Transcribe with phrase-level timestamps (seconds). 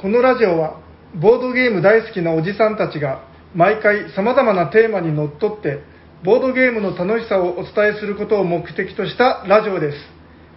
[0.00, 0.80] このラジオは
[1.20, 5.80] ボードゲーム大好きなおじさんたちが毎回様々なテーマにのっとって
[6.24, 9.98] ボードゲームの楽しさをお伝えすることを目的としたラジオです。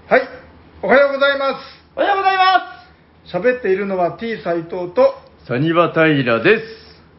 [0.07, 0.21] はい、
[0.83, 1.59] おはようございま。
[1.95, 2.61] おはようございま
[3.25, 6.59] す喋っているのは T 斎藤とすサニバタイラで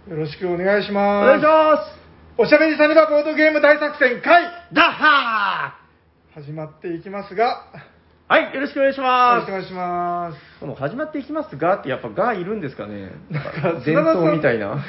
[0.06, 0.10] す。
[0.10, 1.26] よろしくお願いしおます。
[1.26, 2.02] 願いします
[2.38, 5.74] おしゃべりサニバボードゲーム大作戦会ダッハ
[6.34, 7.91] 始まっていきますが、ー
[8.32, 10.58] はい、よろしくお願いしよろますしくお願いします。
[10.58, 14.82] この始まっていきますがってやっぱがいるんですかねなんか伝統みたいな。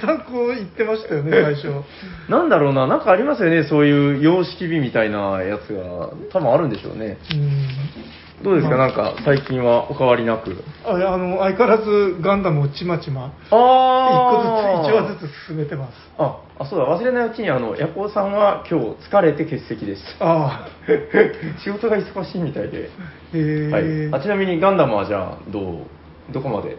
[0.00, 1.82] さんこう言ってましたよね、 最初。
[2.28, 7.18] なんだろうな、なんかありますよね、そういう様式美みたいなやつが、多分あるんでしょうね。
[7.32, 10.54] うんどうですか、まあなんか最近はお変わりなく？
[10.84, 13.32] あいやあの相変わらずガンダムをちまちま。
[13.48, 15.20] 一あ個ずつ一話つ。
[15.22, 15.92] ずつ進めてます。
[16.18, 20.02] あ、あそうだ、忘れないうちに、あの、ヤコウさんは今日疲れて欠席です。
[20.20, 20.68] ああ
[21.64, 22.82] 仕事が忙しいみたいで。
[22.82, 22.88] へ
[23.34, 24.20] えはい。
[24.20, 26.76] あちなみにガンダムはじゃあ、どう、どこまで？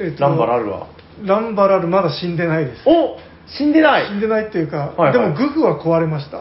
[0.00, 0.86] えっとランバラルは？
[1.24, 2.82] ランバラルまだ死んでないです。
[2.86, 3.16] お
[3.46, 4.06] 死んでない！
[4.06, 5.12] 死んでないっていうか、はいはい。
[5.12, 6.38] でもグフは壊れました。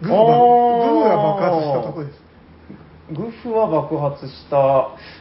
[0.00, 0.90] グフがあー。
[0.90, 2.21] グフが爆発したとこです
[3.14, 4.56] グフは爆発した。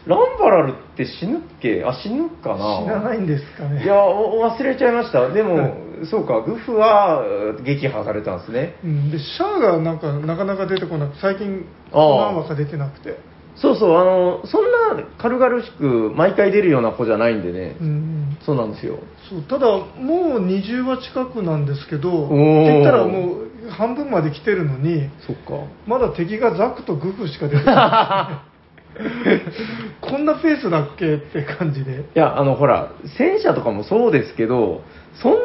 [0.05, 1.83] ランバラルって死ぬっけ？
[1.85, 2.79] あ、死ぬかな？
[2.81, 3.83] 死なないんですかね。
[3.83, 5.29] いや、お忘れちゃいました。
[5.29, 5.75] でも、
[6.09, 8.75] そうか、グフはうん撃破されたんですね。
[8.83, 13.17] うん、でシャアがなんかなかなか出てこなくて最近何話か出てなくて
[13.55, 17.75] そうそう、あの、そんな軽々しく毎回出るような子じゃないんでね。
[17.79, 18.99] うんそうなんですよ。
[19.29, 25.65] そうただもう20話近くなんですけどって言ったらもう半分まで来てるのにそっか。
[25.85, 28.51] まだ敵がザクとグフしか出てない
[30.01, 34.81] こんなペースだっけって感じでいや、あの、ほら、戦車とかもそうですけど、
[35.15, 35.39] そんな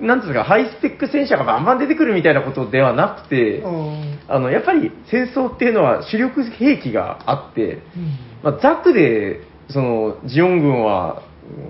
[0.00, 7.80] に、なんていうんですか、ハイスペック戦車がバンバン出てくるみたいなことではなくて、うんあの、やっぱり戦争っていうのは主力兵器があって、うん
[8.42, 11.22] まあ、ザクで、その、ジオン軍は、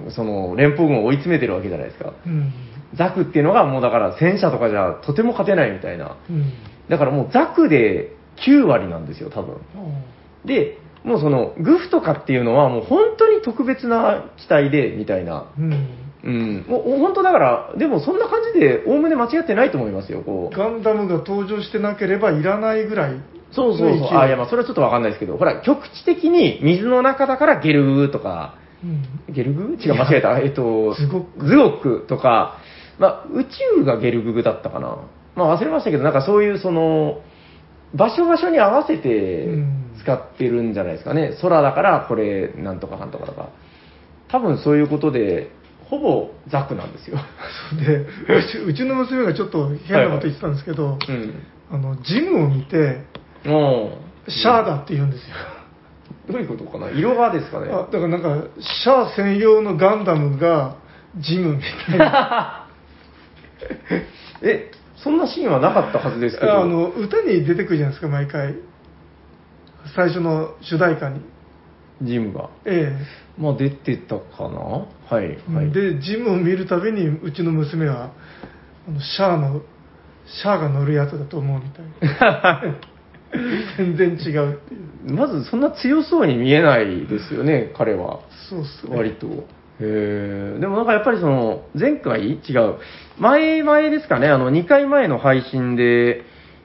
[0.06, 2.12] うんその、連邦軍を追い詰めてるわけじゃないですか。
[2.26, 2.52] うん
[2.94, 6.16] ザクっていうのがもうだから戦車とかじゃとても勝てないみたいな。
[6.30, 6.52] うん
[6.88, 8.12] だからもうザクで
[8.46, 9.56] 9割なんですよ、多分。
[10.44, 15.46] で、もうその、グフとかっていうのはもう本当に特別な機体で、みたいな。
[15.58, 16.64] うんうん。
[16.68, 20.56] もう本当だから、でもそんな感じで、おおむね間違ってないと思いますよ、こう。
[20.56, 23.20] ガンダムが登場してなければいらないぐらい
[23.52, 24.18] そうそうそう。
[24.18, 29.80] あ、いやまあそれはちょっとわかんないですけど、ほら、局地的に水の中だからゲルグーとか、うんゲルグー？
[29.80, 30.38] 違う、間違えた。
[30.40, 32.58] えっと、ズゴックズゴックとか、
[32.98, 33.44] まあ、宇
[33.78, 34.98] 宙がゲルググだったかな。
[35.34, 37.20] まあ忘れましたけど、なんかそういうその、
[37.94, 41.36] 場所場所に合わせてうん使ってるんじゃないですかね。
[41.40, 43.48] 空だからこれなんとかかんとかとか。
[44.28, 45.52] 多分そういうことで、
[45.88, 47.18] ほぼザクなんですよ。
[47.78, 48.06] でう
[48.50, 51.42] ちうちの娘がちょっだ変なこと言ってたんですけど、うん。
[51.70, 53.04] あのジムを見て
[54.28, 55.34] シャアだって言うんですよ、
[56.28, 56.90] どういうことかな？
[56.90, 57.68] 色がですかね？
[57.72, 60.76] あだからなんかシャア専用のガンダムが
[61.18, 62.66] ジムみたいな
[64.42, 66.60] え、そんなシーンはなかったはずですけど。
[66.60, 68.54] あの歌に出てくるじゃないですか毎回
[69.94, 71.20] 最初の主題歌に
[72.02, 72.50] ジムが。
[72.64, 72.92] え
[73.38, 74.86] まあ出てたかな？
[75.08, 75.38] はい。
[75.50, 75.70] え、はい。
[75.72, 78.12] でジムを見るたびにうちの娘は
[78.88, 79.62] あのシャアの
[80.26, 81.84] シャアが乗るやつだと思うみたい
[82.20, 82.62] な
[83.76, 88.20] 全然違うっていうまずそんな強そうに見えないですよね、彼は。
[88.48, 89.26] そうっすね割と。
[89.28, 89.34] へ
[89.80, 90.56] え。
[90.58, 92.38] でもなんかやっぱりその、前回？
[92.38, 92.76] 違う。
[93.18, 96.22] 前前ですかね、あの、2回前の配信で、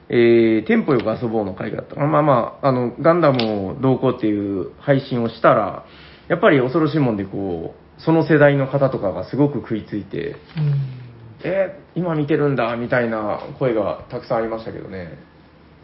[0.08, 1.96] えー、テンポよく遊ぼうの回があった。
[1.96, 5.84] まあまあ、あの、ガンダムをどうこうっていう配信をしたら、
[6.28, 11.02] やっぱり恐ろしいもんでこう、その世代の方とかがすごく食いついて、うん
[11.44, 15.18] えー今見てるんだ、みたいな声がたくさんありましたけどね。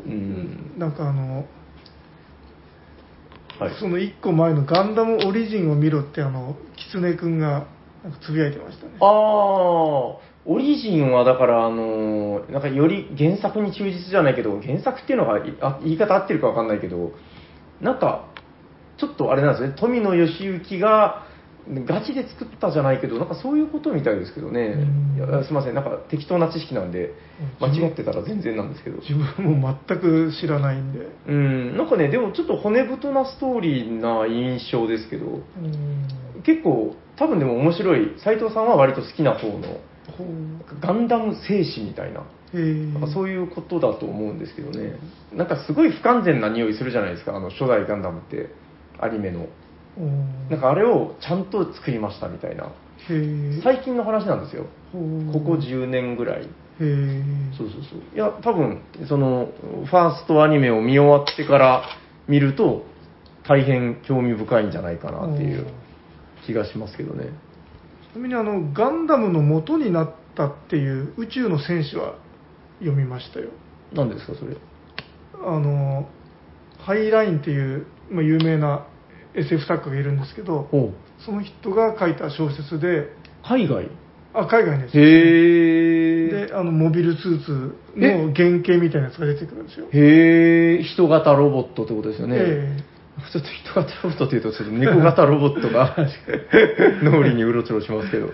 [0.07, 0.73] うん。
[0.79, 1.45] なんかあの、
[3.59, 3.75] はい。
[3.79, 7.67] その1個前のガンダムオリジンを見ろってあの狐くんが
[8.25, 10.17] つぶやいてましたねああ、
[10.51, 17.13] オリジンはだから、あのーなんかより原作に忠実じゃないけど、原作っていうのがいあ言い方合ってるかわかんないけど、
[17.83, 18.25] なんか、
[18.97, 21.27] ちょっとあれなんですね、富野義行が
[21.85, 24.75] ガチで作ったじゃないけど、なんかそういうことみたいですけどね。
[25.45, 27.13] すみません、なんか適当な知識なんで、
[27.61, 29.01] 間違ってたら全然なんですけど。
[29.03, 31.09] 自分も全く知らないんで。
[31.29, 36.43] うん、なんかね、でもちょっと骨太なストーリーな印象ですけど、うん。
[36.43, 39.81] 結構、多分でも面白い、斉藤さんは割と好きな方の、
[40.81, 44.99] ガンダム戦士みたいな、なんかそういうことだと思うんですけどね、
[45.33, 48.51] なんかすごい不完全な匂いするじゃないですか、あの初代ガンダムって、
[49.01, 49.47] アニメの。
[49.99, 52.71] うんなんかあれをちゃんと作りましたみたいな、
[53.65, 54.67] 最近の話なんですよ、
[55.33, 56.49] ここ10年ぐらい。
[57.59, 58.15] そうそうそう。
[58.15, 59.49] いや、多分、その、
[59.85, 61.83] ファーストアニメを見終わってから
[62.29, 62.85] 見ると、
[63.49, 65.67] 大変興味深いんじゃないかなっていう。
[66.49, 67.27] 気がしますけどね。
[68.19, 72.17] ちなみにあのガンダムの元になったっていう宇宙の戦士は
[72.81, 73.51] 読みましたよ
[73.93, 74.57] 何ですか、それ？
[75.35, 76.09] あの
[76.79, 78.87] ハイラインっていう、まあ、有名な
[79.35, 80.95] SF 作家がいるんですけどほう。
[81.25, 83.13] その人が書いた小説で
[83.45, 83.89] 海外？
[84.35, 86.47] あ海外ですへえ。
[86.49, 92.37] であのモビルスーツの原型みたいなやつが出てくるんですよ、へえ、人型ロボットってことですよね。
[92.39, 92.77] え
[93.33, 95.97] ちょっと人型ロボットっていうと、ちょっと猫型ロボットが
[97.03, 98.27] 脳裏にうろちょろしますけど。
[98.27, 98.31] へ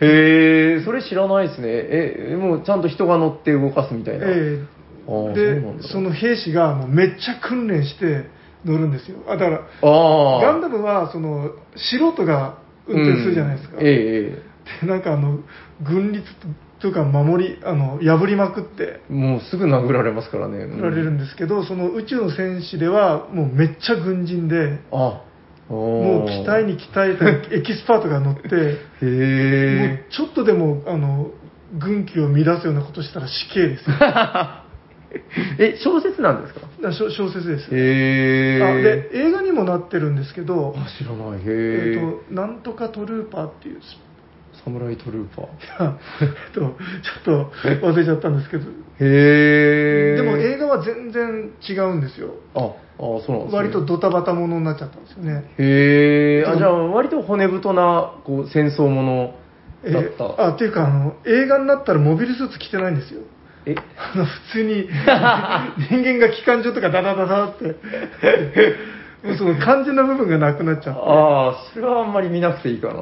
[0.00, 1.68] え、それ知らないですね。
[1.68, 4.26] え、もうちゃんと人が乗って動かすみたいな。
[4.28, 4.58] え
[5.06, 8.24] あーえでそその兵士がもうめっちゃ訓練して
[8.64, 10.40] 乗るんですよあだからああ。
[10.40, 13.94] ガンダムはその素人が運転するじゃないですか、うんええ
[14.38, 15.40] えでなんかあの
[15.82, 16.24] 軍律
[16.84, 19.12] とか守りあの破りまくってえ。
[19.12, 20.66] もうすぐ殴られますからね。
[20.66, 25.22] 取られるんですけど、その宇宙の戦士ではもうめっちゃ軍人であ、
[25.68, 30.04] ももう鍛えに鍛えたエキスパートが乗ってへもうえ。
[30.10, 31.30] ちょっとでもあの
[31.78, 33.84] 軍機を乱すようなことしたら死刑です
[35.58, 36.60] え、小説なんですか？
[36.92, 38.62] 小小説です、へえ。
[38.62, 41.38] あで映画にもなってるんですけどあ、知らない。
[41.38, 41.96] へええ。
[41.96, 43.80] っとなんとかトルーパーっていう
[44.62, 45.92] サムライトルーパー。
[46.54, 48.66] とちょっと忘れちゃったんですけどへ
[49.00, 50.16] え。
[50.16, 53.56] でも映画は全然違うんですよあ、あそうなんですね。
[53.56, 56.56] 割とドタバタものになっちゃったんですよねへえ。
[56.56, 59.34] じゃあ割と骨太な、こう、戦争もの
[59.84, 60.24] えだった。
[60.24, 63.20] ーあっていうかあの映画になったらモビルスーツ着てないんですよ
[63.66, 64.88] え、あの普通に
[65.90, 67.64] 人間が機関銃とかダダダダって
[69.24, 72.94] もうその肝心な部分がなくなっちゃってああ、それはあんまり見なくていいかな。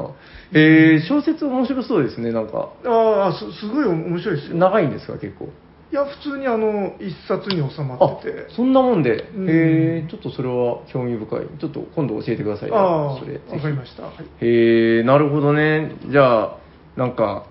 [0.54, 2.68] えー、小説面白そうですね、なんか。
[2.84, 5.48] ああすすごい面白いですよ長いんですか、結構？
[5.90, 9.28] いや普通にあの一冊に収まあってて、そんなもんで。
[9.36, 11.46] うんへえ、ちょっとそれは興味深い。
[11.60, 13.34] ちょっと今度教えてくださいよああそれ。
[13.34, 14.14] わかりました、はい
[14.44, 15.96] へえ、なるほどね。
[16.10, 16.56] じゃあ、
[16.96, 17.44] なんか、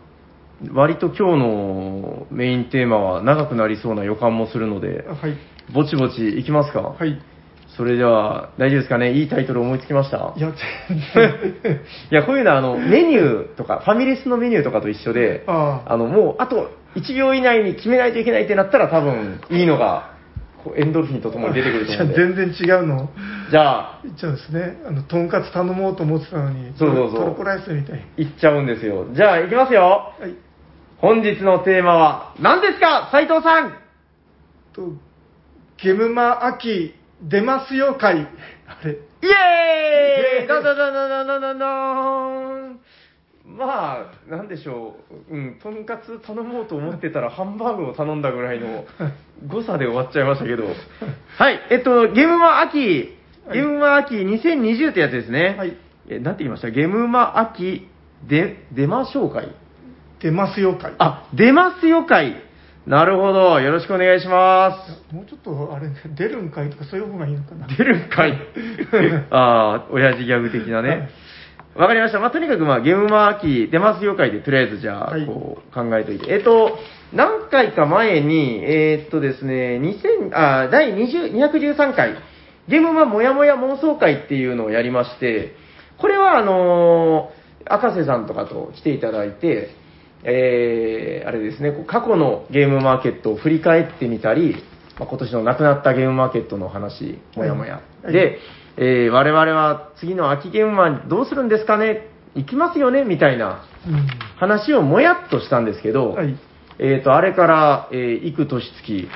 [0.74, 5.36] 割と今日のメインテーマは長くなりそうな予感もするので、はい
[5.74, 6.81] ぼちぼちいきますか？
[6.81, 7.21] はい
[7.77, 9.13] それでは、大丈夫ですかね？
[9.13, 10.33] いいタイトル思いつきました？
[10.35, 10.51] いや
[10.89, 11.00] 全
[11.63, 11.79] 然。
[12.12, 20.12] いや、こういうのは、あの、メニューとか、ファミレスのメニューとかと一緒で、あの、もう、あと1秒以内に決めないといけないってなったら、多分、いいのが、
[20.63, 22.13] こうエンドルフィンとともに出てくると思うんで。
[22.15, 23.09] じゃあ全然違うの。
[23.50, 27.19] じゃあ、言っちゃうんですねあのとんかつ頼もうと思ってたのにそうそうそう。
[27.21, 29.07] トルコライスみたいいっちゃうんですよ。
[29.13, 30.13] じゃあ、いきますよ。
[30.19, 30.35] はい。
[31.00, 33.09] 本日のテーマは、何ですか？
[33.12, 33.74] 斉藤さん。
[34.74, 34.89] と
[35.81, 38.27] ゲムマ秋出ますよ会。
[38.68, 38.91] あれ。
[38.91, 38.95] イ
[39.27, 40.47] エーイ！
[40.47, 41.65] どんどんどんどんどんどんどんど
[42.73, 42.79] ん
[43.57, 44.95] まあ、なんでしょ
[45.29, 48.85] う、うん、とんかつ頼もうと思ってたら、ハンバーグを頼んだぐらいの
[49.47, 50.63] 誤差で終わっちゃいましたけど、
[51.38, 53.57] はい、えっと、ゲームマ秋、はい。
[53.57, 54.15] ゲームマ秋。
[54.15, 55.56] 2020ってやつですね。
[55.57, 55.75] はい。
[56.07, 56.69] え、なんて言いました？
[56.69, 57.88] ゲームマ秋、
[58.27, 59.53] で、出ましょうかい？
[60.21, 60.94] 出ますよ会。
[61.00, 62.35] あ、出ますよ会。
[62.91, 63.61] なるほど。
[63.61, 65.15] よろしくお願いします。
[65.15, 68.33] もうちょっとあれ出るんかいとかそういう方がいいのかな出るんかい。
[69.31, 71.09] ああ、親父ギャグ的なね。
[71.73, 72.19] わかりました。
[72.19, 76.33] まあ、とにかく、まあ、ゲームマーキー出ますよ会で、とりあえずじゃあ、はいこう、考えておいて。
[76.33, 76.79] えっと、
[77.13, 82.15] 何回か前に、えーっとですね、2000、あ、第20 213回、
[82.67, 85.55] ゲームマもやもや妄想会っていうのをやりまして、
[85.97, 89.69] これは、あのー赤瀬さんとかと来ていただいて、
[90.24, 94.56] えー、あれですね、過去のゲームマーケットを振り返ってみたり、
[95.00, 97.82] まあ、今年の亡くなったゲームマーケットの話、もやもや。
[98.04, 98.13] はい。
[98.13, 98.38] で、
[98.78, 102.08] えー我々は次の秋ゲームマンどうするんですかね？
[102.36, 103.04] 行きますよね？
[103.04, 104.08] みたいなうん。
[104.38, 106.38] 話をもやっとしたんですけど、はい。
[106.80, 109.08] えっ、と、あれから、えー幾年月、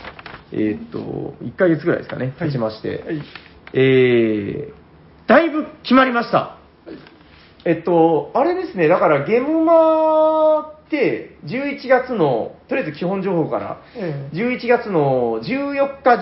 [0.51, 3.21] えっ、と、1ヶ月ぐらいですかね、経ちまして、はい。
[3.73, 6.57] えー、だいぶ決まりました。
[7.65, 16.15] えっと、あれですね、だからゲームマって11月の、とりあえず基本情報から、え11月の14日、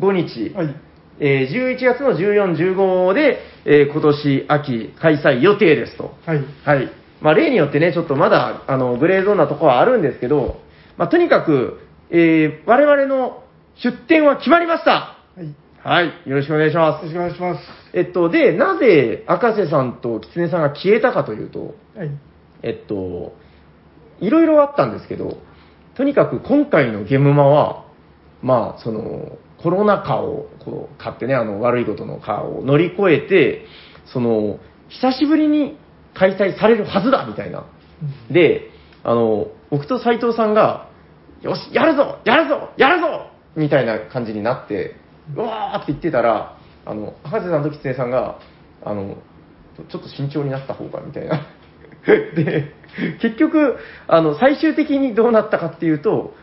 [0.00, 0.74] 15日、えはい
[1.18, 6.14] えー11月の14、15で、えー今年秋開催予定ですと。
[6.24, 6.90] はいはい。
[7.20, 10.60] まあ、例によってね、ちょっとまだ、あの、グレーゾーンなところはあるんですけど、
[10.98, 13.42] まあ、とにかく、えー我々の
[13.82, 15.15] 出店は決まりました
[15.82, 17.14] はいよろしくお願いしますろし。
[17.14, 17.60] くお願いします
[17.92, 22.10] えっと、で、なぜ赤瀬さんと狐さんが消えたかというと、はい
[22.62, 23.34] えっと、
[24.20, 25.38] いろいろあったんですけど、
[25.96, 27.86] とにかく今回のゲムマは、
[28.42, 33.64] まあ、その、コロナ禍を、こう、買ってね、あの、悪いことの禍を乗り越えて、
[34.04, 35.78] その、久しぶりに
[36.14, 37.60] 開催されるはずだみたいな。
[37.60, 37.62] う
[38.32, 38.70] んで、
[39.04, 40.90] あの、僕と斉藤さんが、
[41.40, 44.96] よし、やるぞやるぞやるぞみたいな感じになって、
[45.34, 48.38] うわーって言ってたら、あの、博士さんと狐さんが、
[48.84, 49.16] あの、
[49.88, 51.40] ちょっと慎重になった方が、みたいな。
[52.06, 52.72] で、
[53.20, 56.34] 結局、あの、最終的にどうなったかっていうと、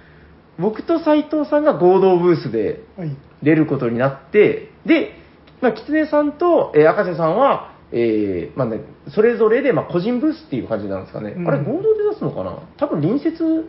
[0.59, 3.15] 僕と斉藤さんが合同ブースではい。
[3.41, 5.17] 出ることになって、で、
[5.61, 11.33] まあ、狐さんと、えー赤瀬さんは、えーまあね、それぞれで、まあ、個人ブースっていう感じなんですかね。
[11.37, 12.59] うんあれ、合同で出すのかな？
[12.77, 13.65] 多分隣接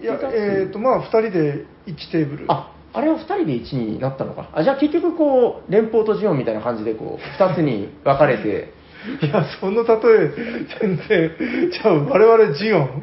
[0.00, 2.44] いやえっ、と、まあ、2人で1テーブル。
[2.48, 4.50] あ、あれは2人で1になったのか。
[4.52, 8.72] あ、じゃあ結局こう、連邦とジオンみたいな感じでこう、2つに分かれて、
[9.20, 10.30] いや、その例え、
[10.80, 13.02] 全然、じゃあ、我々ジオン。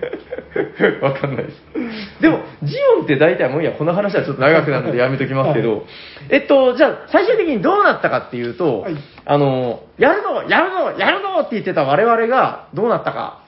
[1.02, 2.22] わかんないです。
[2.22, 5.82] でも、ジオンって大体もういいや、この話はちょっと長くなるのでやめときますけど、は
[6.30, 13.40] えっと、じゃあ、最終的にどうなったかっていうと、はいあの、やるぞやるぞやるぞって言ってた我々がどうなったか。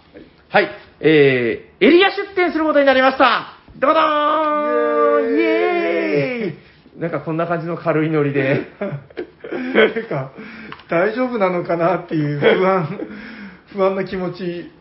[0.50, 0.69] はい、
[1.00, 8.68] えー、エリア出店することになりましたドドーンイイエーイなんかこんな感じの軽いノリで。
[9.94, 10.32] てか、
[10.90, 13.00] 大丈夫なのかなっていう不安、
[13.74, 14.72] 不安な気持ち。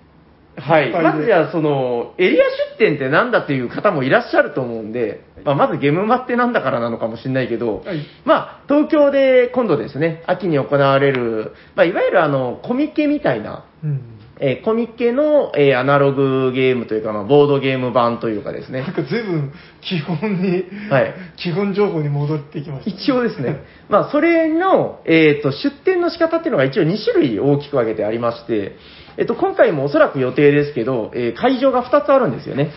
[0.57, 0.91] はい。
[0.91, 14.20] まずじゃあ、その、エリア出店ってなんだっていう方もいらっしゃると思うんで、まあ、まずゲームマってなんだからなのかもしれないけど、はいまあ、東京で今度ですね、秋に行われる、まあ、いわゆるあの、コミケみたいな、うん。
[14.43, 18.81] えーコミケの、えーアナログゲームというか、まあ、ボードゲーム版というかですね。
[18.81, 21.15] なん、か随分基本に、はい。
[21.37, 22.91] 基本情報に戻ってきました。
[22.91, 28.77] 一応ですね、まあ、それの、えっ、と、出店の仕方っていうのが一応2種類大きく分けてありまして、
[29.19, 32.71] えっ、と、今回もおそらく予定ですけど、えー会場が2つあるんですよね。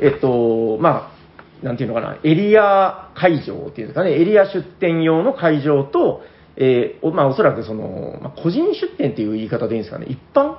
[0.00, 6.22] えっ、と、まあ、なんていうのかな、エリア会場っていうんですかね、エリア出店用の会場と、
[6.56, 10.56] えーおまあ、おそらくその、まあ、個人出店っていう言い方でいいんですかね、一般？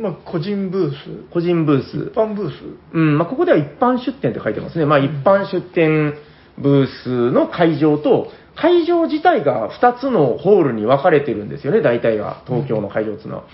[0.00, 0.94] まあ、個人ブース、
[1.30, 2.14] 個人ブース一。
[2.14, 2.54] 般ブース？
[2.92, 4.86] うん、まあ、ここでは一般出店って書いてますね。
[4.86, 6.14] まあ、一般出店
[6.58, 13.44] ブースの会場と、会場自体が2つのホールに分かれてるんですよね、大体が、東京の会場っていうのは。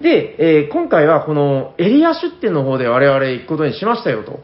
[0.00, 4.40] で、えー今回はこのエリア出店の方で我々行くことにしましたよと。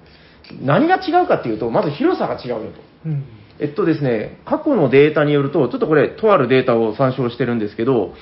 [0.63, 2.65] 何が違うかっていうと、まず広さが違うよと。
[3.07, 3.25] うん。
[3.61, 8.15] えっとですね、過去のデータによると、ちょっとこれ、とあるデータを参照してるんですけど、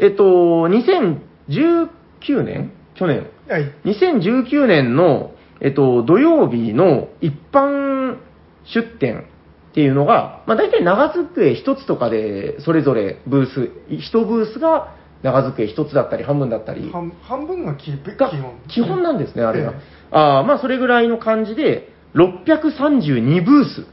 [0.00, 0.24] えっと、
[0.68, 3.72] 2019年去年はい。
[3.84, 8.16] 2019年の、えっと、土曜日の一般
[8.64, 9.26] 出店
[9.70, 18.58] っていうのが、まあ、大体長机一つとかで、それぞれブース、一ブースが長机一つだったり、半分だったり、半半分が基基が本。
[18.68, 19.72] 基本なんですね、あれが。
[19.72, 19.74] え
[20.10, 23.86] あーまあ、それぐらいの感じで、632ブース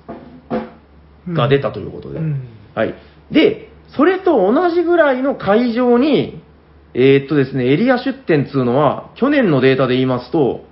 [1.29, 2.19] が出たということで。
[2.19, 2.41] うん
[2.75, 2.93] はい。
[3.31, 6.43] で、それと同じぐらいの会場に、
[6.93, 10.65] えーっとですね、エリア出店っていうのは、去年のデータで言いますと、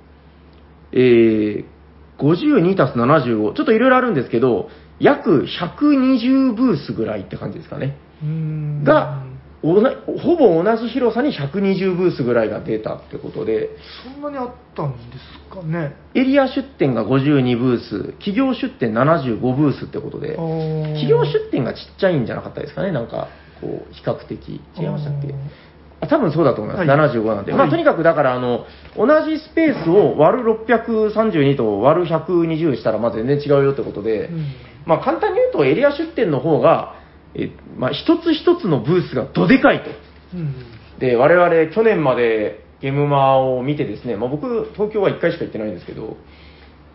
[0.92, 1.66] えー、
[2.20, 4.70] 52たす75、ちょっといろいろあるんですけど、
[5.00, 7.98] 約120ブースぐらいって感じですかね。
[8.22, 9.24] うんが、
[9.64, 13.70] ほぼ同じ広さに120ブースぐらいが出たってことで、
[14.04, 15.96] そんなにあったんですかね。
[16.14, 23.30] エリア出店が52ブース、企業出店75ブースってことで、企企業出店がちっちゃいんじゃなかったですかね、なんか、
[23.62, 24.62] こう、比較的。
[24.78, 25.34] 違いましたっけ？
[26.02, 27.00] あ多分そうだと思います、はい。
[27.14, 27.54] 75なんで。
[27.54, 27.60] はい。
[27.60, 28.66] まあ、とにかくだから、あの、
[28.98, 34.46] 同じスペースを割る632と割る120したら、まあ全然違うよってことで、うん。
[34.86, 37.02] まあ簡単に言うと、エリア出店の方が、
[37.36, 39.90] えまあ一つ一つのブースがどでかいと。
[40.36, 46.18] うんで、我々去年までゲームマを見てですね、まあ僕、東京は1回しか行ってないんですけど、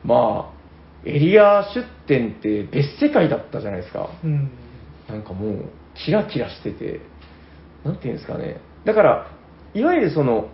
[0.05, 0.59] まあ、
[1.05, 4.09] エリア出店って別世界だったじゃないですか。
[4.25, 4.51] うん
[5.09, 5.65] なんかもう、
[5.95, 7.01] キラキラしてて、
[7.83, 8.61] なんていうんですかね。
[8.85, 9.31] だから、
[9.73, 10.49] いわゆるその、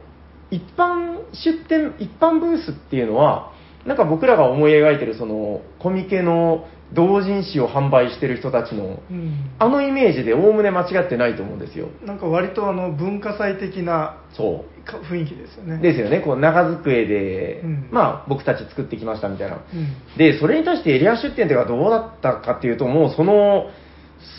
[0.50, 3.53] 一般出店、一般ブースっていうのは、
[3.85, 11.89] なんか僕らが思い描いてるその、コミケの同人誌を販売してる人たちの、うんあのイメージでおおむね間違ってないと思うんですよ。
[12.05, 14.85] なんか割とあの文化祭的なそう。
[14.85, 15.79] か雰囲気ですよね。
[15.79, 19.57] ですよね、こう長机で、うんまあ僕たち作ってきましたみたいな。
[19.57, 23.71] うんで、それに対してエリア出店っていうのはどうだったかっていうと、もうその、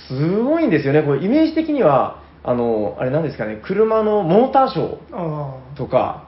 [0.07, 6.27] すごいんですよね、これイメージ的には、あの、あれなんですかね、車のモーターショーあとか、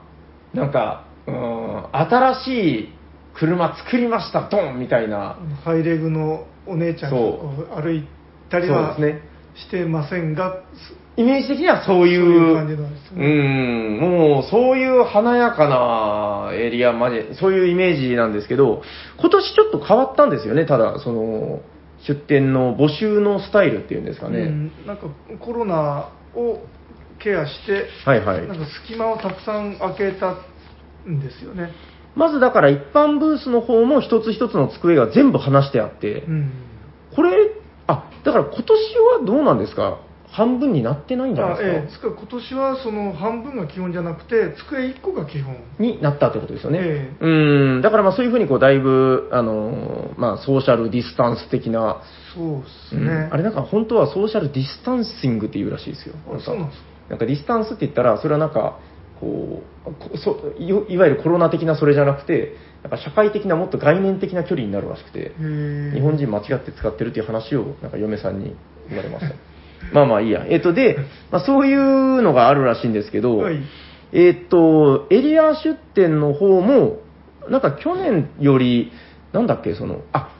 [0.52, 2.48] なんか、うーん、新し
[2.80, 2.97] い
[3.38, 5.30] 車作りました、ドンみたいな。
[5.30, 7.82] あ、ハイレグのお姉ちゃんがこう。
[7.82, 8.06] 歩い
[8.50, 8.96] たりは
[9.54, 10.62] してませんが、
[11.16, 13.26] イメージ的にはそういう、そういう感じなんですね。
[13.26, 18.82] うん、もうそういう華やかなエリアまで、そういうイメージなんですけど、
[19.20, 21.60] 今年ちょっと変わったんですよね、ただ、その、
[22.06, 24.40] 出店の募集のスタイルっていうんですかね。
[24.40, 25.06] うんなんか
[25.40, 26.60] コロナを
[27.18, 28.46] ケアして、はいはい。
[28.46, 30.36] なんか隙間をたくさん開けた
[31.08, 31.72] んですよね。
[32.18, 36.50] まずだから一般ブースの方も一つ一つの机が全部離してあって、うん。
[37.14, 37.30] これ、
[37.86, 38.64] あ、だから今年
[39.20, 40.00] はどうなんですか？
[40.30, 42.08] 半分になってないんじゃないですか？
[42.10, 46.80] つか今年はその半分が基本じゃなくて机1個が基本になったってことですよね。
[46.82, 47.24] ええ。
[47.24, 52.02] うん、だからまあそういうふうにこうだいぶ、あのーまあソーシャルディスタンス的な、
[52.34, 53.06] そうですうん。
[53.06, 56.14] ね、あれなんか本当はソーシャルディスタンシングっていうらしいですよ。
[56.26, 56.88] あそうなんですか。
[57.08, 58.78] なんかディスタンスって言ったら、それはなんか、
[59.20, 68.56] こう、こそいいわゆるコロナ的なそれじゃなくて、なんか社会的なもっと概念的な距離になるらしくて、日本人間違って使ってるっていう話を、なんか嫁さんに
[68.88, 69.34] 言われました。
[69.92, 70.46] まあまあいいや。
[70.48, 70.98] えっ、と、で、
[71.30, 73.60] まあ、そういうのがあるらしいんですけど、はい
[74.12, 77.00] えっ、と、エリア出店の方も、
[77.50, 78.90] なんか去年より、
[79.32, 80.30] なんだっけ、その、あ、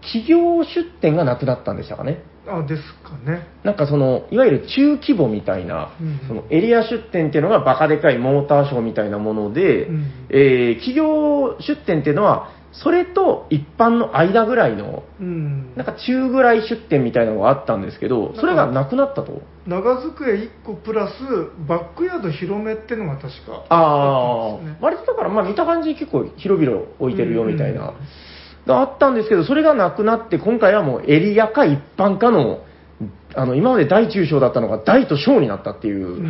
[0.00, 2.22] 企業出店がなくなったんでしたかね。
[2.50, 3.46] あですかね。
[3.64, 15.74] なんかその、いわゆる中規模みたいな、うんそのエリア出店っていうのがバカでかいモーターショーみたいなもので、うんえー企業出店っていうのは、それと一般の間ぐらいの、うん。
[15.74, 19.42] なんか中ぐらい出店みたいなのがあったんですけど、それがなくなったと？
[19.66, 21.12] 長机1個プラス
[21.66, 24.78] バックヤード広めってのが確かあね。
[24.80, 27.94] 割とだからまあ見た感じ結構広々置いてるよみたいな、うん
[28.68, 32.60] があったんですけど、それがなくなって、今回はもうエリアか一般かの、
[33.34, 36.24] あの、今まで大中小だったのが大と小になったっていう、うん。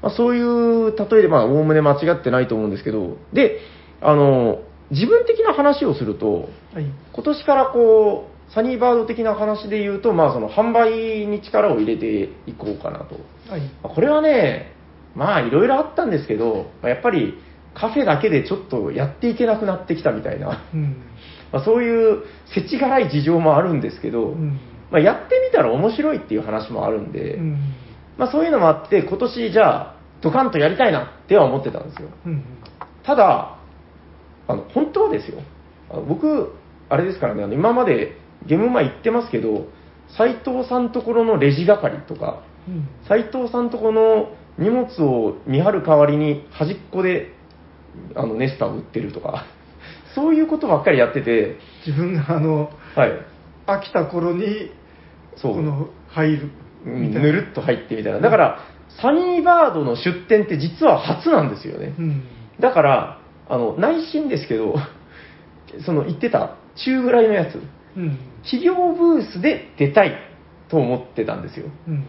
[0.00, 3.60] まあ、そういう例えでまあ、おおむね間違ってないと思うんですけど、で、
[4.00, 4.60] あの、
[4.90, 6.86] 自分的な話をすると、はい。
[7.12, 13.16] 今年からこう、サニーバード的な話で言うと、まあその販売に力を入れていこうかなと。
[13.50, 13.60] はい。
[13.82, 14.72] まあこれはね、
[15.14, 17.34] まあいろいろあったんですけど、まあやっぱり
[17.74, 21.07] カフェだけでちょっとやっていけなくなってきたみたいな、うん
[21.52, 22.24] まあ、そういう
[22.54, 24.58] 世知辛い事情もあるんですけど、うん。
[24.90, 27.58] まあ、やってみたら面白いっていう話もあるんで、うん。
[28.16, 32.08] まあ、そういうのもあって、今年じゃあドカンとやりたいなっては思ってたんですよ。
[32.26, 32.44] うん。
[33.04, 33.58] ただ、
[34.46, 35.40] あの本当はですよ、
[36.08, 36.54] 僕、
[36.88, 39.66] あれですからね、あの今までゲームマ行ってますけど、
[40.16, 42.88] 斉藤さんところのレジ係とか、うん。
[43.08, 47.32] 斉藤さんとこの荷物を見張る代わりに端っこで
[48.14, 49.46] あのネスタを売ってるとか、
[50.18, 53.12] そういうことばっかりやってて、自分があのはい、
[53.66, 54.72] 飽きた頃に
[55.36, 56.50] そう、この入る
[56.84, 58.20] うんみたいなぬるっと入ってみたいな。
[58.20, 58.58] だから、
[59.00, 61.94] サニーバードの出店って実は初なんですよね。
[61.98, 62.22] うん
[62.60, 64.74] だから、あの、内心ですけど、
[65.86, 67.60] その言ってた中ぐらいのやつ、
[67.96, 70.16] うん企業ブースで出たい
[70.70, 71.66] と思ってたんですよ。
[71.86, 72.04] うん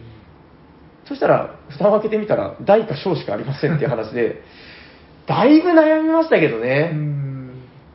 [1.06, 4.42] そしたら、蓋を開けてみたら、大か小しかありませんっていう話で、
[5.26, 6.90] だいぶ悩みましたけどうね。
[6.92, 7.29] ん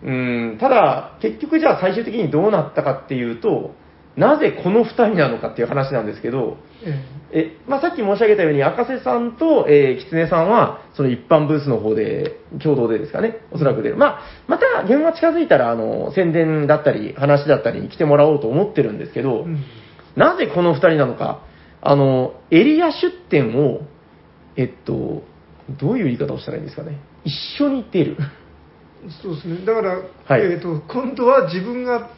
[0.05, 3.71] うん、ただ、結局じゃあ最終的にどうなったかっていうと、
[4.15, 6.57] なぜこの2人なのかっていう話なんですけど、
[7.33, 13.97] ええまあ、さっき申し上げたように、赤瀬さんと、えー、狐さんは、その一般ブースの方で、共同でですかね、おそらく出る。
[13.97, 19.63] まあ、また現場近づいたら、あの、宣伝だったり、話だったりに来てもらおうと思ってるんですけえど、うん
[20.15, 21.41] なぜこの2人なのか、
[21.81, 23.81] あの、エリア出店を、
[24.55, 25.23] えっと、
[25.69, 26.99] どういう言い方をしたらいいんですかね。
[27.25, 28.17] 一緒に出る。
[29.21, 32.09] そうですねだから、はいえー、と今度は自分が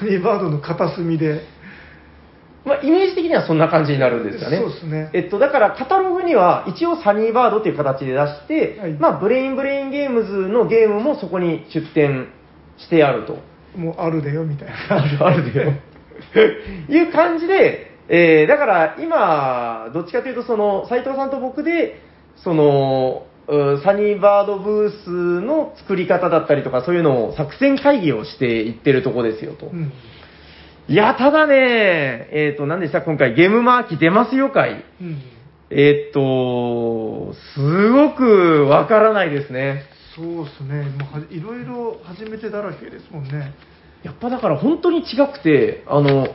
[0.00, 1.42] サニーバードの片隅で
[2.66, 4.58] まあ、イメージ的にはそんな感じになるんですかね。
[4.58, 12.26] そうですねえっと、だから、カタログには、一応サニーバードっていう形で出して、はいまあ、ブレインブレインゲームズのゲームもそこに出展
[12.76, 13.38] してあると。
[13.78, 15.72] もうあるでよみたいなある あるでよ。
[16.88, 22.00] いう感じで、えーだから今、どっちかというと、その、斉藤さんと僕で、
[22.34, 23.35] その、う
[23.84, 29.66] サニーバードブースの作り方だったりとか、そういうのを作戦会議をしていってるとこですよと。
[29.66, 29.92] うん
[30.88, 33.02] いや、ただね、えっ、と、何でした？
[33.02, 34.84] 今回ゲームマーキー出ますよ会。
[35.00, 35.20] うん
[35.68, 39.82] えっ、と、すごくわからないですね。
[40.14, 43.52] そうですねもうはいろいろ初めてだらけですもんね
[44.02, 46.28] やっぱだから本当に違くて、あの、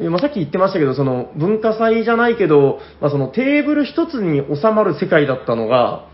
[0.00, 6.13] えまあ、さっき言ってましたけど、その文化祭じゃないけど、まあ、そのテーブル一つに収まる世界だったのが、うん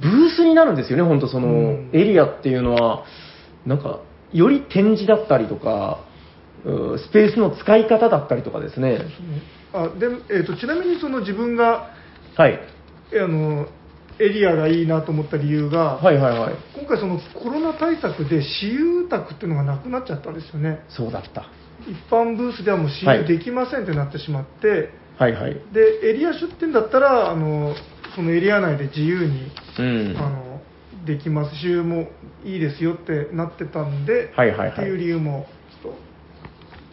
[0.00, 3.04] ブースになるんですよね、本当その、うんエリアっていうのは、
[3.66, 4.00] なんか、
[4.32, 6.00] より展示だったりとか、
[6.64, 9.00] うスペースの使い方だったりとかですね。
[9.72, 11.90] あで、えー、とちなみにその自分が
[12.36, 12.60] はい。
[13.12, 13.66] えあの
[14.20, 16.54] エリアがいいなと思った理由が、はいはいはい。
[16.76, 21.50] 今回そのコロナ対策で私有宅っていうのがなくなっちゃったんですよねそうだった。
[21.86, 25.54] 一般ブースではもう私はい有できませんってなってしまって、はいはい。
[25.72, 27.74] でエリア出店だったらあの
[28.18, 30.16] そのエリア内で自由に、うん。
[30.18, 30.60] あの
[31.06, 32.08] できます私有も
[32.44, 34.70] いいですよってなってたんで、はいはいはい。
[34.72, 35.46] っていう理由も
[35.82, 35.98] ちょっと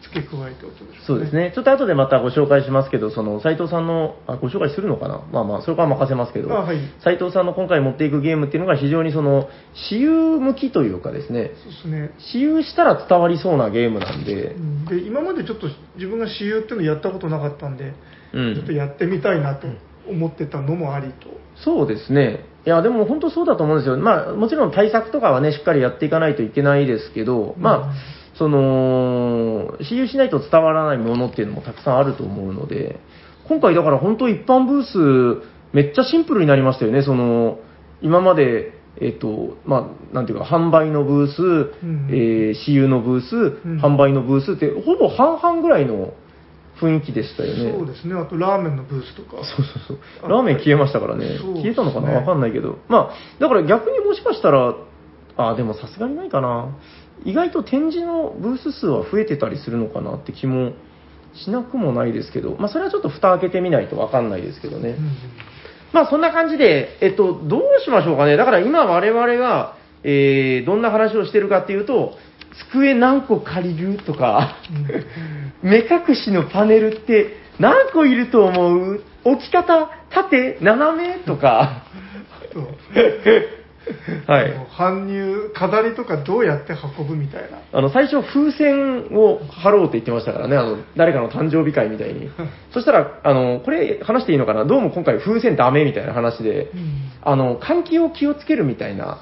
[0.02, 1.50] 付け加えておきましょそうですね。
[1.52, 5.20] ちょっと後でまたご紹介しますけど、その、斉藤さんの、あ、ご紹介するのかな？
[5.32, 6.78] まあまあ、それから任せますけど、あはい。
[7.02, 12.10] 斉藤さんの今回持っていくゲームっていうのが非常にその、私有向きというかですね、そうですね。
[12.20, 14.54] 私有したら伝わりそうなゲームなんで。
[14.54, 14.84] う、ん。
[14.84, 17.92] で今までちょっと自分が私有っていうのやったことなかったんで
[18.32, 18.54] うん。
[18.54, 19.66] ちょっとやってみたいなと
[20.08, 21.28] 思ってたのもありと。
[21.64, 22.44] そうですね。
[22.66, 23.96] いや、でも本当そうだと思うんですよ。
[23.96, 27.94] まあ、もちろん対策とかはね、しっかりやっていかないといけないですけど、うんまあ、
[28.36, 32.98] その、私有しないと伝わらないものっていうのもたくさんあると思うので、
[33.48, 37.02] 今回だから本当一般ブース、めっちゃシンプルになりましたよね。
[37.02, 37.60] その、
[38.02, 41.42] 今まで、えっと、まあ、なんていうか、販売のブース、
[41.84, 43.36] んえー私有のブース、
[43.68, 46.14] ん販売のブースって、ほぼ半々ぐらいの
[46.80, 47.72] 雰囲気でしたよね。
[47.72, 48.14] そうですね。
[48.14, 49.32] あとラーメンのブースとか。
[49.32, 50.30] そうそうそう。
[50.30, 51.28] ラーメン消えましたからね。
[51.28, 52.10] ね消えたのかな？
[52.12, 52.78] わかんないけど。
[52.88, 54.74] まあ、だから逆にもしかしたら、
[55.36, 56.76] あ、でもさすがにないかな。
[57.24, 60.72] 意外と展示のブース数は増えてたりするのかなって気も
[61.34, 64.90] しなくもないですけど、まあそれはちょっと蓋開けてみないとわかんないですけどね。
[64.90, 64.96] うん
[65.92, 68.36] まあそんな感じで、えっと、どうしましょうかね。
[68.36, 72.14] だから今我々が、えー、どんな話をしてるかっていうと、
[72.70, 74.56] 机何個借りるとか、
[75.66, 79.02] 目隠しのパネルって何個いると思う？
[79.24, 81.18] 置き方、縦、斜め？
[81.24, 81.82] とか、
[84.26, 84.52] はい。
[84.78, 87.58] 搬入、飾りとかどうやって運ぶみたいな。
[87.72, 92.30] あの、最初風船を貼ろうって言ってましたからね、あの、誰かの誕生日会みたいに。
[92.72, 94.64] そしたら、あの、これ話していいのかな？
[94.64, 96.70] どうも今回風船ダメみたいな話で、
[97.22, 99.20] あの、換気を気をつけるみたいな、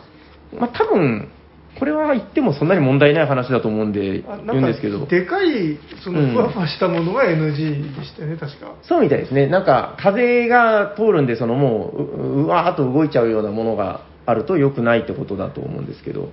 [0.52, 1.30] まあ、多分、
[1.78, 5.06] これは言ってもそんなに問題ない話だと思うんであ言うんですけど。
[5.06, 8.74] でかい、そうんのふわふわしたものが NG でしたよね、確か。
[8.82, 9.46] そうみたいですね。
[9.46, 16.28] なんか、風が通るんで、そのもう、ううわーっと動いちゃうようなものがあると良くないってことだと思うんですけど。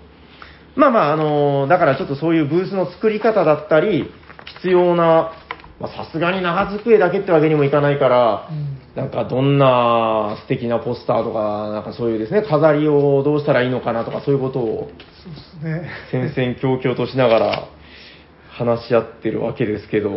[0.75, 4.11] まあまあ、あのーだからちょっとそういうブースの作り方だったり、
[4.57, 5.33] 必要な、まあ
[5.87, 8.49] さすがに長机だけってわけにもいかないから、
[8.95, 14.91] なんかどんな素敵なポスターとか、なんかそういうですね、飾りをどうしたらいいのかなとか、そういうことを
[15.23, 15.83] そうで
[16.19, 16.33] すね。
[16.33, 17.67] 戦々恐々としながら
[18.49, 20.09] 話し合ってるわけですけど、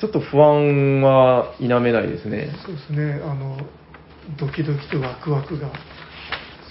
[0.00, 2.50] ちょっと不安は否めないですね。
[2.66, 3.20] そうですね。
[3.22, 3.56] あの、
[4.38, 5.70] ドキドキとワクワクが。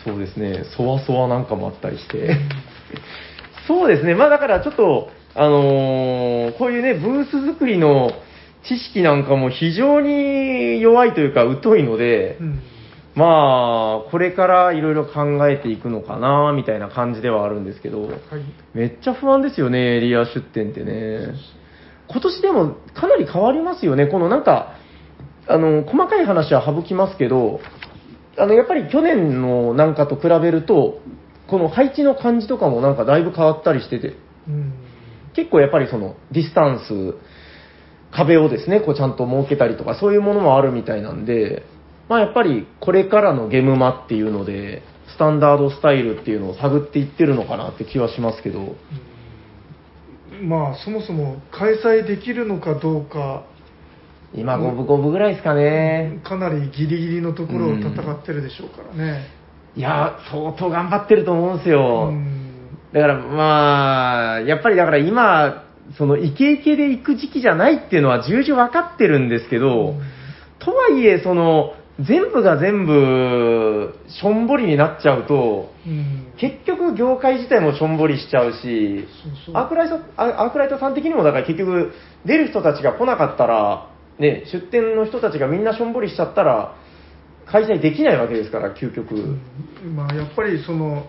[0.04, 2.36] そうですね、そわそわなんかもあったりして。
[3.68, 8.12] そうですね、まあだからちょっと、あのーこういうね、ブース作りの
[8.68, 12.60] 知識なんかも非常に弱いというか疎いので、うん。
[13.16, 18.18] まあ、これからいろいろ考えていくのかな、みたいな感じではあるんですけど、はい。
[18.74, 21.34] めっちゃ不安ですよね、エリア出店ってね。
[22.10, 24.76] 今年でもかなり変わりますよね、このなんか、
[25.48, 27.60] あの、細かい話は省きますけど、
[28.38, 31.00] あの、やっぱり去年のなんかと比べると、
[31.48, 34.16] この配置の感じとかもなんかだいぶ変わったりしてて、
[34.48, 34.74] うん。
[35.34, 37.16] 結構やっぱりそのディスタンス、
[38.12, 41.64] 壁をですね、こうちゃんと設けたりとか、そういうものもあるみたいなんで、
[42.10, 48.76] まあやっぱりこれからのゲムマっていうので、スタンダードスタイルっていうのを探っていってるのかなって気はしますけど、
[50.42, 53.46] まあ、そもそも開催できるのかどうか、
[54.34, 56.22] 今五分五分ぐらいですかね。
[56.24, 59.28] かなりギリギリのところを戦ってるでしょうからね。
[59.76, 62.12] いや、相当頑張ってると思うんですうよ。
[62.12, 62.41] ん。
[62.94, 65.64] だからまあ、やっぱりだから今、
[65.98, 69.96] そのイケイケで行く時期じゃないっていうのは重々分かってるんですけど、
[70.60, 76.34] とはいえ、その、全部が全部、しょんぼりになっちゃうと、うん。
[76.38, 79.08] 結局業界自体もしょんぼりしちゃうし、
[79.54, 81.92] アークライト、アアークライトさん的にもだから結局、
[82.26, 83.88] 出る人たちが来なかったら、
[84.20, 86.76] ね、出店の人たちがみんなしょんぼりしちゃったら、
[87.46, 89.16] 開催できないわけですから、究極。
[89.16, 91.06] うんまあ、やっぱりその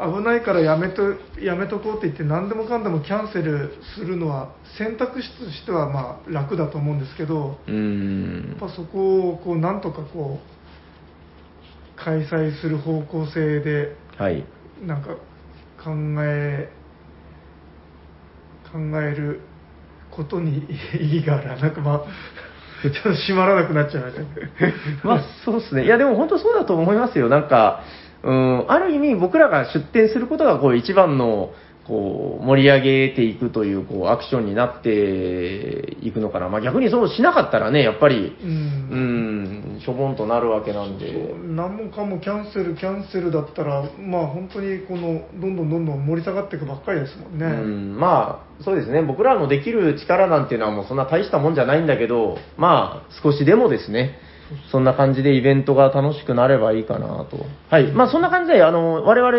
[0.00, 7.74] 危ないからやめとやめとこうって言って何でもかんでもキャンセルするのは選択肢としてはまあ楽だと思うんですけどや
[8.56, 8.58] っ。
[8.58, 14.44] ぱそこをこうなんとかこう開催する方向性ではい。
[14.84, 15.14] なんか
[15.82, 15.90] 考
[16.22, 16.70] え
[18.70, 19.40] 考える
[20.10, 20.66] ことに
[21.00, 22.04] 意義があるなんかまあ
[22.82, 24.28] ちょっと閉まらなくなっちゃいましたね
[25.02, 25.84] まあ、そうですね。
[25.84, 27.28] いや、でも本当そうだと思いますよ。
[27.28, 27.82] なんか、
[28.22, 31.50] うん、ある意味僕らが出店することがこう一番の、
[31.86, 36.48] こう、盛り上げていくという、こう、アクションになっていくのかな。
[36.48, 41.34] まあ逆にそうしなかったらね、やっぱり、ううんん、しょぼんとなるわけなんで。
[41.46, 47.46] 何もかもキャンセル、キャンセルだったら、まあ本当にこのどんどんどんどん盛り下がっていくばっかりですもんね。
[47.46, 49.02] うん、まあ、そうですね。
[49.02, 54.18] 僕らのできる力なんていうのはもうそんな大したもんじゃないんだけど、まあ、少しでもですね、
[54.70, 57.46] そんな感じでイベントが楽しくなればいいかなと。
[57.70, 57.92] はい。
[57.92, 59.38] まあ、そんな感じで、あの、我々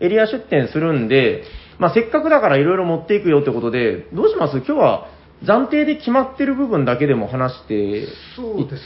[0.00, 1.44] エリア出店するんで、
[1.78, 4.58] まあ、せっかくだからいろいろ持っていくよってことで、どうします？
[4.58, 5.08] 今日は
[5.44, 8.08] 暫定で決まってる部分だけでも話していっ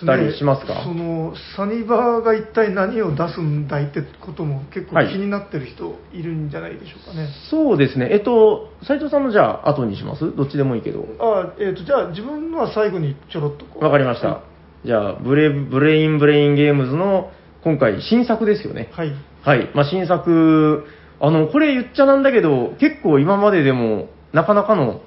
[0.07, 0.83] たねりしますか？
[0.83, 8.09] そのサニバーが一体何を出すんだいってことも結構はい気になってる人いるんじゃないでしょうかね、そうですね。
[8.11, 10.35] えっと、斉藤さんのじゃあ後にします？
[10.35, 11.04] どっちでもいいけど。
[11.20, 14.42] あえー、とじゃあ自分のは最後にちょろっとわかりました。
[14.84, 17.30] じゃあ、ブレ、ブレインブレインゲームズの
[17.64, 18.90] 今回新作ですよね。
[18.92, 19.12] はい
[19.42, 19.70] はい。
[19.74, 20.84] まあ、新作、
[21.20, 25.00] あの、これ言っちゃなんだけど、結構今まででもなかなかの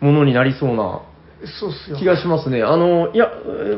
[0.00, 1.02] ものになりそうな
[1.98, 2.62] 気がしますね。
[2.62, 3.30] あの、いや、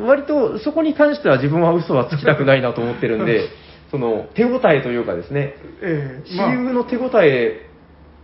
[0.07, 3.49] 割とそこに関しては自分は嘘はつきたくないなと思ってるんで、
[3.91, 7.69] その、手応えというかですね、ええまあ私有の手応え、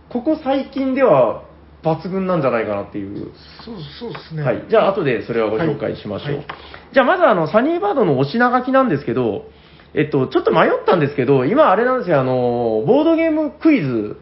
[0.09, 1.43] ここ最近では
[1.83, 3.31] 抜群なんじゃないかなっていう。
[3.65, 4.65] そうそうですねはい。
[4.69, 6.27] じゃあ、後でそれはご紹介しましょう。
[6.27, 6.45] はいはい
[6.93, 9.45] じゃあ、まず、あの、サニーバードのお品書きなんですけど、
[9.95, 14.17] えっと、ちょっと迷ったんですけど、今、あれなんですよ、あの、ボードゲームクイズ、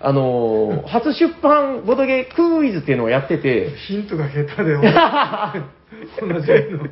[0.00, 4.74] あの、 初出版ボードゲークイズっていうのをやってて、ヒントが下手で
[6.20, 6.88] 同じの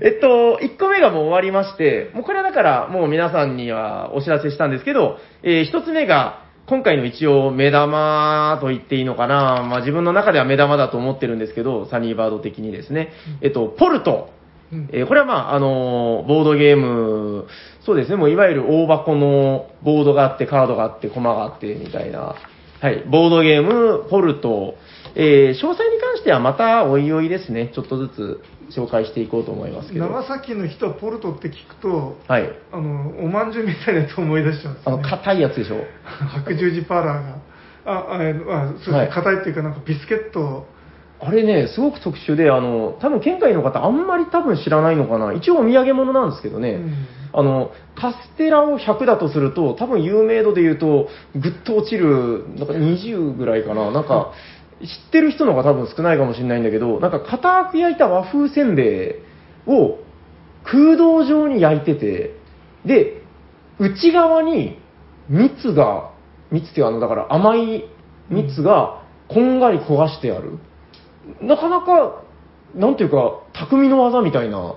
[0.00, 14.30] えっと、1個目がもう終わりまして、もうこれはだからもう皆さんにはお知らせしたんですけど、え1つ目が、今回の一応目玉と言っていいのかな、まあ自分の中では目玉だと思ってるんですけど、サニーバード的にですね、えっと、ポルト。
[14.72, 14.88] うん。
[14.92, 17.46] えーこれはまあ、あのーボードゲーム、
[17.84, 22.36] そうですね、もういわゆる大箱のボードがあって、カードがあって、コマがあって、みたいな、
[22.80, 24.76] はい、ボードゲーム、ポルト、
[25.14, 28.40] えー詳細に関してはまたおいおいですね、ちょっとずつ
[28.76, 30.06] 紹介していこうと思いますけど。
[30.06, 32.50] 長崎の人はポルトって聞くとはい。
[32.72, 35.84] あのおまんじゅうみたいなやつを思い出しちゃうんですあの、硬いやつでしょ？
[36.44, 37.36] 白十字パーラーが
[37.84, 40.66] ああえあそうですねはい硬いっていうかなんかビスケット
[41.24, 45.32] あれね、すごく特殊で、あの、多分県外の方あんまり多分知らないのかな。
[45.32, 46.70] 一応お土産物なんですけどね。
[46.72, 53.90] うんあの、カステラを100だとすると、多分有名度で言うと、ぐっと落ちる、なんか20ぐらいかな。
[53.90, 54.32] なんか、
[54.82, 59.16] 知ってる人の方が多分少ないかもしれないんだけど、なんか硬く焼いた和風せんべ
[59.66, 59.98] いを
[60.64, 62.34] 空洞状に焼いてて、
[62.84, 63.22] で、
[63.78, 64.78] 内側に
[65.28, 66.10] 蜜が、
[66.50, 67.84] 蜜っていうかあの、だから甘い
[68.30, 70.58] 蜜がこんがり焦がしてある。
[71.40, 72.22] なかなか、
[72.74, 74.74] なんていうか、匠の技みたいな。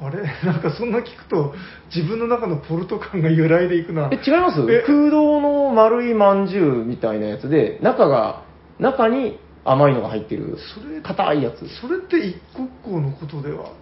[0.00, 0.22] あれ？
[0.44, 1.54] なんかそんな聞くと
[1.94, 4.60] 自分の中のポルト感が揺らいでいくなえ、違います？
[4.68, 4.82] え？
[4.84, 8.42] 空洞の丸いまんじゅうみたいなやつで、中が、
[8.82, 11.68] 中に甘いのが入ってる、それ硬いやつ。
[11.80, 13.72] それって一国交のことでは？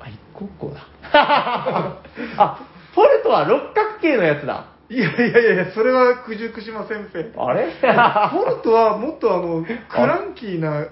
[0.00, 0.86] あ、一個一個だ。
[2.38, 2.60] あ、
[2.94, 4.66] ポルトは六角形のやつだ。
[4.88, 7.66] いやいやいやいやそれは九十九島せんべいあれ？
[8.30, 10.86] ポルトはもっとあの クランキーな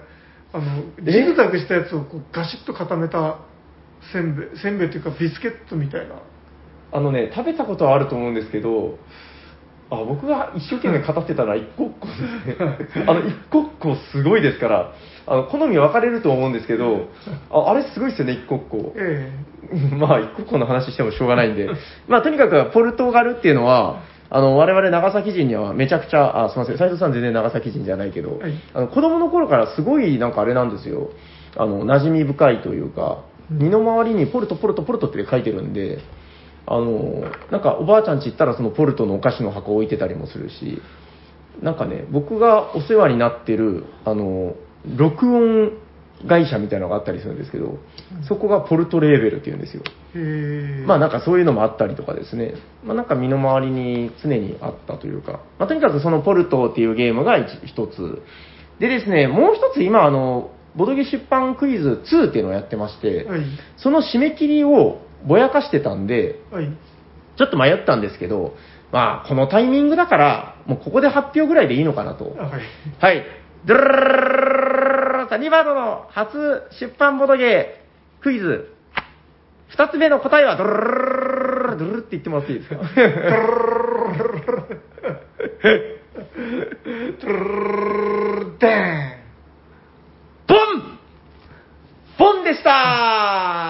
[0.51, 1.11] あのえ？
[1.11, 3.37] ジグザグしたやつをこうガシッと固めた
[4.11, 6.15] せんべいせんべいというかビスケットみたいな
[6.91, 8.97] あのね、食べたことはあると思うんですけど、
[9.89, 12.13] あ僕が一生懸命語ってたのは一個一個で
[12.91, 13.05] すね。
[13.07, 14.93] あの、一個一個すごいですから、
[15.27, 17.07] あの好み分かれると思うんですけど、
[17.51, 18.93] ああれすごいですよね、一個一個。
[18.95, 19.31] え
[19.97, 21.69] まあ、一個一個の話してもしょうがないんで、
[22.07, 28.53] まあ、とにかくポルトガルっていうのは、あの我々長崎人にはめちゃくちゃ、あすみません、斉藤さん全然長崎人じゃないけど、はい。
[28.73, 31.09] あの子供の頃からすごいなんかあれなんですよ、
[31.55, 35.99] あの馴染み深いというか、うん身の回りにポルト、ポルト、ポルトって書いてるんで、
[36.67, 40.81] あのなんかおばあちゃんち行ったらそのポルトのお菓子の箱置いてたりもするし、
[41.61, 44.55] なんかね、僕がお世話になってる、あの、
[44.97, 45.71] 録音
[46.27, 47.77] 会社みたいなのがあったりするんですけど、
[48.27, 49.83] そこがポルトレーベルっていうんですよ。
[50.15, 58.21] えへえまあなんかそういうのもあったりとかですね、まあなんか身の回りに常にあったというか、まあとにかくそのポルトっていうゲームが一一つ。
[58.79, 63.41] でですね、もう一つ今あの、ボドゲ出版クイズ2っていうのをやってまして、はい
[63.77, 66.69] その締め切りをぼやかしてたんで、はい
[67.37, 68.55] ちょっと迷ったんですけど、
[68.93, 72.33] まあこのタイミングだから、もうここで発表ぐらいでいいのかなと。
[72.39, 72.61] あはい
[72.99, 73.25] はい。
[73.65, 76.37] ドゥルルルルルルルルの初
[76.79, 78.71] 出版ボドゲークイズ。
[79.67, 81.35] 二つ目の答えはドゥルルルルル
[81.65, 84.55] ルルドゥルルって言ってもらっていいですかトゥルルル
[87.23, 89.17] ルルダ
[90.47, 90.57] ボン
[92.17, 93.14] ボンでした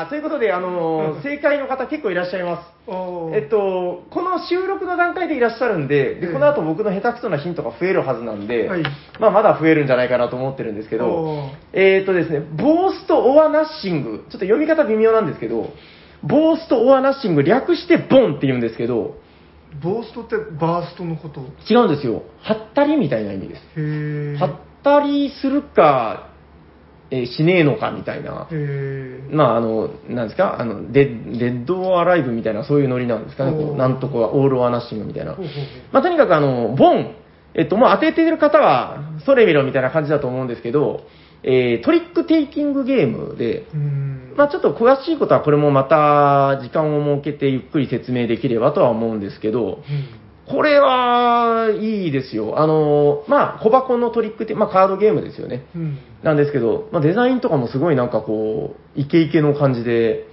[0.10, 2.76] ということで、あの、正解の方結構いらっしゃいます。
[3.34, 8.84] えっと、この収録の段階でいらっしゃるんで、でええこの後僕の下手くそなヒントが増えるはずなんで、はい。
[9.20, 15.70] まあまだ増えるんじゃないかなと思ってるんですけどえーっとですね、ボースト・オア・ナッシング、ちょっと読み方微妙なんですけど、
[16.22, 19.16] ボースト・オア・ナッシング、略してボンって言うんですけど、
[19.82, 21.42] ボーストってバーストのこと？
[21.70, 22.22] 違うんですよ。
[22.42, 24.40] はったりみたいな意味です。
[24.40, 26.30] はったりするか、
[27.12, 28.48] えーしねえのかみたいな。
[29.32, 35.36] まあ、あの、なんですか、あの、デッデッド・オア・ライブみたいな、そういうノリなんですかね、こうなんとかは、オール・オア・ナッシングみたいな。
[35.92, 37.16] まあ、とにかく、あの、ボン、
[37.54, 41.02] えっと、もう当ててる方は、それ見ろみたいな感じだと思うんですけど、
[41.44, 44.34] えートリックテイキングゲームで、うん。
[44.36, 49.80] まあちょっと詳しいことはこれもまた時間を設けてゆっくり説明できればとは思うんですけど、
[50.48, 52.60] これはいいですよ。
[52.60, 55.66] あの、まあ小箱のトリックって、まあカードゲームですよね。
[55.76, 55.82] うん。
[55.82, 55.98] うん。
[56.24, 60.28] なんですけど、まあ、デザインとかもすごいなんかこう、イケイケの感じで。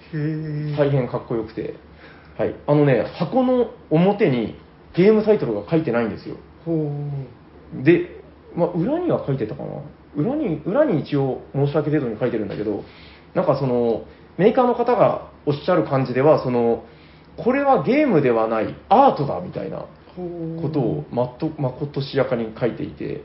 [0.77, 1.75] 大変かっこよくて、
[2.38, 2.55] はい。
[2.66, 4.57] あのね、箱の表に
[4.94, 6.37] ゲームタイトルが書いてないんですよ。
[7.83, 8.22] で、
[8.55, 9.68] まあ、裏には書いてたかな
[10.14, 12.85] 裏に、裏に一応申し訳程度に書いてるんだけど、
[13.35, 14.05] なんかその、
[14.37, 16.85] メーカーの方がおっしゃる感じでは、その、
[17.38, 19.87] これはゲームではないアートだみたいな。
[20.14, 23.22] ことをまっと、まことしやかに書いていて。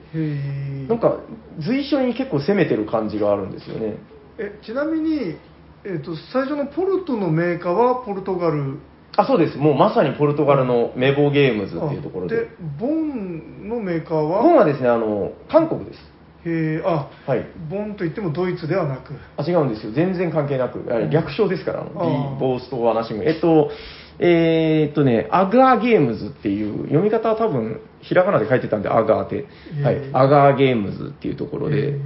[0.88, 1.17] なんか
[1.60, 3.97] 随所に結構攻めてる感じがあるんですよね。
[4.39, 5.36] え、ちなみに、
[5.84, 8.78] えっ、と、最初のポルトのメーカーはポルトガル。
[9.15, 9.58] あ、そうです。
[9.58, 12.36] もうまさにポルトガルのメボゲームズっていうところで。
[12.36, 12.47] で、
[12.80, 16.00] ボンのメーカーは本はですね、あの、韓国です。
[16.45, 17.45] へえ、あ、はい。
[17.69, 19.13] ボンといってもドイツではなく。
[19.38, 19.91] あ、違うんですよ。
[19.91, 20.84] 全然関係なく。
[21.10, 23.26] 略称ですから、あの、あーボースト、ワナシング。
[23.26, 23.71] えっと、
[24.20, 29.46] えーっとね、アガーゲームズっていう、読み方は多分、ひらがなで書いてたんで、アガーって。
[29.84, 29.98] はいへ。
[30.00, 32.00] ーアガーゲームズっていうところへでー。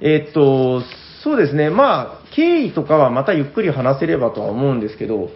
[0.00, 0.82] えーっと、
[1.22, 1.70] そうですね。
[1.70, 5.30] まあ、経緯とかはまたゆっくり話せればとは思うんですけど、うん。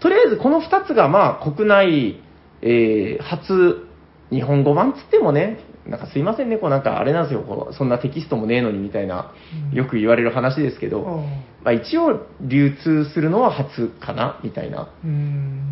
[0.00, 2.20] とりあえずこの2つがまあ国内、
[2.62, 3.88] えー初
[4.30, 9.32] 日本語版つってもね、なんかすいませんね、こうなんかあれなんですよ、こうそんなテキストもねえのにみたいな、
[9.70, 14.88] うんよく言われる話ですけど、あまあ、一応流通するのは初かな、みたいな。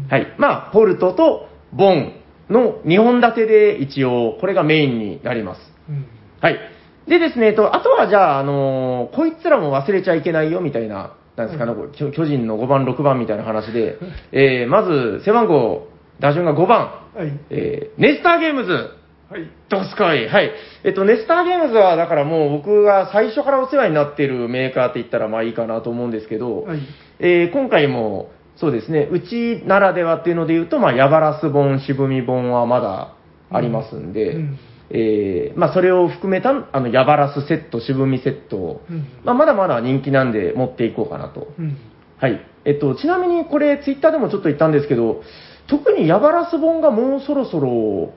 [0.08, 0.34] はい。
[0.38, 2.14] まあ、ポルトとボン
[2.50, 5.60] の2本立てで一応これがメインになります。
[5.88, 6.06] うん。
[6.40, 6.58] はい。
[7.06, 13.98] でですね、と、あとはじゃあ、あのーこいつらも忘れちゃいけないよ、みたいな、なんですかね、巨巨人の5番、6番みたいな話で、
[14.32, 15.88] えー、まず、背番号、
[16.20, 16.80] 打順が5番、
[17.14, 17.32] はい。
[17.50, 18.90] えー、ネスターゲームズ、
[19.32, 19.48] はい。
[19.70, 20.28] どすこい。
[20.28, 20.52] はい。
[20.84, 26.80] えっと、ネスターゲームズは、だからもう僕が最初からお世話になっているメーカーって言ったらまあいいかなと思うんですけど、はい。
[27.18, 33.14] えー今回も、そうですね、うちならではっていうので言うと、まあ、ヤバラス本、渋み本はまだ
[33.50, 34.58] ありますんで、うん
[34.90, 39.06] えーまあ、それを含めた、あの、ヤバラスセット、渋みセットを、うん。
[39.24, 41.48] まあ、まだまだ人気なんで持っていこうかなと。
[41.58, 41.78] うん。
[42.18, 42.44] はい。
[42.66, 45.22] えっと、ちなみにこれ、ツイッターでもちょっと言ったんですけど、
[45.66, 48.12] 特にヤバラス本がもうそろそろ、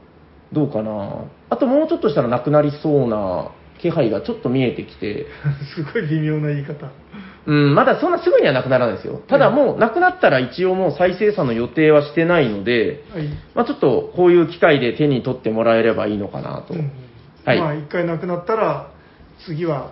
[0.52, 1.26] どうかな。
[1.50, 5.26] あともうちょっとしたらなくなりそうな気配がちょっと見えてきて、
[5.76, 6.88] すごい微妙な言い方。
[7.48, 9.22] うん、まだそんなすぐにはなくならないですよ。
[9.28, 13.28] ただもう、なくなったら一応もう再生産の予定はしてないので、はい。
[13.54, 16.74] まあちょっとこういう機会で手に取ってもらえればいいのかなと。
[16.74, 16.92] うん
[17.46, 18.88] はいまあ、一回なくなったら、
[19.46, 19.92] 次は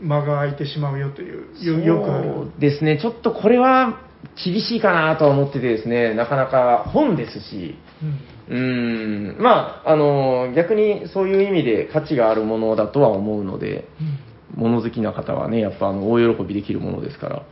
[0.00, 2.24] 間が空いてしまうよという、よよくある。
[2.24, 4.00] そうですね、ちょっとこれは
[4.42, 13.88] 厳しいかなとは思っててですね、なかなか本ですし、うんうーん、まあ、あの、逆にそういう意味で価値があるものだとは思うので、
[14.54, 17.42] 物好きな方はね、やっぱあの、大喜びできるものですから。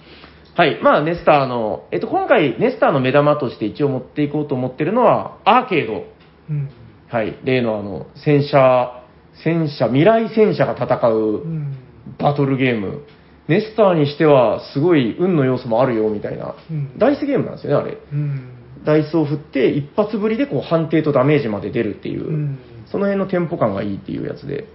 [0.55, 0.81] はい。
[0.83, 6.05] まあ、ネスターの、えっと、今回、ネスターの目玉として一応持っていこうと思ってるのは、アーケード。
[6.51, 6.69] うん
[7.09, 7.39] はい。
[7.45, 9.03] 例のあの、戦車、
[9.45, 11.77] 戦車、未来戦車が戦ううん
[12.19, 13.03] バトルゲーム。
[13.49, 16.55] ネスターにしては、すごい運の要素もあるよ、みたいな。
[16.71, 17.99] うんダイスゲームなんですよね、あれ。
[18.13, 18.52] うん
[18.85, 22.59] ダイスを振って、一発振りでこう判定とダメージまで出るっていう、うん
[22.90, 24.66] その辺のテンポ感がいいっていうやつで。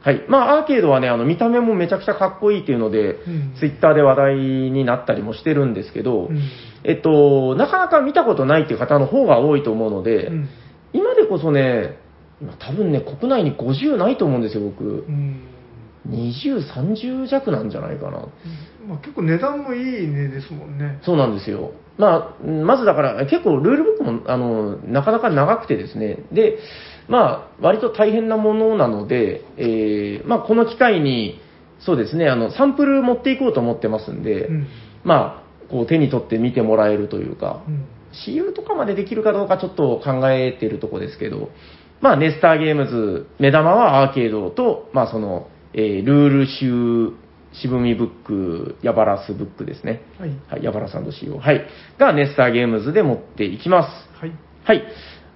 [0.00, 0.24] はい。
[0.28, 6.40] まあ、アーケードはね、あの、見た目もめちゃくちゃかっこいいっていうので、うんツイッターで話題になったりもしてるんですけど、うん
[6.84, 10.48] えっと、なかなか見たことないっていう方の方が多いと思うので、うん
[10.94, 11.98] 今でこそね、
[12.40, 15.10] 今多分ね、国内に50ないと思うんですよ、僕う。
[15.10, 15.42] ん
[16.08, 18.28] 20、30弱なんじゃないかな。
[18.88, 20.98] まあ、結構値段もいい値ですもんね。
[21.02, 21.72] そうなんですよ。
[21.96, 26.58] まあ、まずだから、結構ルールブックも、あの、なかなか長くてですね、で、
[27.08, 31.40] まあ、割と大変なものなので、えーまあ、この機会に、
[31.78, 34.66] そうですね、あの、サンプル持っていこうと思ってますんで、うん
[35.04, 41.50] まあ、こう手に取って見てもらえるというか、うん私有とかまでできるかどうかちょっと考えてるとこですけど、
[42.00, 47.12] まあ、ネスターゲームズ、目玉はアーケードと、まあ、その、えールール集、
[47.60, 50.02] 渋みブック、ヤバラスブックですね。
[50.18, 51.38] はいはい、ヤバラさんと仕様。
[51.38, 51.66] はい。
[51.98, 53.90] が、ネスターゲームズで持っていきます。
[54.20, 54.32] はい
[54.64, 54.82] はい。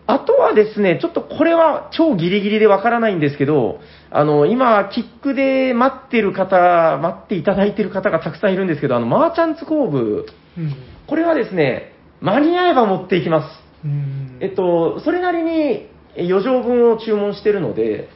[0.07, 10.75] あとはですね、ちょっとこれは超ギリギリでわからないんですけど、あの、今、キックで待ってる方、待っていただいてる方がたくさんいるんですけど、あの、マーチャンツ工部、うん
[11.07, 13.63] これはですね、間に合えば持っていきます。
[13.83, 15.89] うんえっと、それなりに
[16.19, 18.11] 余剰分を注文してるので、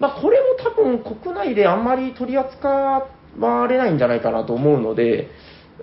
[0.00, 3.06] まあ、これも多分国内であんまり取り扱
[3.38, 5.28] われないんじゃないかなと思うので、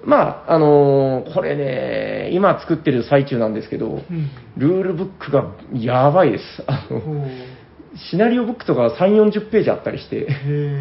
[0.03, 6.43] まあ、あのーこれね、今作ってる最中なんですけど、うんルールブックがやばいです。
[6.67, 7.27] あの
[8.11, 10.27] シナリオブックとか3、40ページあったりして。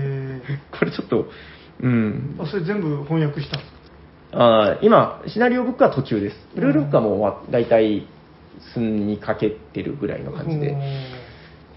[0.79, 1.29] これちょっと、
[1.81, 2.37] うん。
[2.39, 3.59] あ、それ全部翻訳した
[4.33, 6.37] あー今、シナリオブックは途中です。
[6.57, 8.07] ルールブックはもうわ大体、
[8.75, 10.77] 済にかけてるぐらいの感じで。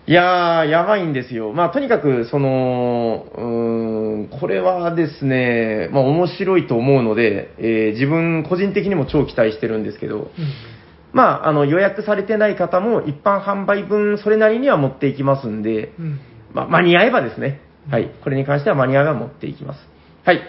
[0.07, 1.53] いやー、やばいんですよ。
[1.53, 10.27] まあ、とにかく、その、うーん、これはですね、まあ、面白いと思うので、えー自分個人的にも超期待してるんですけど、うん
[11.13, 16.19] まあ、あの、予約されてない方も一般販売分それなりには持っていきますんで、うん。
[16.53, 17.59] まあ、間に合えばですね。
[17.89, 18.11] はい。
[18.23, 19.79] これに関しては間に合えば持っていきます。
[20.23, 20.41] はい。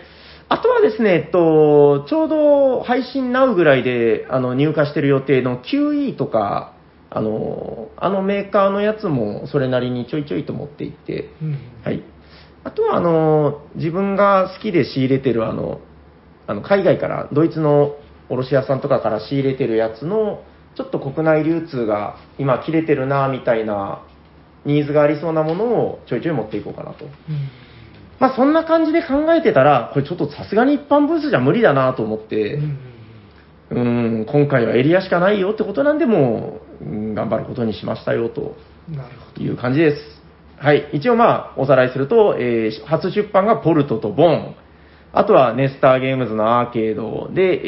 [0.49, 6.75] あとはですね、えっと、ちょうど配信なうぐらいで、あの、入荷してる予定の QE とか、
[7.15, 11.59] あの、あのメーカーのやつもそれなりにちょいちょいと持っていって、うん。
[11.85, 12.03] はい。
[12.65, 15.81] あとは、あの、自分が好きで仕入れてる、あの、
[16.47, 17.97] あの海外から、ドイツの
[18.31, 20.43] 卸屋さんとかから仕入れてるやつの、
[20.75, 24.05] ちょっと国内流通が今切れてるな、みたいな、
[24.65, 27.05] ニーズがありそうなものをちょいちょい持っていこうかなと。
[27.05, 27.11] うん
[28.21, 32.79] まあそんな感じで考えてたら、これちょっとさすがに一般ブースじゃ無理だなと思って、うん
[33.73, 36.61] うーん、今回はエリアしかないよってことなんで、も
[37.15, 38.57] 頑張ることにしましたよと。
[39.39, 40.23] いう感じです。
[40.59, 40.89] はい。
[40.93, 44.55] 一応まあ、おさらいすると、えー初出版がポルトとボン。
[45.13, 47.61] あとはネスターゲームズのアーケードで、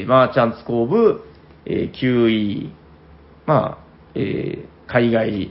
[0.00, 1.22] えーマーチャンツコーブ、
[1.66, 2.70] えー QE、
[3.46, 5.50] まあ、えー海外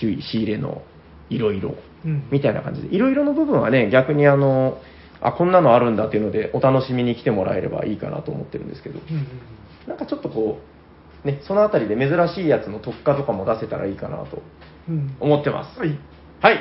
[0.00, 0.82] 仕仕入れの
[1.30, 2.28] いろいろ、うん。
[2.30, 4.78] みたいな感じで、いろいろの部分はね、逆にあの、
[5.20, 9.26] あ、こんなのあるんだっていうので、お楽しみに来てもらえればいいかなと思ってるんですけど、うん。
[9.88, 10.75] なんかちょっとこう、
[11.26, 14.42] ね、そのあたりで珍しいやつの特化とかも出せたらいいかなと
[14.88, 15.78] うん思ってます。
[15.78, 15.98] はい
[16.40, 16.60] はい。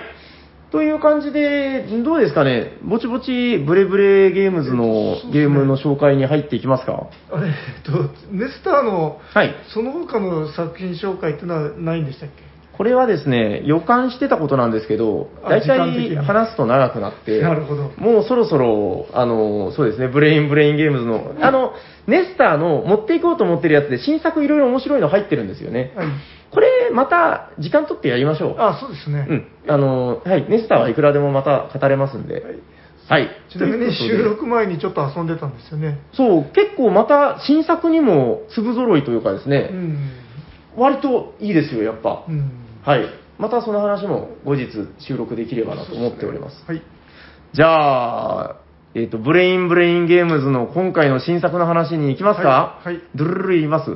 [0.72, 7.08] という感じで、どうですかね、ぼちぼちブレブレゲームズのゲームの紹介に入っていきますか？
[7.32, 7.54] あれえっ
[7.84, 7.92] と
[8.32, 9.56] ネスターのはい。
[9.74, 12.44] その他の作品紹介っていうのはないんでしたっけ？
[12.78, 21.74] これはですね、予感してたことなんですけど、あ大体話すと長くなって、なるほどもうそろそろ、あの、そうですね、ブレインブレインゲームズの、あの、
[22.08, 25.94] ネスターの持っていこうと思ってるやつで新作いろいろ面白いの入ってるんですよね。
[25.96, 26.08] はい
[26.52, 28.56] これ、また時間取ってやりましょう。
[28.58, 29.48] あそうですね、うん。
[29.68, 32.44] あの、はい、ネスターはいくらでもまた語れますんで。
[33.10, 33.30] はい。
[33.52, 40.12] ちなみに収録前にちょっと遊んでたんですよねそう、結構また新作にも粒揃いというかですね、うん
[40.78, 42.26] 割といいですよ、やっぱ。
[42.28, 43.06] うんはい。
[43.38, 44.68] またその話も後日
[45.00, 46.64] 収録できればなと思っております。
[46.68, 46.82] はい。
[47.54, 48.56] じゃあ、
[48.94, 52.80] えっ、と、ブレインブレインゲームズの今回の新作の話に行きますか？
[52.84, 52.94] はい。
[52.96, 53.04] はい。
[53.16, 53.92] ドゥルルル言います？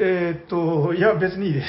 [0.00, 1.66] えーっといや別にいいです。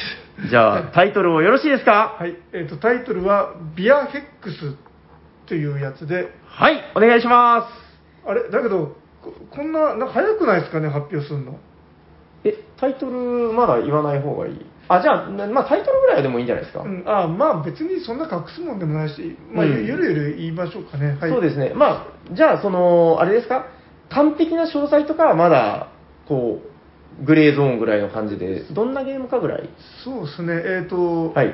[0.49, 2.15] じゃあ、タイトルをよろしいですか？
[2.19, 2.35] はい。
[2.53, 4.75] えーっとタイトルは「ビアヘックス」
[5.47, 6.31] というやつで。
[6.45, 7.67] はい、お願いしま
[8.25, 8.49] あれ？
[8.49, 10.87] だけどここんななんか早くないですかね？
[10.89, 11.53] 発表するの。
[11.53, 11.57] す。
[12.45, 16.83] え、タイトルまだ言わない方がいいあ、じゃあ、なまあタイトルぐらいはでもいいんじゃないですか。
[16.83, 21.73] うん、あまあ別にそんな隠すもんでもないし、まあ、うんゆゆるゆる言いましょうかね、はい、そうですね。
[21.75, 23.65] まあ、じゃあ、その、あれですか？
[24.09, 25.87] 完璧な詳細とかはまだ、
[26.27, 26.61] こ
[27.21, 29.69] う、グレーゾーンぐらいの感じで、どんなゲームかぐらい？
[30.03, 31.51] そうですねえっ、と、はい。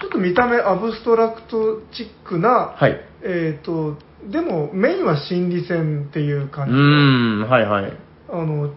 [0.00, 3.00] ちょっと見た目アブストラクトチックな、はい。
[3.22, 3.96] えっ、と
[4.30, 7.92] でもメインは心理戦っていうう感じでーん、はいはい。
[8.28, 8.72] あの、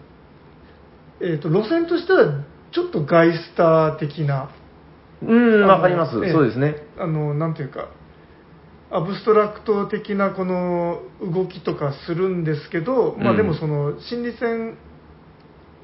[1.20, 4.50] えっと路線としてはちょっとガイスター的な
[5.22, 6.24] うーん、わかります。
[6.24, 6.76] ええそうですね。
[6.98, 7.88] あのなんていうか
[8.90, 14.78] アブストラクト的なこの動きとかするんですけど、まあうんでもその心理戦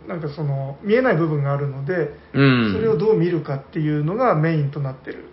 [0.08, 2.72] なんかその見えない部分があるので、うん。
[2.74, 5.24] それをどう見るかっていうのがメインとなってる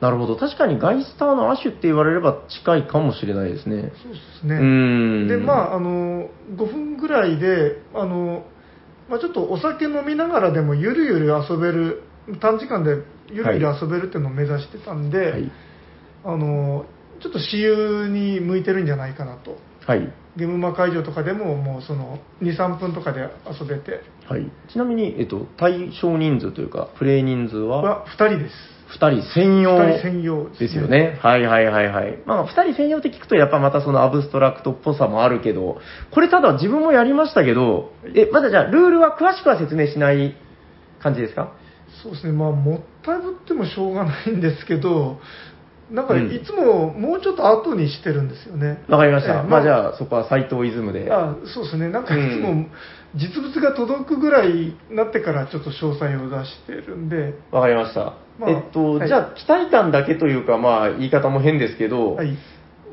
[0.00, 0.36] なるほど。
[0.36, 3.92] 確かにガイスターの亜種って言われれば近いかもしれないですね。
[4.02, 5.28] そうですね、うーん。
[5.28, 8.44] でまああの5分ぐらいであの、
[9.10, 12.04] まあ、ちょっとお酒飲みながらでもゆるゆる遊べる
[12.40, 15.52] 短時間でゆるゆる遊べるっていうのを目指してたんで、はい。
[16.24, 16.86] あの
[17.20, 20.12] ちょっと私有に向いてるんじゃないかなとはい。
[20.36, 24.48] ゲームマ会場とかでももうその23分とかで遊べてはい。
[24.72, 27.82] ちなみに、えっと、対象人数というか、プレイ人数は？
[27.82, 28.54] は2人です
[28.98, 31.18] 2人専用2人専用ですねですよね。
[31.22, 32.18] はいはいはいはい。
[32.26, 35.78] まあ、2人専用って聞くと、やっぱまたそのアブストラクトっぽさもあるけど、
[36.10, 40.34] これただ自分もやりましたけど、え、まだじゃあ、ルールは詳しくは説明しない
[41.00, 41.52] 感じですか？
[42.02, 45.18] そうですねまあもったいぶってもしょうがないんですけど
[45.90, 49.40] なんかうんいつももうちょっと後にしてるんですよねわかりました。
[49.40, 51.10] ええまあじゃあ、そこは斎藤イズムで。
[51.12, 52.70] あそうですね、なんかいつもうん
[53.14, 58.14] 実物が届くぐらいになってからちょっと詳細を出してるんで、わかりました。
[58.38, 59.08] まあえっと、はい。
[59.08, 62.36] じゃあ、期待感だけというか、まあ、言い方も変ですけど、はい、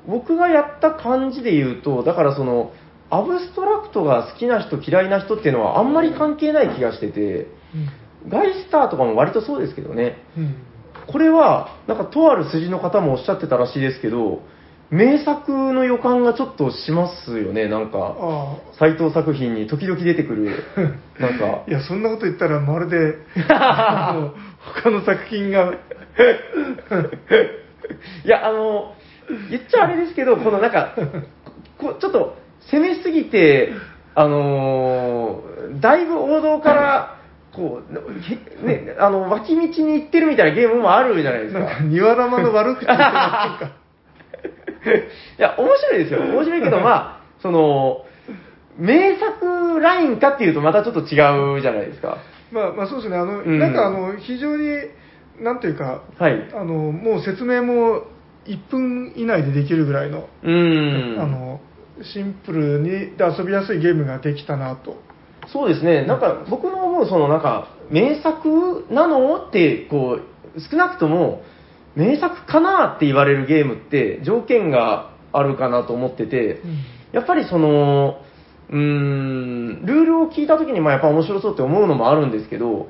[0.08, 2.72] 僕がやった感じで言うと、だからその、
[3.10, 7.48] アブストラクトが好きな人、嫌いな人っていうのはあんまり関係ない気がしてて、
[8.28, 10.18] ガイスターとかも割とそうですけどね。
[10.38, 10.56] うん。
[11.06, 14.42] これは、なんかとある筋の方もおっしゃってたらしいですけど、
[14.90, 18.16] 名作の予感がちょっとしますよね、なんか。
[18.20, 20.64] あ斎藤作品に時々出てくる、
[21.20, 21.70] なんかあ。
[21.70, 23.16] いやそんなこと言ったらまるで
[23.48, 25.74] 他の作品が
[28.26, 28.94] いや、あの、
[29.50, 30.96] 言っちゃあれですけど、このなんか、
[31.78, 32.38] こちょっと
[32.72, 33.74] 攻めすぎて、
[34.16, 37.18] あのーだいぶ王道から、
[37.54, 41.60] こう、へね、あの、脇道に行ってるみたいなゲームもあるじゃないですか。
[41.60, 43.76] なんか庭玉の悪口言ってませんか
[44.92, 46.22] いや、面白いですよ。
[46.22, 48.06] 面白いけど、まあ、その、
[48.78, 52.18] 名作ラインかっていうとまたちょっと違うじゃないですか。
[52.52, 54.68] まあまあそうですねあの、うんなんかあの非常に
[55.42, 56.48] なんていうかはい。
[56.54, 58.04] あのもう説明も
[58.46, 61.20] 1分以内でできるぐらいの,、うーん。
[61.20, 61.60] あの
[62.04, 65.02] シンプルにで遊びやすいゲームができたなと
[65.52, 70.20] そうですね、なんか僕の思う、そのなんか、名作なのって、こ
[70.56, 71.42] う、少なくとも、
[71.98, 76.62] 名作かなって言われるゲームって、条件があるかなと思ってて、
[77.12, 78.22] やっぱりその、
[78.70, 82.90] うーん、ルールを聞いたときに、まあやっぱ面白そうって思うのもあるんですけど、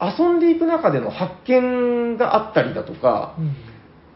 [0.00, 3.54] 遊んでいく中での発見があったりだとか、うん。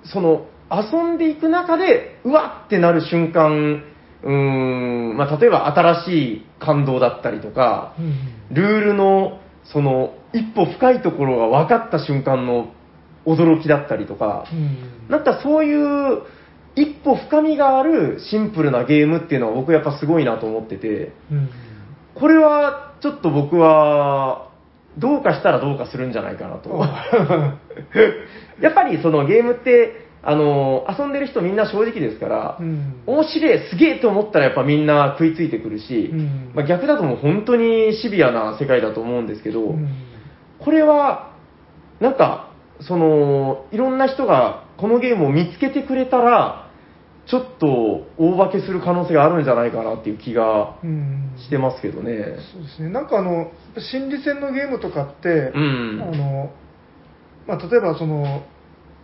[0.05, 3.84] その、遊んでいく中で、うわってなる瞬間、
[4.24, 8.55] うーん、まあ、例えば新しい感動だったりとか、うん。
[8.55, 12.72] ルールの、その、一歩深いところが分かった瞬間の
[13.27, 15.11] 驚きだったりとか、うん。
[15.11, 16.23] なんかそういう、
[16.75, 21.51] 一歩深みがあるシンプルなゲームっていうのは僕やっぱすごいなと思ってて、うん。
[22.14, 24.51] これはちょっと僕は、
[24.99, 26.70] どうかしたらどうかするんじゃないかなと。
[28.61, 32.95] やっぱりそのゲームって、あの、遊んでる人みんな正直ですから、うん。
[33.07, 36.53] 面白い、すげえと思ったらやっぱみんな食いついてくるし、うん。
[36.55, 39.89] まあ、逆だともう本当にシビアな世界だと思うんですけど、うん。
[40.61, 41.33] これは、
[41.99, 42.51] なんか、
[42.87, 46.70] その、いろんな人がこのゲームを見つけてくれたら、
[47.26, 51.35] ちょっと大化けする可能性があるんじゃないかなっていう気がうん。
[51.39, 52.37] してますけどね。
[52.53, 52.91] そうですね。
[52.91, 56.03] なんかあの心理戦のゲームとかって、うん。
[56.03, 56.51] あの
[57.47, 58.43] まあ、例えばその、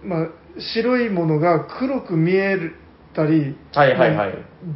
[0.03, 0.29] まあ、
[0.74, 2.59] 白いものが黒く見え
[3.14, 4.16] たり、はいはいはい。
[4.16, 4.26] まあ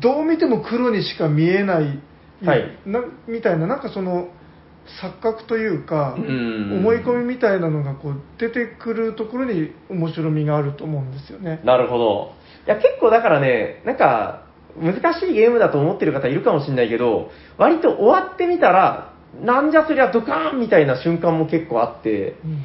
[0.01, 2.01] どう見ても黒にしか見えない、
[2.45, 2.79] はい。
[2.87, 4.29] なみたいななんかその
[5.03, 11.61] 錯覚というか、うん思い込みみたいなのがこう出てくるところに面白みがあると思うんですよね。
[11.65, 12.33] なるほど。
[12.67, 14.47] いや、結構だからね、なんか、
[14.81, 19.13] 難しいゲームだと思ってる方いるかもしれないけど、割と終わってみたら、
[19.43, 22.65] なんじゃそりゃドカーンみたいな瞬間も結構あって、うん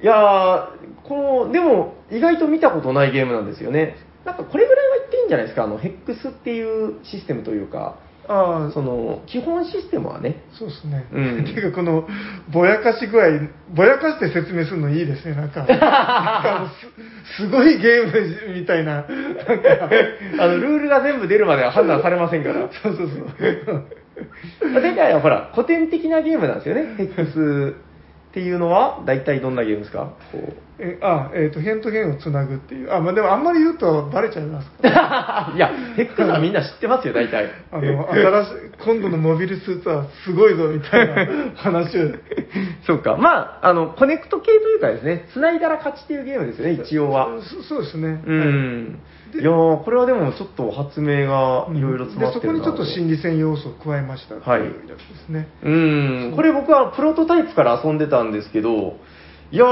[0.00, 0.68] いやー、
[1.08, 3.96] この、でも、意外と見たことないゲームなんですよね。
[4.24, 7.98] なんかこれぐらいは言っていいんじゃないですか、あの、ヘックスっていうシステムというか、
[8.28, 11.06] ああその、基本システムはね、そうですね。
[11.12, 12.06] うん ていうか、この、
[12.52, 15.64] ぼやかし具合、ぼやかして説明するのいいですね、なんか。
[15.64, 16.70] なんか
[17.34, 18.06] すすごいゲー
[18.52, 19.08] ムみたいな、なんか、
[20.38, 22.68] あの、ルールが全部出るまでは判断されませんから。
[22.82, 23.08] そうそう
[23.66, 23.84] そう。
[24.80, 27.74] 前回はほら、古典的なゲームなんですよね、 ヘックス
[28.28, 30.12] っていうのは、大体どんなゲームですか？
[30.32, 32.92] こうえあ、えっ、と、辺と辺をつなぐっていう。
[32.92, 35.52] あ、まあ、でもあんまり言うとバレちゃいますから。
[35.56, 37.50] いや、ヘックスはみんな知ってますよ、大体。
[37.72, 38.52] あの、新しい、
[38.84, 41.26] 今度のモビルスーツはすごいぞ、みたいな
[41.56, 42.10] 話を。
[42.86, 43.16] そうか。
[43.16, 47.28] まあ、あの、コネクト系というかですね、繋いだら勝ちっていうゲームですよね、一応は。
[47.42, 48.22] そそうですね。
[48.24, 48.84] うん。
[48.84, 48.94] でい
[49.36, 55.48] やー、これはでもちょっと発明がいろいろ詰まってるなでそこにちょっと心理戦要素を加えましたっていうやつですね。
[55.62, 58.96] うん、これ僕はプロトタイプから遊んでたんですけど、
[59.50, 59.64] いや、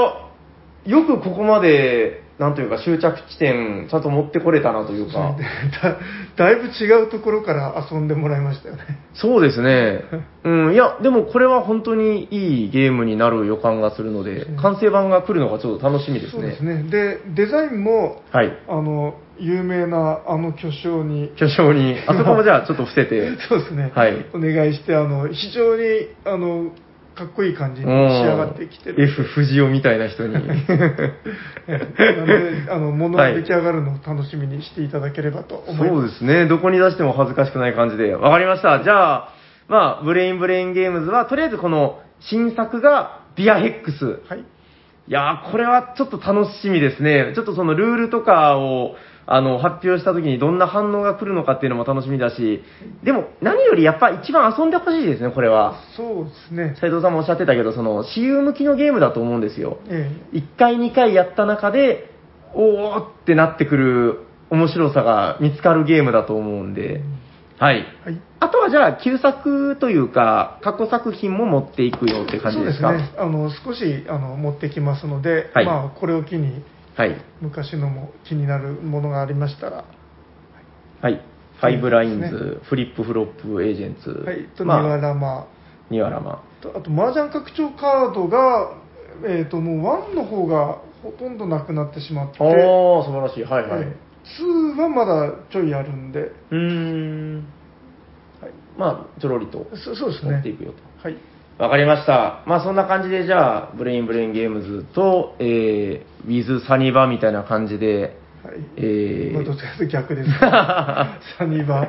[0.85, 5.37] よくここまで、なんというか終着地点、ちゃんと持ってこれたなというか。
[5.83, 5.97] だ
[6.37, 8.83] だいぶ違うところから遊んでもらいましたよね。
[9.15, 10.05] そうですね。
[10.45, 16.41] うん、いや、でもこれは本当にいいゲームになる予感がするので、完成版が来るのがちょっと楽しみですね。
[16.41, 16.83] そうですね。
[16.91, 18.53] で、デザインも、はい。
[18.69, 23.31] あの、有名なあの巨匠に、巨匠に、あそこもじゃあちょっと伏せて。
[23.49, 23.93] そうですね。
[23.95, 25.83] はいお願いして、あの、非常に、
[26.25, 26.71] あの、
[27.17, 29.03] かっこいい感じに仕上がってきてる。
[29.03, 30.35] F 藤尾みたいな人に。
[30.35, 30.51] なの
[32.27, 36.13] で、あの、ものが出来上がるのを楽しみにしていただければと思いそうます。
[36.13, 36.47] ですね。
[36.47, 38.15] どこに出しても恥ずかしくない感じで。
[38.15, 38.85] わかりました。
[38.85, 39.29] じゃあ、
[39.69, 44.21] まあ、ブレインブレインゲームズは、とりあえずこの新作がビアヘックス。
[44.29, 44.41] はい。
[44.41, 44.45] い
[45.09, 47.33] やー、これはちょっと楽しみですね。
[47.35, 48.97] ちょっとそのルールとかを、
[49.29, 52.63] あの、発表した時にどんな反応が来るのかっていうのも楽しみだし、
[53.03, 55.75] でも何よりやっぱ一番遊んでほしいですね、これは。
[55.97, 56.77] そうですね。
[56.81, 59.79] 斉藤さんもおっしゃってたけど、その、私有向きのゲームだと思うんですよ。
[59.89, 62.11] え1回2回やった中で、
[62.55, 64.21] おーってなってくる
[64.51, 67.03] 面白さが見つかるゲームだと思うんで、
[67.59, 67.79] はい。
[67.79, 68.21] えはい。
[68.39, 72.91] あとはじゃあ、旧作というか、過去作品も持っていくよって感じですか？
[72.91, 73.19] そうですね。
[73.19, 76.63] あの、少し、あの、持ってきますので、はいまあ、これを機に、
[76.97, 77.17] はい。
[77.41, 79.85] 昔のも気になるものがありましたら、
[81.01, 81.21] はい。
[81.61, 84.11] ファイブラインズ、フリップフロップエージェンツ。
[84.11, 85.49] はい、とまあニワラマ、
[85.91, 86.43] ニワラマ。
[86.61, 88.73] とあと麻雀拡張カードが、
[89.25, 93.45] えー、ともう1の方がほとんどなくなってしまって、ああ、素晴らしい。
[93.45, 93.83] はいはい。
[93.83, 94.07] えー
[94.41, 97.37] 2はまだちょいあるんで、うーん。
[98.41, 100.79] はい、まあ、ちょろりとそそうですね持っていくよと。
[101.01, 101.17] はい、
[101.59, 102.43] わかりました。
[102.47, 110.31] まあそんな感じでじゃあ、ブレインブレインゲームズと、えー、ウィズサニバみたいな感じで、はいえまあ、どっー、ちかというと逆です。
[110.39, 111.87] サニバ、ウ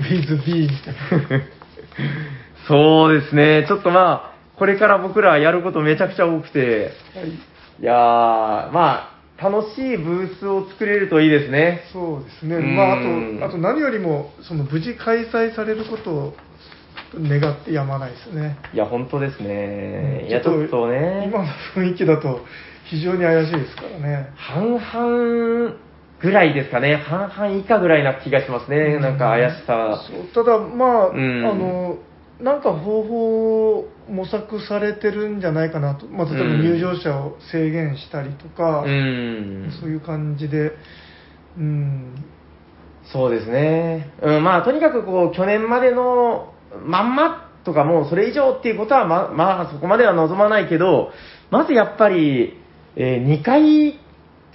[0.00, 0.90] ィズビーみた
[1.36, 1.44] いな。
[2.66, 3.66] そうですね。
[3.68, 7.28] ちょっとまあ、これから僕らやることめちゃくちゃ多くて、はい
[7.80, 7.96] いやー、
[8.70, 11.82] まあ、楽しいブースを作れるといいですね。
[11.92, 13.02] そうですね、うんまあ、あ
[13.40, 16.34] とあと何よりもその無事開催されることを
[17.14, 18.56] 願ってやまないですね。
[18.72, 20.20] いや、本当ですね。
[20.22, 22.40] うんいや、ちょっとね、今の雰囲気だと
[22.84, 24.30] 非常に怪しいですからね。
[24.36, 25.74] 半々
[26.20, 26.96] ぐらいですかね。
[26.96, 28.98] 半々以下ぐらいな気がしますね。
[28.98, 30.00] なんか怪しさ。
[30.34, 31.98] ただ、まあ、うんあの、
[32.40, 39.72] なんか方法を模索されてるんじゃないかなと、まあ、例えばうん入場者を制限したりとか、うん。
[39.80, 40.72] そういう感じで、
[41.56, 42.24] うん、
[43.12, 44.10] そうですね。
[44.22, 46.51] うん、まあ、とにかくこう、去年までの
[46.84, 51.10] まんまとかもうそれ以上っていうことは、ま、まあ、そこまでは望まないけど、
[51.50, 52.58] まずやっぱり、
[52.96, 53.98] え2回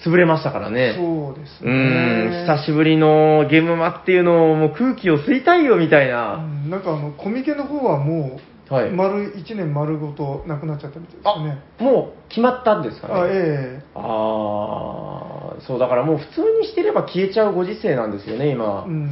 [0.03, 0.95] 潰れましたからね。
[0.97, 2.43] そうですうね。
[2.43, 6.38] ん、久しぶりのゲームマっていうのをもう空気を吸いたいよみたいうな。
[6.38, 8.39] んなんかあのコミケの方はも
[8.70, 11.63] う、はい丸1年丸ごとなくなっちゃったみたいですね。
[11.80, 13.13] あ、もう決まったんですかね。
[13.13, 13.99] あええあ
[15.57, 18.84] あ、そう、だからもう普通にしてれば消えちゃうご時世なんですよね、今。
[18.84, 19.09] うん、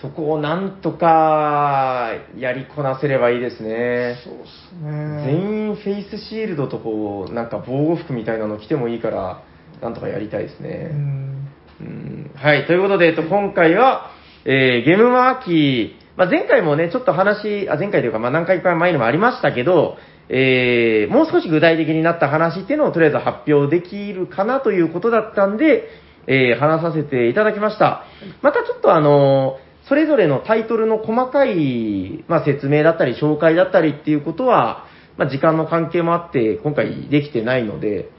[0.00, 4.16] そこをなんとかやりこなせればいいですね。
[4.24, 5.24] そうですね。
[5.24, 9.42] 全員フェイスシールドとこう、なんか防護服みたいなの着てもいいから、
[9.82, 10.90] なんとかやりたいですうね。
[10.92, 11.48] ん、
[11.80, 14.10] うんはい、ということで、えっと、今回は、
[14.44, 19.96] えーゲームマーキー、まあ、前回もね、ちょっと話、あ、前回というか、まあ、何回か前にもありましたけど、
[20.28, 25.88] えーもう少し具体的になった話っていうのをとりあえず発表できるかなということだったんで、
[26.26, 28.04] えー話させていただきました。
[28.42, 29.56] またちょっとあの
[29.88, 34.84] それぞれのタイトルの細かい、まあ、説明だったり、紹介だったりっていうことは、
[35.16, 38.10] まあ、時間の関係もあって、今回できてないので、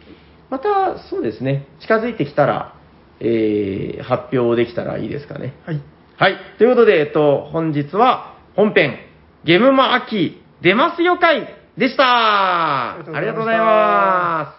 [0.50, 2.76] また、そうですね、近づいてきたら、
[3.20, 5.54] えー発表できたらいいですかね。
[5.66, 5.82] はい。
[6.18, 6.38] はい。
[6.58, 8.98] ということで、えっと、本日は本編、
[9.44, 11.48] ゲームマ秋出ますよ会
[11.78, 14.56] でしたあありりがとうございま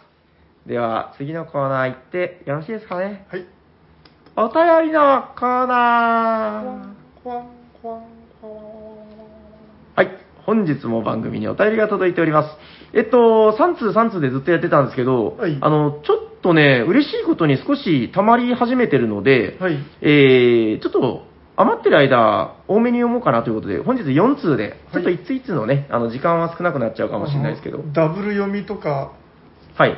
[0.64, 0.68] す。
[0.68, 3.26] では、次のコーナー行ってよろしいですかね。
[3.30, 3.46] はい。
[4.36, 6.99] お便りのコーナー。
[9.94, 10.08] はい。
[10.44, 12.56] 本日も番組にお便りが届いております。
[12.92, 19.78] えっと、3通3通でずっとやってたんですけど、はいあの、ちょっとね、嬉しいことに少し溜まり始めてるので、はい。
[20.00, 21.22] えー、ちょっと
[21.54, 29.12] 余ってる間、多めに読もうかなということで、本日4通で、ちょっと1通1通のね、あの、時間は少なくなっちゃうかもしれないですけど、ダブル読みとか、
[29.76, 29.96] はい。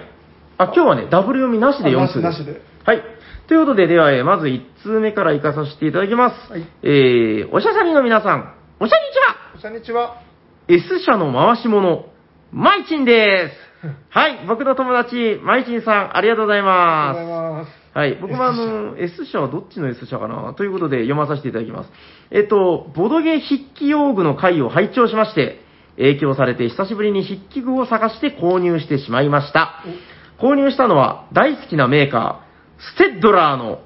[0.59, 3.03] あ、今日はね、ダブル読みなしで4通なしではい。
[3.47, 6.53] ということで、では、えーまず1通目から行かさせていただきます。
[6.53, 10.21] はいえー、おしゃさりの皆さん、おしゃにちはこんにちは。
[10.69, 12.07] S 社の回し物、
[12.53, 13.51] マイチンで
[13.83, 13.87] す。
[14.11, 17.37] はい、僕の友達、マイチンさん、ありがとうございあますりがとう。
[17.37, 17.83] ございます。
[17.95, 18.19] はい。
[18.21, 20.55] 僕もあの、S 社はどっちの S 社かな？
[20.55, 21.93] ということで読まさせていただきます。
[22.31, 25.61] えっと、ボドゲ筆記用具の回を拝聴しまして、
[25.97, 29.83] 影響されて久しぶりに筆記具を探して購入してしまいました。
[30.39, 32.42] 購入したのは大好きなメーカー、
[32.95, 33.81] ステッドラーの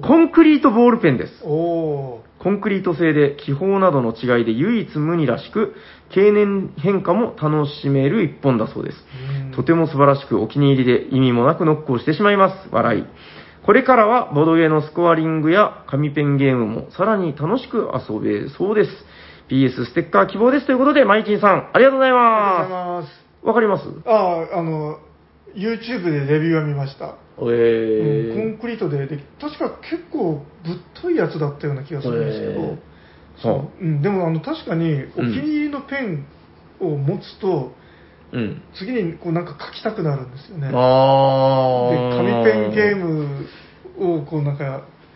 [0.00, 1.42] コンクリートボールペンです。
[1.42, 5.74] コンクリート製で気泡などの違いで唯一無二らしく、
[6.10, 8.96] 経年変化も楽しめる一本だそうです。
[9.42, 12.68] うんとても素晴らしくお気に入りで意味もなくノックをしてしまいます。
[12.70, 13.04] 笑い。
[13.66, 18.90] これからはボードゲーのスコアリングや紙ペンゲームもさらに楽しく遊べそうです。
[19.50, 23.02] PS ステッカー希望ですということで、マイチンさん、ありがとうございありがとうございま。
[23.02, 23.46] す。
[23.46, 23.84] わかります？
[24.06, 24.98] ああ、あの、
[25.54, 27.16] YouTube でレビューは見ました。
[27.40, 32.78] えうんコーンクリートででき確か結構ぶっといやつだったような気がするんですけど、へー
[33.40, 36.26] そううん、でもあの確かにお気に入りのペン
[36.80, 37.72] を持つと、
[38.32, 38.62] うん。
[38.74, 40.68] 次にこうなんか書きたくなるんですよね。
[40.68, 42.16] であー。
[42.16, 43.46] 紙ペンゲーム
[43.98, 44.64] をこうなんか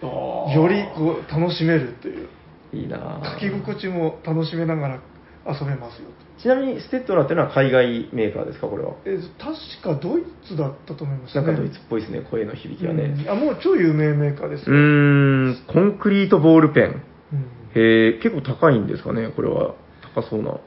[0.01, 2.29] よりこう楽しめるっていう
[2.73, 5.03] いいなぁ書き心地も楽しめながら
[5.47, 6.09] 遊べますよ
[6.43, 8.95] ちなみにステッドラーっていうのは海外メーカーですか、これは？
[9.07, 13.05] え確かドイツだったと思いますねなんかドイツっぽいですね、声の響きがね。
[13.05, 16.85] うんあもう超有名メーカーですうん、コンクリートボールペン。
[16.85, 17.01] うん
[17.75, 19.75] へえ、結構高いんですかね、これは。
[20.15, 20.51] 高そうな。
[20.51, 20.59] どん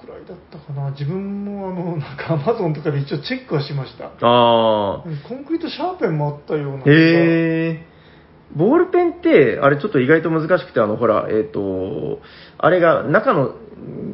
[0.00, 5.02] くらいいだったかな自分もあの なんかアマゾンとかで一応チェックはしましたああ。
[5.04, 7.86] うんコンクリートシャーペンもあったようなへえ。
[8.56, 12.20] ボールペンって、あれちょっと意外と難しくて、あの、ほら、えっ、と、
[12.58, 13.54] あれが、中の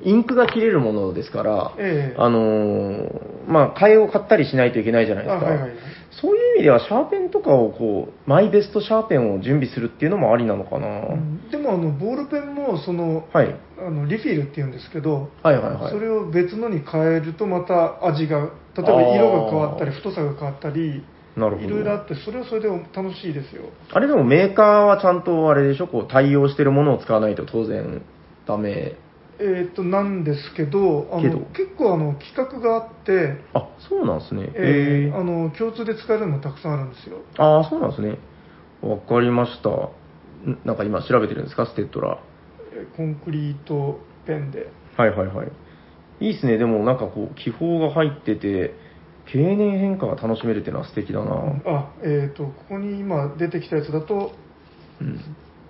[0.04, 5.46] インクが切れるものですから、ええあのーまあ、替えを買ったりしないといけないじゃないですか。
[5.46, 5.70] あはいはい
[6.18, 10.86] そういう意味では、シャーペンとかをこう、マイベストシャーペンを準備するっていうのもありなのかな。
[10.86, 13.54] うんでもあのボールペンもそのはい。
[13.78, 15.92] あのリフィルっていうんですけど、はいはいはい。
[15.92, 21.04] それを別のに変えるとまた味が例えば色が変わったり太さが変わったり
[21.36, 21.68] なるほど。
[21.68, 28.02] いろいろあってそれはそれで楽しいですよあれでもメーカーはちゃんとあれでしょ、こう対応してるものを使わないと当然
[28.46, 28.96] ダメ。
[29.38, 34.44] えっ、となんですけどあのけど結構あの企画があって、あ、そうなんですね。
[34.44, 38.18] へーえーあの共通で使えるのたくさんあるんですよああ、そうなんですね。
[38.80, 39.68] わかりました。
[39.68, 42.18] んなんか今調べてるんですか、ステッドラ
[42.72, 45.52] えーコンクリートペンではいはいはい。
[46.20, 46.56] いいですね。
[46.56, 48.74] でもなんかこう、気泡が入ってて、
[49.32, 51.34] 経年変化が楽しめるっていうのは素敵だな。
[51.66, 54.32] あえっ、とここに今出てきたやつだと
[55.00, 55.20] うん。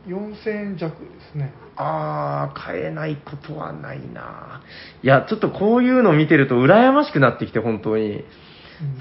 [0.07, 4.63] 4000円弱ですねああ、買えないことはないな。
[5.03, 8.25] いや、ちょっとこういうの見てると羨ましくなってきて、本当に。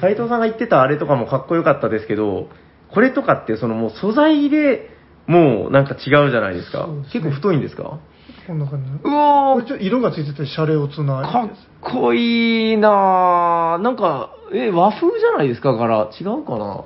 [0.02, 2.50] 斉藤さんが言ってたあれとかもかっこよかったですけど、
[2.92, 4.90] これとかってそのもう素材で
[5.28, 6.88] もうなんか違うじゃないですか。
[6.88, 8.00] ね結構太いんですか？
[8.48, 9.00] こんな感じのう
[9.54, 11.50] おこれちょっと色がついててシャレオツなかっ
[11.82, 13.82] こいいなぁ。
[13.82, 15.74] なんか、え、和風じゃないですか？
[15.74, 16.10] 柄。
[16.20, 16.86] 違うかな？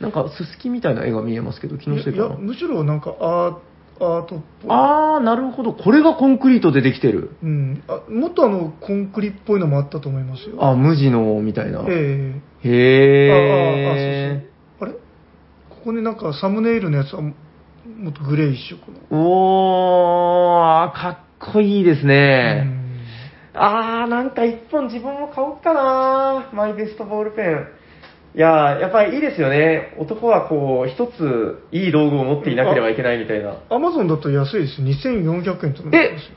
[0.00, 2.28] なんか、すすきみたいな絵が見えますけど、気のせいいや。
[2.28, 3.56] むしろなんかアー
[4.00, 5.72] アートっぽいあー、なるほど。
[5.72, 7.30] これがコンクリートでできてる。
[7.42, 11.84] うん、あもっとあのコンクリっぽいのもあったと思いますよあ、無地の、みたいな。
[11.88, 14.92] ええへあああそうそうあれ？
[14.94, 14.98] こ
[15.84, 17.22] こになんかサムネイルのやつは
[18.04, 19.16] ももっとグレー一色のー。
[19.16, 22.64] おー、かっこいいですね。
[22.66, 22.84] うん
[23.56, 27.68] あー、なんか一本自分も買おうかなマイベストボールペン。
[28.34, 29.94] いやー、やっぱりいいですよね。
[29.96, 33.54] 男はこう、一ついい道具を持っていなければいけないみたいな。
[33.70, 36.36] アマゾンだと安いですよ2400円となってますよ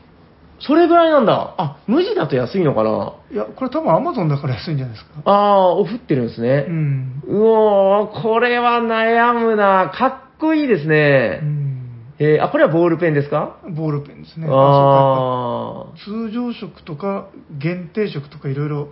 [0.60, 1.56] それぐらいなんだ。
[1.58, 6.72] あ、無地だと安いのかないやこれ多分アマゾンだから安いんじゃないですかあー、オフってるんですねう。
[6.72, 9.92] ん、うおー、これは悩むな。
[9.94, 11.40] かっこいいですうね。
[11.44, 13.58] ん、えーあ、これはボールペンですか？
[13.70, 17.28] ボールペンですねあそうか通常色とか
[17.58, 18.86] 限定色とかいろいろー。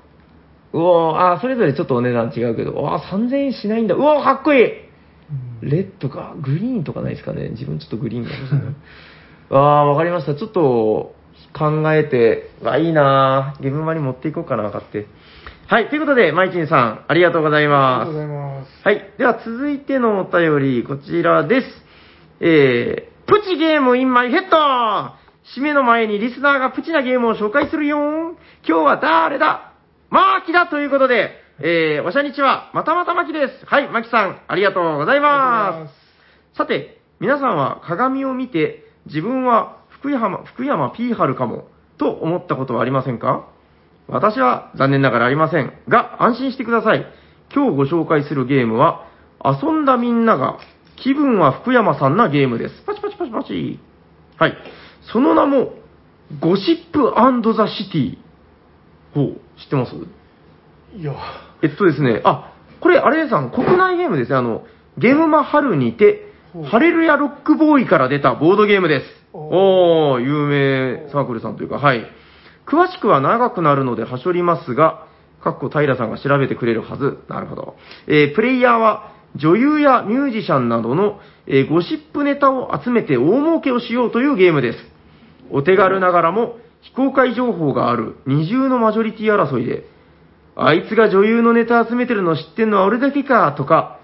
[0.78, 3.96] うおー、あー、それぞれちょっとお値段違うけど、わー、3000円しないんだ。
[3.96, 4.62] うおー、かっこいい。
[5.62, 7.50] レッドか、グリーンとかないですかね？
[7.50, 8.62] 自分ちょっとグリーンが欲しいな。
[9.82, 10.36] あー、わかりました。
[10.36, 11.16] ちょっと
[11.58, 15.06] 考えて、わ、いいなーゲームマに持っていこうかな、買って。
[15.68, 18.20] はい、ということで、マイチンさん、ありがとうございありますがとうご。
[18.20, 19.12] ざいますはい。
[19.18, 21.68] では続いてのお便り、こちらです。
[22.40, 24.58] えー、プチゲームインマイヘッド
[25.56, 28.36] 締めの前にリスナーがプチなゲームを紹介するよ
[28.68, 29.74] 今日は誰だ？
[30.10, 33.66] マーキだということで、えー、おしゃにちは、またまたまきです。
[33.66, 35.84] はい、マキさん、ありがとうございま。
[35.84, 35.88] ま
[36.54, 43.48] すさて、皆さんは鏡を見て、自分は福山、福山 P 春かも、と思ったことはありませんか？
[44.08, 45.74] 私は残念ながらありません。
[45.88, 47.06] が、安心してください。
[47.54, 49.06] 今日ご紹介するゲームは、
[49.44, 50.58] 遊んだみんなが、
[50.96, 52.82] 気分は福山さんなゲームです。
[52.86, 53.80] パチパチパチパチ。
[54.38, 54.58] はい。
[55.12, 55.74] その名も、
[56.40, 57.14] ゴシップ
[57.54, 58.18] ザ・シティ。
[59.14, 59.96] ほう、知ってます？
[60.98, 61.14] いや
[61.62, 64.38] えっとですね、あ、これ、あれさん、国内ゲームですね。
[64.38, 64.64] あの、
[64.98, 66.32] ゲームマ春にて
[66.72, 69.06] ハレルヤロックボーイから出たボードゲームです。
[69.34, 72.06] おおー、有名サークルさんというか、はい。
[72.66, 75.06] 詳しくは長くなるのではしょりますが、
[75.46, 77.20] かっこ平さんが調べてくれるはず。
[77.30, 77.76] なるほど。
[78.08, 84.80] えープレイヤーは、女優やミュージシャンなどの、えーゴシップネタを集めて大儲けをしようというゲームです。
[85.52, 89.86] お手軽ながらも、非公開情報がある二重のマジョリティ争いで、
[90.56, 94.00] あいつが女優のネタ集めてるの知ってんのは俺だけか、とか、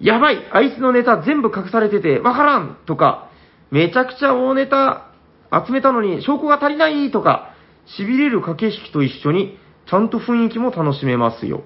[0.00, 3.28] やばいあいつのネタ全部隠されててわからんとか、
[3.70, 5.10] めちゃくちゃ大ネタ
[5.52, 7.54] 集めたのに証拠が足りないとか、
[7.98, 9.58] 痺れる駆け引きと一緒に、
[9.90, 11.64] ちゃんと雰囲気も楽しめますよ。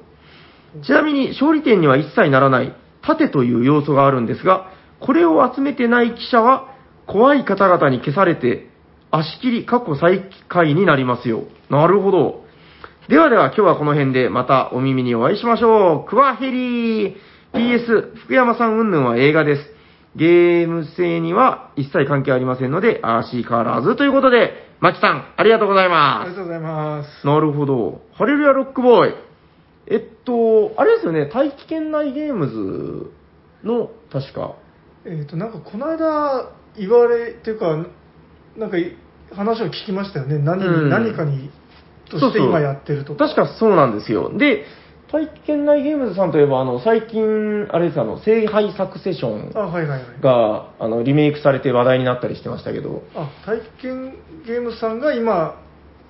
[0.83, 4.71] ちなみに勝利点には一切ならない盾という要素があるんですが、
[5.01, 6.75] これを集めてない記者は
[7.07, 8.71] 怖い方々に消されて
[9.11, 11.45] 足切り過去最下位になりますよ。
[11.69, 12.45] なるほど。
[13.09, 16.09] ではでは今日はこの辺でまたお耳にお会いしましょう。
[16.09, 17.17] クワヘリー
[17.53, 19.74] PS 福山さん云々は映画です。
[20.17, 26.37] ゲーム性には一切関係ありませんので、アーシー変わらずということで、マキさん、ありがとうございあますりが。
[26.37, 28.01] とうございますなるほど。
[28.15, 29.15] ハレルヤロックボーイ。
[29.87, 33.11] えっと、あれですよね、大気圏内ゲームズ
[33.67, 34.55] の、確か。
[35.05, 36.49] えっ、となんかこの間
[36.79, 37.77] 言われっていうか
[38.57, 38.97] なんかい
[39.35, 41.51] 話を聞きましたよね何に、うん何かに
[42.11, 44.31] として今やってると確かそうなんですよ。
[44.37, 44.65] で、
[45.15, 50.21] 体験内ゲームズさんといえば、あの、最近、あれです、あの、聖杯サクセションあはいはいはい。
[50.21, 55.61] が、あの、リメイクされて話題になったりしてましたけど、あ体験ゲームさんが今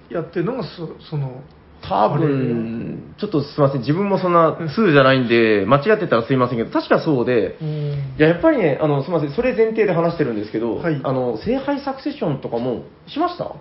[0.08, 1.42] やってるのがそその
[1.86, 7.68] 多分、ちょっとすいません、自分もそんな2じゃないんで、間違ってたらすいませんけど、確かそうで、うん。
[7.68, 10.98] いや、やっぱりね、あの、すみません、それ前提で話してるんですけど、はい。
[11.04, 13.54] あの、聖杯サクセションとかもしました？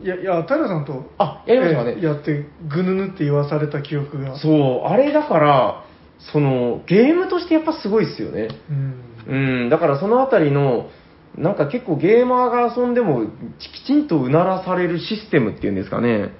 [0.00, 2.00] いやいや平さんとあ、やりましたかねえ。
[2.00, 5.84] えやってぐぬぬって言わされた記憶がそう、あれだから、
[6.32, 8.48] その、ゲームとしてやっぱすごいですよね。
[8.70, 10.88] うんうん、だからそのあたりの、
[11.36, 13.26] なんか結構ゲーマーが遊んでも
[13.58, 16.30] きちんとうならされるシステムっていうんですかね。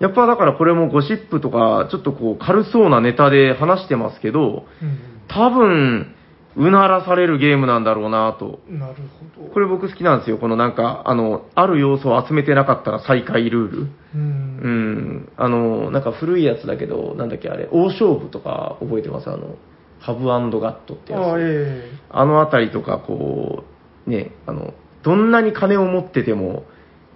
[0.00, 6.14] やっぱだからこれもゴシップとか、ちょっとこう軽そうなネタで話してますけど、うん多分、
[6.58, 8.60] うならされるゲームなんだろうなと。
[8.68, 8.94] うんなる
[9.36, 10.38] ほどこれ僕好きなんですよ。
[10.38, 13.78] このなんか、あの、ある要素を集めてなかったら再開ルール。
[13.80, 15.28] ううんん。
[15.36, 19.30] あの、なんか古いやつだけど、なんだっけあれ、大勝負とか覚えてます？
[19.30, 19.56] あの、
[20.00, 21.22] ハブガットってやつ。
[21.22, 23.64] あえあのあたりとか、こ
[24.06, 26.64] う、ね、あの、どんなに金を持ってても、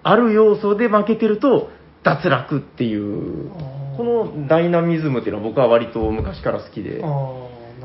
[0.03, 1.71] ある要素で負けてると、
[2.05, 3.49] 脱落っていう
[3.97, 7.15] このダイナミズムっていうのは僕は割と昔から好きでえ、ああな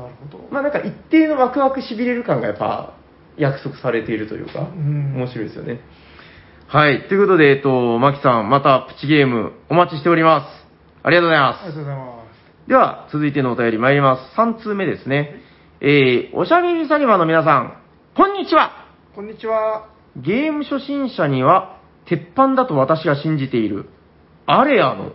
[0.08, 2.94] るほどまあなんか一定のワクワクしびれる感がやっぱ
[3.36, 5.80] 約束されているというか、うん面白いですよね。
[6.66, 7.08] はい。
[7.08, 10.66] ということで、えっと、マキさん、またプチゲームお待ちしております。
[11.02, 11.72] ありがとうございますありが。
[11.72, 14.38] とうございますでは、続いてのお便り参ります。
[14.38, 15.36] 3通目ですね。
[15.80, 17.78] えー、おしゃべりサニバーの皆さん、
[18.14, 23.88] こんにちはこんにちはゲーム初心者には、鉄板だと私が信じている、
[24.44, 25.12] アレアの、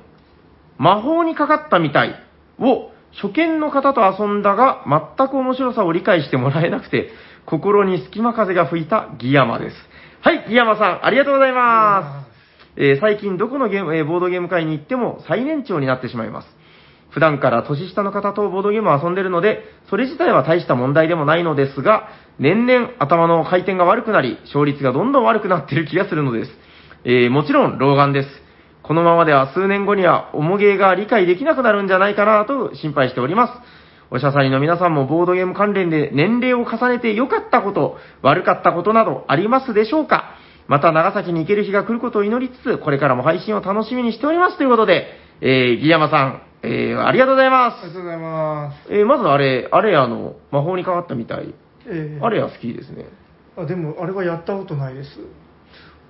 [0.79, 2.15] 魔法にかかったみたい
[2.59, 4.83] を、初見の方と遊んだが、
[5.17, 7.11] 全く面白さを理解してもらえなくて、
[7.45, 9.75] 心に隙間風が吹いたギヤマです。
[10.21, 12.33] はい、ギヤマさん、ありがとうございます。
[12.75, 16.47] えー最近どこのゲーム、えーボードゲーム会に行っても最年長になってしまいます。
[17.11, 22.07] 普段から年下の方とボードゲームを遊んでるので、それ自体は大した問題でもないのですが、
[22.39, 26.51] 年々頭の回転が悪くなり、勝率がどんどん悪くなっている気がするのです。
[27.05, 28.42] えーもちろん老眼です。
[28.83, 33.53] このままでは数年後には重げが理解できなくなるんじゃないかなと心配しております。
[34.11, 40.35] おしゃさりの皆さんもボードゲーム関連で年齢を重ねて良かったこと、悪かったことなどありますでしょうか
[40.67, 45.07] また長崎に行ける日が来ることを祈りつつ、これからも配信を楽しみにしておりますということで、
[45.41, 48.93] えー、ギヤマさん、えー、ありがとうございまありがとうございますす。
[48.93, 51.53] えー、まずあれ、あれあの、魔法にかかったみたい。
[51.87, 53.05] ええあれは好きですね。
[53.57, 55.19] あでもあれはやったことないです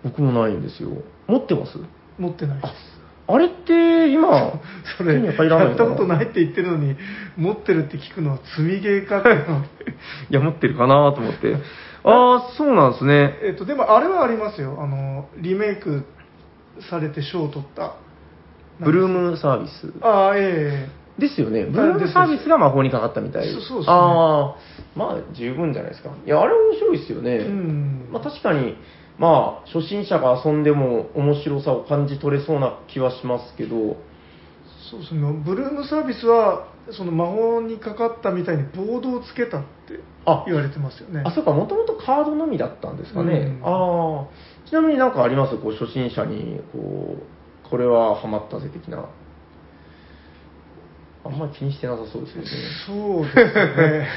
[0.03, 0.89] 僕もないんですよ。
[1.27, 1.77] 持ってます？
[2.17, 2.93] 持ってないです
[3.25, 4.59] あれって今、
[4.97, 6.95] それ手に入らないのかなやったことないって言ってるのに
[7.37, 9.57] 持ってるって聞くのは積みゲーかっていうの
[10.29, 11.55] いや、持ってるかなと思って。
[12.05, 13.37] ああ、そうなんですね。
[13.41, 16.03] えっとでもあれはありますよあのリメイク
[16.89, 17.93] されて賞を取った
[18.79, 19.93] ブルームサービス。
[20.01, 21.65] ああえですよね。
[21.65, 23.47] ブルームサービスが魔法にかかったみたい。
[23.51, 24.55] そうそうですねああ、
[24.95, 26.09] まあ十分じゃないですか。
[26.25, 27.31] いや、あれ面白いですよね。
[27.35, 28.75] えうんまあ確かに、
[29.19, 33.97] まあ初心者が遊んでも面白さを感じ取れそうな気はしますけど、
[34.89, 35.21] そうですね。
[35.45, 41.23] ブルームサービスはその魔法にかかったみたいにボードをつけたってあ言われてますよね。
[41.25, 43.33] あ、そうか、もともとカードのみだったんですかね。
[43.33, 43.65] うん。
[43.65, 44.27] ああ、
[44.67, 45.57] ちなみになんかあります？
[45.57, 47.15] こう初心者に、こ
[47.65, 49.05] う、これはハマったぜ的な。
[51.25, 52.47] あんまり気にしてなさそうですよね。
[52.85, 54.07] そうですね。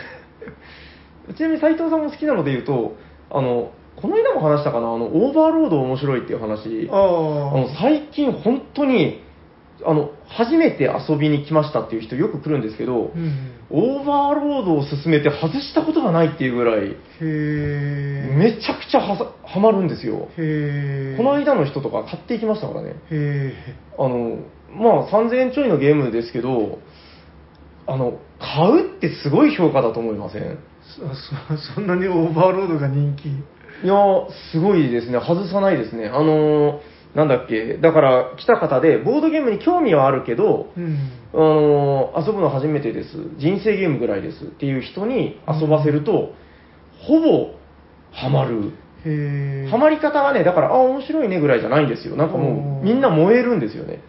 [1.36, 2.97] ちなみに斉藤さんも好きなので言うと、
[3.30, 3.70] あの、
[4.01, 6.88] この間も話したかな、あの、オーバーロード面白いっていう話。
[6.90, 9.22] ああのあ最近本当に、
[9.84, 16.94] あの、初めて遊びに来ましたっていう人よく来るんですけど、うんオーバーロードを勧めて外したことがないっていうぐらい、
[18.38, 20.28] めちゃくちゃはさハマるんですよ。
[21.16, 22.94] この間の人とか買っていきましたからね。
[23.11, 23.53] へ
[23.99, 24.38] あの、
[24.72, 26.78] まあ3000円ちょいのゲームですけど、
[27.88, 30.59] あの、買うってすごい評価だと思いません？
[31.74, 33.30] そ んなにオーバーロードが人気？
[33.85, 35.18] いやー、すごいですね。
[35.18, 36.09] 外さないですね。
[36.09, 40.99] あのーなんだっけ、だから来た方で、ボードゲームに興味はあるけど、うん
[41.33, 43.09] あのー遊ぶの初めてです。
[43.39, 46.35] 人生ゲームぐらいですっていう人に遊ばせると、
[47.01, 47.55] ほぼ
[48.12, 48.72] ハマる。
[49.70, 52.16] ハマり方がね、だから、あ、面白いねぐらいじゃないんですよ。
[52.16, 54.01] なんかもう、みんな燃えるんですよね。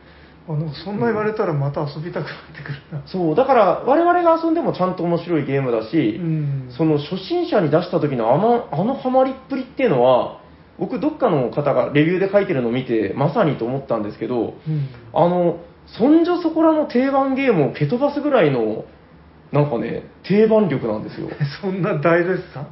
[0.47, 3.03] あなんかそんな言われたらまた遊びたくなってくるな。
[3.05, 6.69] そう、だから、我々が遊んでもちゃんと面白いゲームだし、うん。
[6.75, 10.39] その初心者に出した時のあのあのハマりっぷりっていうのは、
[10.79, 14.89] 僕、どっかの方がレビューで書いてるのを見て、まさにと思ったんですけど、うん。
[15.13, 18.85] あの、そんじょそこらの定番ゲームを蹴飛ばすぐらいの、
[19.51, 21.29] なんかね、定番力なんですよ。
[21.61, 22.67] そんな大絶賛？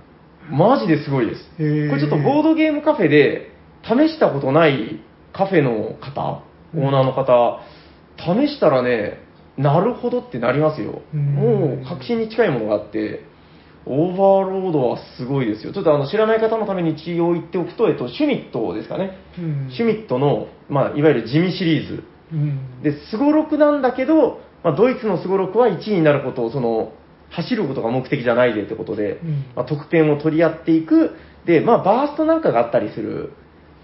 [0.49, 1.51] マジですごいです。
[1.57, 1.89] へー。
[1.89, 3.51] これちょっとボードゲームカフェで
[3.84, 4.99] 試したことない
[5.34, 6.43] カフェの方、
[6.76, 7.59] オーナーの方、
[8.17, 9.19] 試したらね、
[9.57, 11.01] なるほどってなりますよ。
[11.13, 13.23] うんもう確信に近いものがあって、
[13.86, 14.17] オーバー
[14.49, 15.71] ロードはすごいですよ。
[15.71, 19.17] ちょっとあの知らない方のために一応言っておくと、えっと、シュミットですかね。
[19.38, 22.03] うんシュミットの、まあ、いわゆる地味シリーズ。
[22.34, 26.93] うんで、スゴロクなんだけど、まあ、ドイツのスゴロクは1位になることを、その、
[27.30, 31.11] 走ることが目的じゃないでってことで、うんまあ、得点を取り合っていく。
[31.45, 33.34] で、まあ、バーストなんかがあったりする。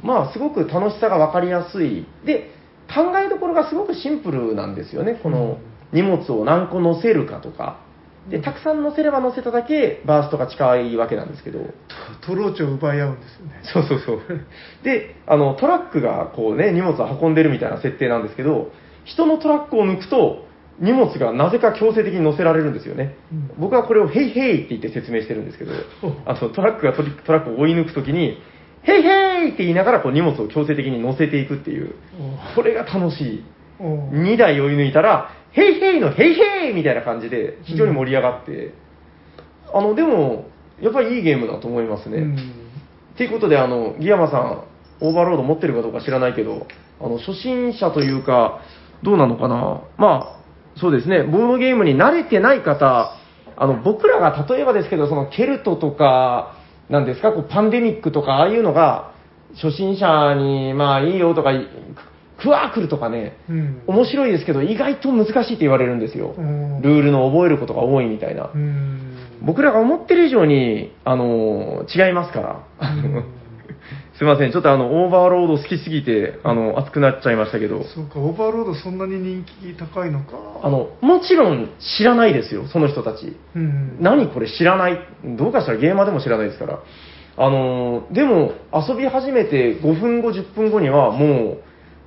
[0.01, 2.05] まあ、すごく楽しさが分かりやすい。
[2.25, 2.49] で、
[2.93, 5.19] 考えどころがすごくシンプルなんですよね。
[5.21, 5.57] この
[5.91, 7.79] 荷物を何個乗せるかとか。
[8.29, 11.59] で、たくさん乗せれば乗せただけバーストが近いわけなんですけど。
[12.21, 13.61] トローチを奪い合うんですよね。
[13.63, 14.19] そうそうそう。
[14.83, 18.71] で、あの、トラックがこうね、荷物を運んでるみたいな設定なんですけど、
[19.05, 20.45] 人のトラックを抜くと、
[20.79, 23.15] 荷物がなぜか強制的に乗せられるんですよね。
[23.31, 25.73] うん僕はこれをヘイヘイって言って説明してるんですけど、
[26.25, 28.41] あの、トラックがトラックを追い抜くときに、
[28.83, 31.95] ヘイヘイって言いながらこう荷物を強制的に乗せていくっていう、
[32.55, 33.43] これが楽しい。
[33.79, 38.73] おお2台追い抜いたら、ヘイヘイのヘイヘイみたいな感じで非常に盛り上がって、
[39.73, 40.45] あの、でも、
[40.81, 42.17] やっぱりいいゲームだと思いますね。
[42.17, 42.37] うん。
[43.17, 44.63] ということで、あの、ギヤマさん、
[45.01, 46.67] オーバーロード持ってるかどうか知らないけど、
[46.99, 48.61] あの、初心者というか、
[49.03, 49.81] どうなのかな。
[49.97, 53.15] まあ、そうですね、ボードゲームに慣れてない方、
[53.57, 56.55] あの、僕らが例えばですけど、その、ケルトとか、
[56.91, 59.11] なんですか、こう、パンデミックとか、ああいうのが、
[59.55, 61.51] 初心者に、まあ、いいよとか、
[62.41, 66.33] クワークルとかね、うん面白いですけど、意外と難しいって言われるんですよ。
[66.37, 68.49] うんルールの覚えることが多いみたいな。
[68.53, 72.59] うん僕らが思ってる以上に、あの、違いますから。
[74.21, 80.37] うんすいません、ちょっとあの、オーバーロード好きすぎて、あの、熱くなっちゃいましたけど、そうか、オーバーロードそんなに人気高いのか。
[80.61, 83.35] あの、もちろん知らないですよ、その人たち。
[83.55, 84.99] うん、何これ知らない？
[85.25, 85.79] どうかしたら？
[85.79, 86.83] ゲーマーでも知らないですから。
[87.37, 91.57] あの、でも、遊び始めて5分後、10分後には、も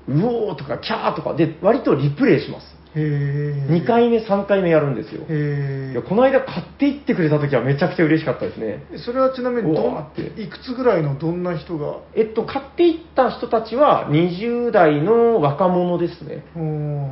[0.06, 2.73] う、うおーとか、キャーとか、で、割とリプレイします。
[2.96, 3.72] へえ。
[3.72, 5.22] 2回目、3回目やるんですよ。
[5.28, 5.90] へえ。
[5.92, 8.84] いやこの間買っていってくれた時はめちゃくちゃ嬉しかったですね。
[8.92, 8.98] え。
[8.98, 11.98] それはちなみにどわーっていくつぐらいのどんな人が？
[12.14, 16.44] えっと、買っていった人たちは20代の若者ですね。
[16.56, 16.60] お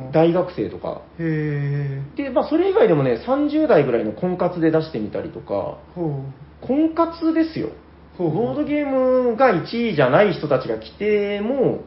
[0.09, 1.01] ー大学生とか。
[1.19, 2.23] へえ。
[2.23, 6.23] で、まあ、それ以外でもね、30代ぐらいの婚活で出してみたりとか、ほ
[6.61, 7.69] 婚活ですよ。
[8.17, 11.81] ほうほうボードゲームが1位じゃない人たちが来ても、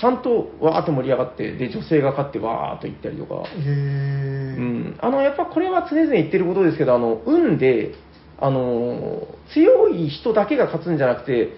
[0.00, 3.34] ちゃんとわーって盛り上がって、で、女性が勝ってわーっと行ったりとか。
[3.34, 3.38] う。
[3.44, 4.56] へえ。
[4.58, 7.92] うん、あのやっぱこれは常々言ってることですけど、あの運で
[8.38, 11.50] あの強い人だけが勝つんじゃなくて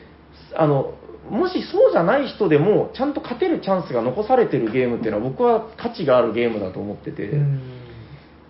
[0.54, 0.94] あの、
[1.30, 7.60] もしそうじゃない人でも、ちゃんと勝てるチャンスが残されてるゲームっていうのは、僕は価値があるゲームだと思ってて、うん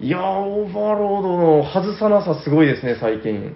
[0.01, 3.55] いやー、オーバーロードの外さなさ、すごいですね、最近。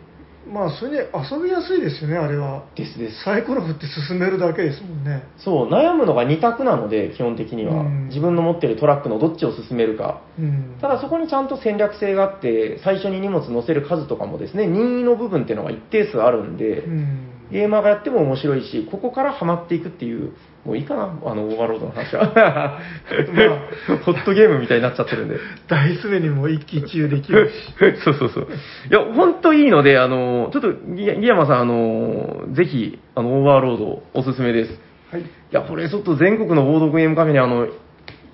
[0.53, 2.64] まあ、それに遊びやすいですよね、あれは。
[2.76, 3.24] ですです。
[3.24, 5.24] サイコロ振って進めるだけですもんね。
[5.38, 7.82] そう、悩むのが2択なので、基本的には。
[7.82, 10.22] うん自分の持ってるトラックのどっちを進めるか。
[10.38, 10.76] うん。
[10.80, 17.18] ただそこにちゃんと戦略性があって、最初に荷物乗せる数とかもですね、任意の部分っていうのが一定数あるんで、うん。
[17.51, 20.32] ゲーマーがやっても面白いし、ここからハマっていくっていう、
[20.66, 22.80] もういいかな、あの、オーバーロードの話は。
[24.04, 25.36] ホットゲームみたいになっちゃってるんで。
[25.68, 27.52] ダイス目にも一喜一憂できるし。
[28.02, 28.48] そうそうそう。
[28.90, 34.80] いや、ほんといいので、あの、ちょっとギギヤマさん、あの、ぜひ、あの、オーバーロードおすすめです。
[35.12, 35.20] はい。
[35.20, 37.68] いや、これちょっと全国のボードゲームカフェにあの、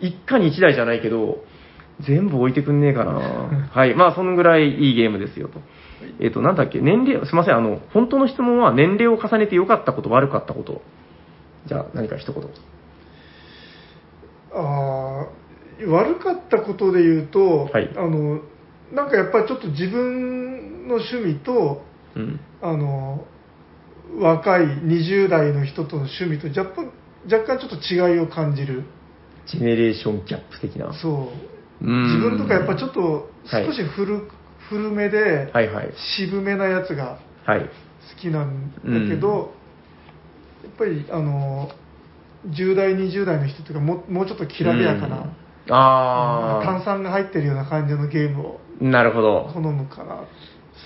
[0.00, 1.44] 一家に一台じゃないけど、
[2.00, 3.20] 全部置いてくんねえかな。
[3.70, 3.94] はい。
[3.94, 5.60] まあ、そのぐらいいいゲームですよと。
[6.18, 10.80] えっ、と、なんだっけ、年齢、すいません、あの、本当の質問は年齢を重ねて良かったこと、悪かったこと。
[11.66, 12.42] じゃあ、何か一言。
[14.54, 15.42] あー
[15.90, 18.40] 悪かったことで言うと、はいあの
[18.92, 21.82] なんかやっぱりちょっと自分の趣味と
[22.14, 22.40] うん。
[22.60, 23.26] あの
[24.20, 26.92] 若い20代の人との趣味と若干
[27.24, 28.84] 若干ちょっと違いを感じる
[29.46, 30.92] ジェネレーションギャップ的な。
[31.00, 31.32] そ
[31.82, 34.28] ううん自分とかやっぱちょっとはい少し古,、
[34.68, 35.92] 古めではいはい。
[36.18, 37.60] 渋めなやつがはい。
[37.60, 37.66] 好
[38.20, 39.54] きなんだけど、
[40.82, 41.70] ぱりあの
[42.48, 45.36] 10代20代の人というかもうもうちょっときらびやかな、うん
[45.70, 46.64] ああ。
[46.64, 49.50] 炭酸が入ってるような感じのゲームをなるほど。
[49.54, 50.24] 好むかな。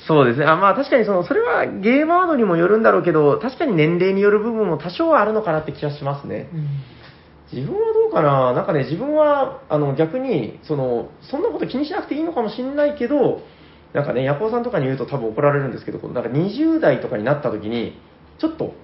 [0.06, 0.44] そうですね。
[0.44, 6.50] あまあ確かにその、それはゲーマードにもよるんだろうけど、確かに年齢による部分も多少はあるのかなって気がしますね。
[6.52, 6.68] うん
[7.52, 8.52] 自分はどうかな？
[8.54, 13.40] なんかね、自分は、あの、逆に、その、そんなこと気にしなくていいのかもしれないけど、
[13.92, 18.00] なんかね、ヤコウさんとかに言うと多分怒られるんですけど、なんか20代とかになった時に、
[18.40, 18.74] ちょっと、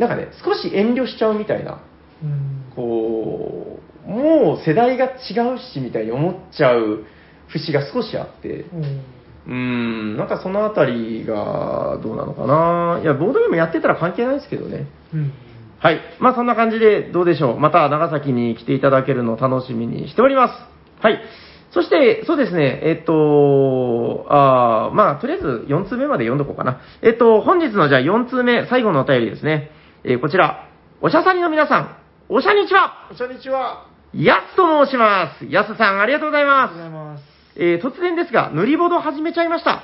[0.00, 1.82] なんかね、少し遠慮しちゃうみたいな、
[2.22, 7.04] うんこう、もう世代が違うし、みたいに思っちゃう
[7.48, 9.04] 節が少しあって、うん
[9.46, 13.00] うーん、なんかそのあたりがどうなのかな。
[13.02, 14.86] いや、ボードゲームやってたら関係ないですけどね。
[15.12, 15.32] うん
[15.82, 16.00] はい。
[16.18, 17.58] まあそんな感じでどうでしょう。
[17.58, 20.54] また長崎に来ていただけるのを楽しみにしております。
[21.02, 21.22] はい。
[21.70, 26.80] そして、そうですね、えっと、あーまあとりあえず4通目まで読んどこうかな。
[27.00, 29.70] えっと、本日のじゃあ4通目、最後のお便りですね。
[30.02, 30.66] えーこちら、
[31.02, 31.96] おしゃさりの皆さん、
[32.30, 33.86] おしゃにちはこんにちは。
[34.14, 35.44] やすと申します。
[35.44, 36.78] やすさん、ありがとうございありがとうます。
[36.78, 37.24] ございます。
[37.56, 39.82] えー突然ですが、塗りボード始めちゃいました。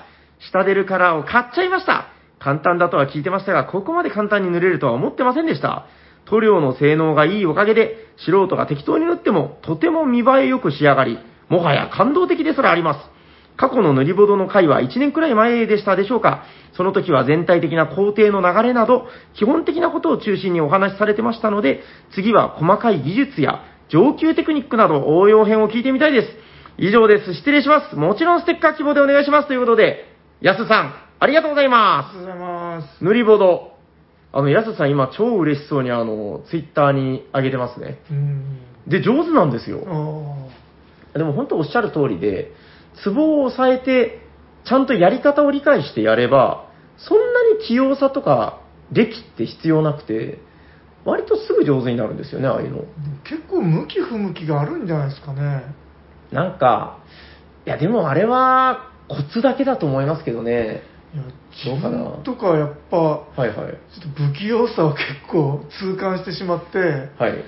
[0.51, 2.07] 下出るカラーを買っちゃいました。
[2.39, 5.85] 簡単だとは聞いてましたが、ここまで簡単に塗れるとは思ってませんでした。
[6.25, 11.19] 塗料の性能がいいおかげで、素人が適当に塗っても、とても見栄えよく仕上がり、
[11.51, 13.16] もはや感動的ですらあります。
[13.57, 16.45] 過去の塗りボードの回は1年くらい前でしたでしょうか？
[16.77, 21.81] その時は全体的な工程の流れなど、基本的なことを中心にお話しされてましたので、
[22.15, 26.29] 次は細かい技術や上級テクニックなど応用編を聞いてみたいです。
[26.79, 27.35] 以上です。
[27.35, 27.97] 失礼します。
[27.97, 29.49] もちろんステッカー希望でお願いします。
[29.49, 30.05] ということで、
[30.43, 32.99] やすさん、ありがとうございあまりがとうございます。
[32.99, 33.05] す。
[33.05, 33.73] 塗りボード。
[34.33, 37.99] あの、やすさん今超嬉しそうにあの、ツイッターに上げてますね。
[38.11, 38.59] うん。
[38.87, 39.81] で、上手なんですよ。
[41.15, 42.53] あでも本当おっしゃる通りで、
[43.03, 44.21] ツボを押さえて、
[44.65, 48.61] ちゃんとやり方を理解してやれば、そんなに器用さとか
[48.93, 50.41] 歴って必要なくて、
[51.05, 52.79] 割とすぐ上手になるんですよね、ああいうの。
[52.79, 52.83] ー
[53.25, 55.63] 結構向き不向きがあるんじゃないですかね。
[56.33, 56.99] なんか、
[57.65, 60.83] いやでもあれはコツだけだと思いますけどね。
[61.15, 61.23] いや
[61.65, 63.55] どうかな自分とかやっぱ、はいはい。
[63.55, 63.65] ちょ
[64.11, 67.45] っと不器用さを結構痛感してしまって、はい。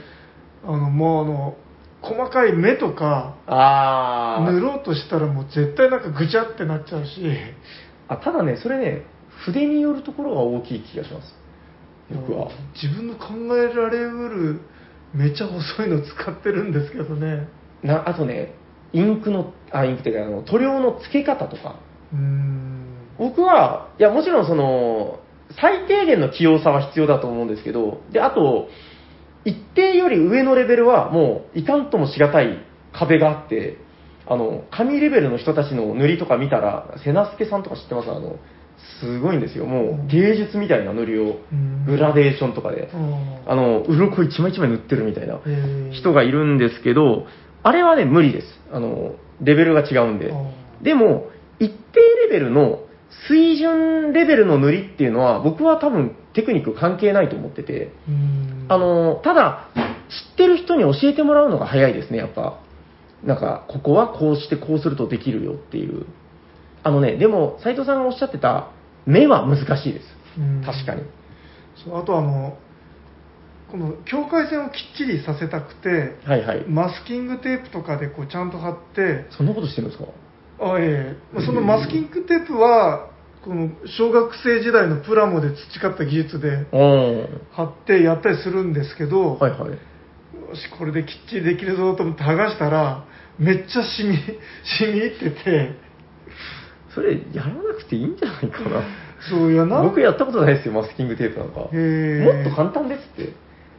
[0.64, 1.56] あの、もうあの、
[2.02, 7.10] 細かい目とか、あー塗ろうとしたらもう絶対なんかぐちゃってなっちゃうし、
[8.08, 9.02] あ、ただね、それね、
[9.44, 11.34] 筆によるところが大きい気がします。
[12.10, 12.48] 僕は。
[12.80, 14.60] 自分の考えられうる
[15.14, 17.48] めちゃ細いの使ってるんですけどね。
[17.82, 18.54] なあとね、
[18.92, 21.76] インクの、あ、インクっていうか、あの塗料の付け方とか。
[22.12, 22.84] うーん。
[23.18, 25.20] 僕は、いや、もちろんその、
[25.60, 28.68] 最低限の器用さは必要だと思うんですけど、で、あと、
[29.48, 32.58] 一定より上のレベルはもう、いかんともしがたい
[32.92, 33.78] 壁があって、
[34.26, 38.10] あの、紙レベルの人たちの塗りとか見たら、瀬名助さんとか知ってます？
[38.10, 38.36] あの、
[39.00, 39.64] すごいんですよ。
[39.64, 42.90] もう、芸術みたいな塗りをうん、グラデーションとかで、
[43.46, 45.40] あの、鱗一枚一枚塗ってるみたいな
[45.92, 47.26] 人がいるんですけど、
[47.62, 48.46] あれはね、無理です。
[48.70, 50.32] あの、レベルが違うんで。
[50.82, 51.76] でも、一定
[52.28, 52.80] レベルの
[53.28, 57.90] 水準レベルの塗りっていうのは、僕は多分テクニック関係ないと思ってて、
[58.68, 59.68] あの、ただ、
[60.08, 62.60] 知ってる人に教えてもらうのが早いですね、やっぱ。
[63.24, 66.06] なんか、ここはこうしてこうするとできるよっていう。
[66.84, 68.68] あのね、でも、斉藤さんがおっしゃってた、
[69.04, 70.06] 目は難しいです。
[70.64, 71.02] 確かに。
[71.84, 72.56] そうあとあの
[73.70, 76.64] この境界線をきっちりさせたくてはいはい。
[76.66, 80.08] マスキングテープとかでこうちゃんと貼ってそんなことしてるんですか？
[80.60, 83.10] あええまあそのマスキングテープは
[83.44, 86.66] この小学生時代のプラモで培った技術で。
[87.52, 89.70] 貼ってやったりするんですけど、はいはい。
[89.70, 89.76] よ
[90.54, 93.04] しこれできっちりできるぞと思って剥がしたら
[93.38, 94.16] めっちゃ染み
[94.78, 95.72] 染み入ってて
[96.94, 98.82] それ、やらなくていいんじゃないかな。
[99.30, 101.60] そういやなん僕やったことないですよ、マスキングテープなんか。
[101.60, 103.32] もっと簡単ですって。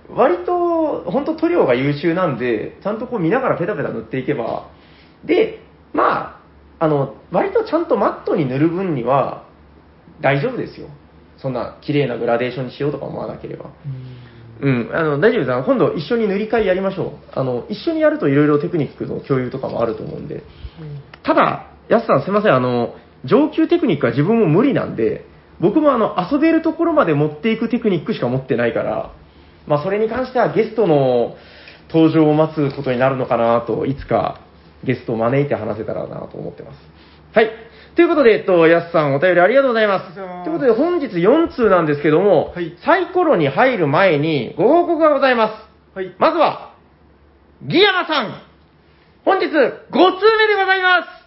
[0.09, 4.67] 割と、本当塗料が優秀なんで、ちゃんとこう見ながらペタペタ塗っていけば、
[5.25, 5.59] で、
[5.93, 6.39] ま
[6.79, 9.43] あ、あの、割とちゃんとマットに塗る分には
[10.21, 10.87] 大丈夫ですよ。
[11.37, 13.69] そんな綺麗なグラデーションにしようとか思わなければ。
[14.61, 15.65] うん、あの、大丈夫です。
[15.65, 17.39] 今度一緒に塗り替えやりましょう。
[17.39, 20.43] あの、一緒にやるといろいろテクニックの共有とかもあると思うんで。
[21.23, 25.25] ただ、やすさんすいません、あの、上級テクニックは自分も無理なんで、
[25.61, 29.13] 僕もあの、遊べるところまで持っていくテクニックしか持ってないから、
[29.65, 31.35] まあそれに関してはゲストの
[31.89, 34.41] 登場を待つことになるのかなと、いつか
[34.83, 36.77] ゲストを招いて話せたらなと思ってます。
[37.33, 37.49] はい。
[37.95, 40.15] ということで、えっと、やすさんお便りありがとうございます。
[40.15, 45.49] ということで、本日4通なんですけども、はいサイコロに入る前にご報告がございま
[45.93, 45.97] す。
[45.97, 46.75] はいまずは、
[47.63, 48.41] ギヤマさん。
[49.25, 51.19] 本日5通目でございます。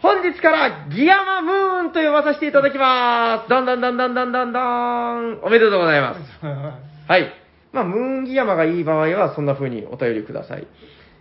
[0.00, 3.50] 本日からギヤマムーンと呼ばさせていただきます。
[3.50, 5.40] だんだんだんだんだんだんだん。
[5.42, 6.20] おめでとうございます。
[7.08, 7.32] はい。
[7.72, 10.66] まあ、ムーンギヤマがいい場合は、そんな風にお便りください。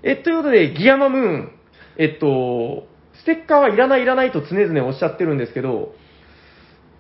[0.04, 1.52] え、ということで、ギヤマムーン。
[1.98, 2.88] えっと、
[3.22, 5.94] ステッカーはいらないいらないと常々おっしゃってるんですけど、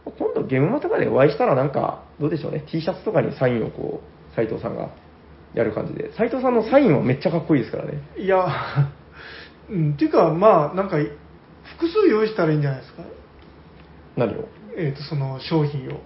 [0.06, 2.66] 今度ゲームマとかでお会いしたらなんか、どうでしょうね。
[2.72, 4.90] T シャツとかにサインをこう、斉藤さんが
[5.54, 6.12] やる感じで。
[6.16, 8.02] 斉藤さんのサインはめっちゃかっこいいですからね。
[8.18, 8.48] いや、
[9.70, 13.04] うん、っていうか、まあ、なんか、複数用意したらいいんじゃないですか？
[14.18, 14.48] 何を？
[14.78, 16.00] えっ、と、その商品を。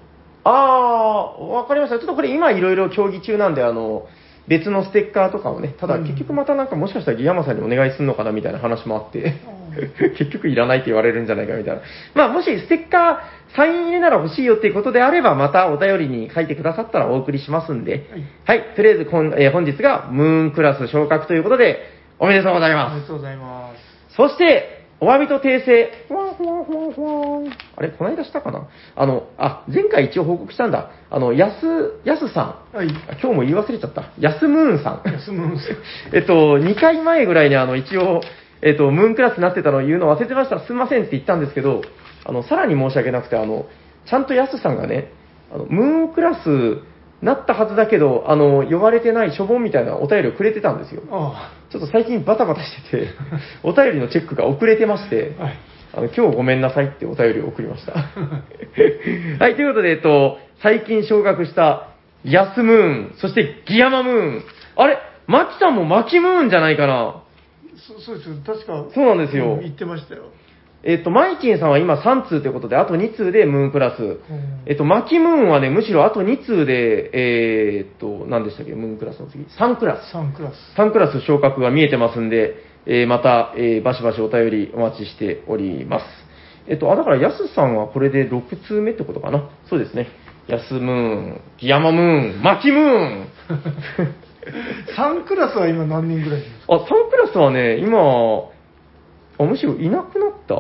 [0.44, 1.98] あー、わかりました。
[1.98, 4.08] ちょっとこれ今いろいろ協議中なんで、あの、
[4.48, 9.36] 別のステッカーとかをね、ただうん結局またなんかもしかしたらギヤマさんにお願いするのかなみたいな話もあって、
[10.18, 11.82] 結局いらないって言われるんじゃないかみたいな。
[12.14, 18.08] まあもしステッカー、サイン入れなら欲しいよっていうことであれば、またお便りに書いてくださったらお送りしますんで、
[18.46, 21.80] はい、とりあえずこん、えー本日がムーンクラス昇格ということで、
[22.20, 22.96] おめでとうございおます。
[22.96, 23.72] めでとうございま
[24.10, 24.16] す。
[24.16, 25.92] そして、お詫びと訂正。
[26.08, 28.68] ふわんふわんふわんふわんあれ、この間したかな？
[28.96, 30.90] あの、あ、前回一応報告したんだ。
[31.10, 32.78] あの、やす、やすさん。
[32.78, 32.88] はい。
[33.10, 34.12] あ今日も言い忘れちゃった。
[34.20, 35.12] やすムーンさん。
[35.12, 35.78] 休むんですよ。
[36.14, 38.22] えっと、2回前ぐらいにあの、一応、
[38.62, 40.60] えっと、ムーンクラスになってたのを言うの忘れてました。
[40.62, 41.82] すみませんって言ったんですけど、
[42.24, 43.66] あの、さらに申し訳なくて、あの、
[44.06, 45.12] ちゃんとやすさんがね、
[45.54, 46.78] あの、ムーンクラス
[47.22, 51.02] なったはずだけど、あの、呼ばれてないしょぼんみたいなお便りをくれてたんですよ。
[51.12, 53.08] あちょっと最近バタバタしてて、
[53.64, 55.44] お便りのチェックが遅れてまして、あ。
[55.44, 55.54] はい。
[55.98, 57.94] あの今日ごめんなさいってお便りを送りました。
[57.94, 61.88] はい、ということで、えっと、最近昇格した
[62.26, 62.76] ヤスムー
[63.14, 64.44] ン、そしてギヤマムーン。
[64.76, 64.98] あれ
[65.28, 67.22] マキさんもマキムーンじゃないかな？
[67.78, 68.36] そそうですよ。
[68.46, 68.86] 確か。
[68.94, 70.24] そうなんですよん言ってましたよ。
[70.88, 74.20] えっと、マイキンさんは今3通ということで、あと2通でムーンクラス。
[74.68, 79.44] えっと、マキムーンはね、むしろあと2通で、えーっと、何でしたっけムーンクラスの次。
[79.46, 80.16] 3クラス。
[80.16, 80.54] 3クラス。
[80.80, 82.56] 3クラス昇格が見えてますんで、
[82.86, 86.06] えーまた、えーバシバシお便りお待ちしております。
[86.68, 89.50] えっと、あ、だから、ヤスさんはこれで6通目ってことかな。
[89.70, 90.08] そうですね。
[90.48, 93.28] ヤスムーン、ギヤマムーン、マキムーン。
[94.98, 96.76] 3クラスは今何人ぐらいですか？
[96.76, 97.98] あ、3クラスはね、今、
[99.38, 100.56] あむしろいなくなった？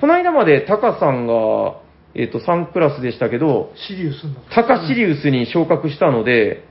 [0.00, 1.80] この間までタカさんが、
[2.14, 4.22] えっと、3クラスでしたけど、シリウス。
[4.54, 6.64] タカシリウスに昇格したので、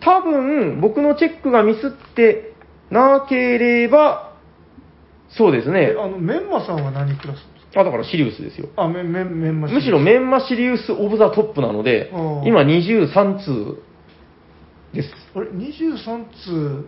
[0.00, 2.52] 多分、僕のチェックがミスって
[2.90, 4.32] なければ、
[5.28, 5.96] そうですねえ。
[5.98, 7.80] あの、メンマさんは何クラスですか？
[7.80, 8.68] あ、だからシリウスですよ。
[8.76, 12.10] あ、メン、メン、メンマむしろメンマシリウスオブザトップなので
[12.44, 13.82] 今23通
[14.94, 15.08] です。
[15.34, 16.86] あれ、23通。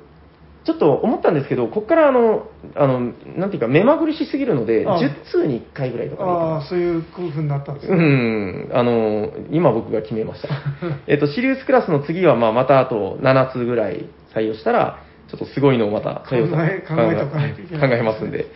[0.65, 6.51] ちょっと思ったんですけど、ここからあの、あの、なんていうか、目まぐるしすぎるので、あ10通に1回ぐらいとかでいいかな。
[6.55, 8.03] ああ、そういう工夫になったんですね。
[8.03, 10.49] ん、あの、今僕が決めました。
[11.07, 14.99] えっと、シリウスクラスの次は、まあ、またあと7つぐらい採用したら、
[15.29, 17.91] ちょっとすごいのをまた採用さ考え考えておかないといけない。
[17.91, 18.47] 考えますんで。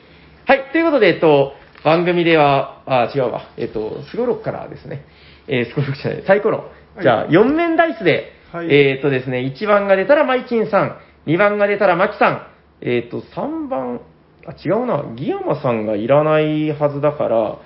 [0.47, 1.55] はい、ということで、えっと、
[1.85, 5.05] 番組では、あ、違うわ、えっと、スゴロクからですね、
[5.49, 6.65] えー、スゴロクじゃない、サイコロ。
[7.01, 7.31] じゃあ、はい。
[7.31, 8.73] 4面ダイスで、はい。
[8.73, 10.97] えっとですね、1番が出たらマイキンさん、
[11.27, 12.47] 2番が出たらマキさん、
[12.81, 14.01] えっと、3番、
[14.47, 17.59] あ、違うな、ギヤマさんがいらないはずだから、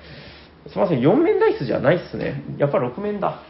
[0.69, 2.43] すみません、4面ダイスじゃないっすね。
[2.59, 3.41] やっぱ6面だ。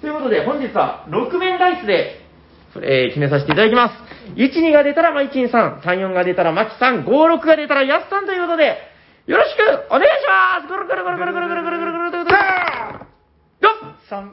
[0.00, 2.20] ということで、本日は6面ダイスで、
[2.82, 3.94] えー決めさせていただきます。
[4.34, 8.76] 1、2が出たらマイキンさん、3、4が出たらマキさん、5、6が出たらヤスさんということで、
[9.26, 12.34] よろしくお願いしますゴロゴロゴロゴロゴロゴロゴロゴロゴロゴロゴロ
[13.60, 14.28] よっ3。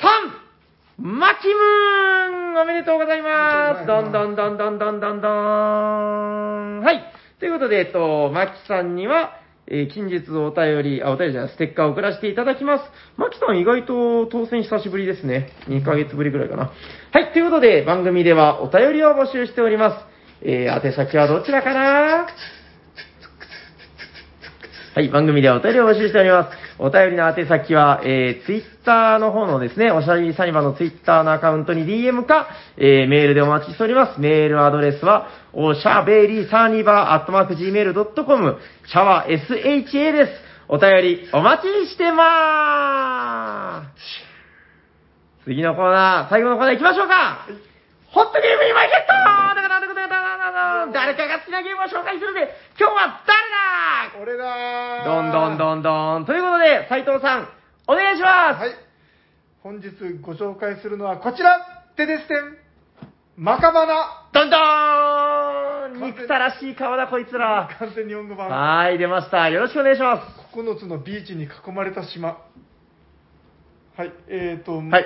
[0.00, 0.45] 3!
[0.98, 7.12] マキムーンおめでとうございますどんどんどんどんどんどんどんはい。
[7.38, 9.32] ということで、えっと、マキさんには、
[9.66, 12.84] えー近日お便り、あ、お便りじゃない、ステッカーを送らせていただきます。
[13.18, 15.50] マキさん意外と当選久しぶりですね。
[15.68, 16.72] 2ヶ月ぶりぐらいかな。
[17.12, 17.30] はい。
[17.34, 20.06] ということで、番組ではお便りを募集しております。
[20.40, 22.26] えー、宛先はどちらかな
[24.96, 26.56] はい、番組ではお便りを募集しております。
[26.78, 32.48] お便りの宛先は、えー、ツイッターの方のですね、おしゃべりサニバのツイッターのアカウントに DM か、
[32.78, 34.20] えー、メールでお待ちしております。
[34.22, 38.56] メールアドレスは、おしゃべりサニバアットマーク Gmail.com、
[38.86, 40.32] シャワー SHA です。
[40.66, 44.00] お便りお待ちしてまー
[45.44, 45.44] す。
[45.44, 47.46] 次のコーナー、最後のコーナー行きましょうか。
[48.12, 50.25] ホットゲームにマイケットだからだからだから
[50.92, 52.48] 誰かが好きなゲームを紹介するで、
[52.80, 53.36] 今日は誰
[54.16, 54.22] だ？
[54.22, 56.24] 俺だーどんどんどんどん。
[56.24, 57.48] ということで、斉藤さん、
[57.86, 58.60] お願いします。
[58.60, 58.70] はい。
[59.62, 59.90] 本日
[60.22, 61.58] ご紹介するのはこちら
[61.96, 62.56] でですてん
[63.36, 67.68] マカバナどんどーん憎たらしい顔だ、こいつら。
[67.78, 68.48] 完全日本語版。
[68.48, 69.50] はーい、出ました。
[69.50, 70.22] よろしくお願いしま
[70.54, 72.38] 9つのビーチに囲まれた島。
[73.96, 74.86] はい、えーと、す。
[74.86, 75.04] はい。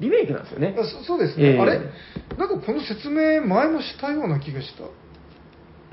[0.00, 0.84] リメイクなんですよねあ。
[0.84, 1.80] そそうですね、ええあれ？
[2.38, 4.84] なんかこの説明前もしたような気がした。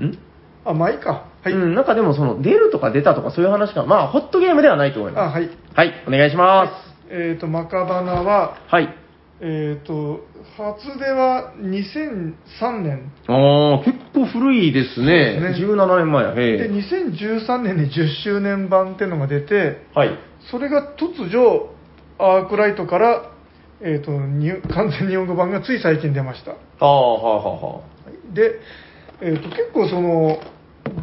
[0.03, 0.17] ん？
[0.63, 1.25] あ、まあいいか。
[1.43, 1.53] はい。
[1.53, 3.85] うん、なんかでもその、出るとか出たとかそういう話か。
[3.85, 5.33] まあ、ホットゲームではないと思いあ、ます。
[5.33, 5.49] はい。
[5.73, 6.71] はい、お願いしま
[7.09, 8.73] えーと、マカバナは、す。
[8.73, 8.93] はい。
[9.41, 10.25] えーと、
[10.57, 13.11] 初出は2003年。
[13.27, 15.37] あー、結構古いですね。
[15.39, 16.31] そうですね17年前や。
[16.31, 16.69] へで、え。
[16.69, 20.17] 2013年に10周年版っていうのが出て、はい。
[20.51, 21.69] それが突如、
[22.17, 23.34] アークライトから、
[23.81, 26.51] えーと、に完全日本語版がつい最近出ました。
[26.51, 28.33] あー、はあ、はあ、はあ。
[28.33, 28.59] で、
[29.21, 30.39] えーと、結構その、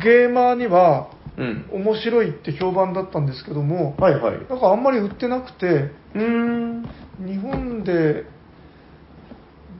[0.03, 1.66] ゲーマーにはうん。
[1.73, 4.39] 面白いって評判だったんですけども、はいはい。
[4.49, 6.89] なんかあんまり売ってなくて、うーん。
[7.19, 8.24] 日本で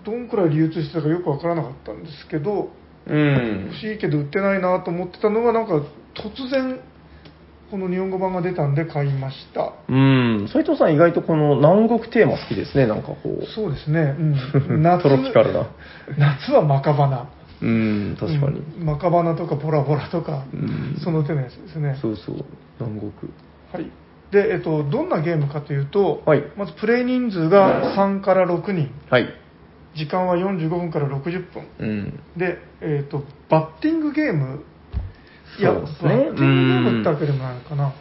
[0.05, 2.71] どんくらい流通してたかよくわからなかったんですけど、
[3.07, 3.75] うん欲。
[3.75, 5.83] しいけど売ってないなと思ってたのが、なんか
[6.15, 6.81] 突然、
[7.73, 9.73] この日本語版が出たんで買いました。
[9.89, 10.47] うん。
[10.53, 13.47] 斉藤さん意外とこの南国テーマ好きですね、なんかこう。
[13.47, 15.71] そうですね、うん、 夏トロピカルな。
[16.19, 17.31] 夏はマカバナ。
[17.63, 18.63] うん、確かに。
[18.79, 21.97] うんマカバナとかボラボラとか、うんその手のやつですね。
[22.03, 22.45] そうそう、
[22.79, 23.13] 南国。
[23.73, 23.91] はい。
[24.31, 29.29] で、えっと、どんなゲームかというと、はいまずプレイ人数が3から6人、はい。
[29.95, 31.67] 時間は45分から60分。
[31.79, 32.21] うん。
[32.37, 34.63] で、えっと、バッティングゲーム、
[35.59, 37.93] いや、そうですねってわけでもないのかな。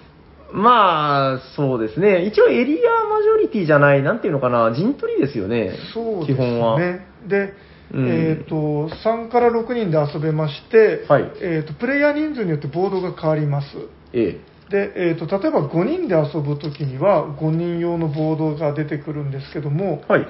[0.53, 2.25] まあ、そうですね。
[2.25, 5.77] 一応エリアマジョリティじゃない、なんていうのかな、陣取りですよね。
[5.93, 6.79] そうです基本は。
[6.79, 7.05] ね。
[7.27, 7.53] で、
[7.93, 13.67] うんえっと、3から6人で遊べまして、はいえっと、プレイヤー人数によってボードが変わります。
[14.13, 20.27] えで、えー、と例えば5人で遊ぶときには5人用のボードが出てくるんですけどもえ。、はい。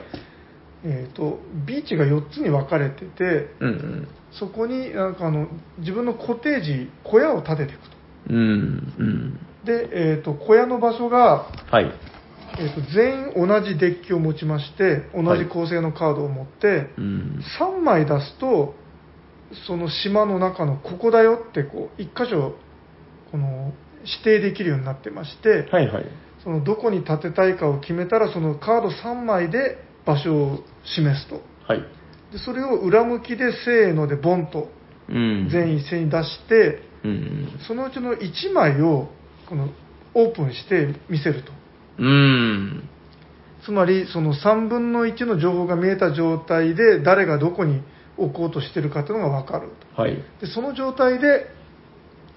[0.83, 4.07] えー、とビーチが4つに分かれててうんうん。
[4.31, 5.47] そこになんかあの
[5.79, 9.39] 自分のコテージ小屋を建てていくとうんうん。
[9.65, 11.91] で、えー、と小屋の場所が、はい。
[12.59, 17.43] えー、と全員同じデッキを持ちまして同じ構成のカードを持って、うん。
[17.59, 18.75] 3枚出すと
[19.67, 22.55] その島の中のここだよってこう1箇所
[23.31, 26.05] この指定できるようになってまして、はいはい。
[26.43, 32.00] そのどこに建てたいかを決めたらそのカード3枚で場所を示すとはい。
[32.31, 34.69] でそれを裏向きでせーのでボンと
[35.09, 35.49] うん。
[35.51, 37.59] 全員一斉に出してうん。
[37.67, 39.09] そのうちの1枚を
[39.47, 39.69] この
[40.13, 41.51] オープンして見せると
[41.99, 42.89] うん。
[43.65, 47.81] つまりその3分の1の情報が見えた状態で誰がどこに
[48.17, 50.15] 置こうとしてるかというのが分かるはい。
[50.39, 51.47] とでその状態で、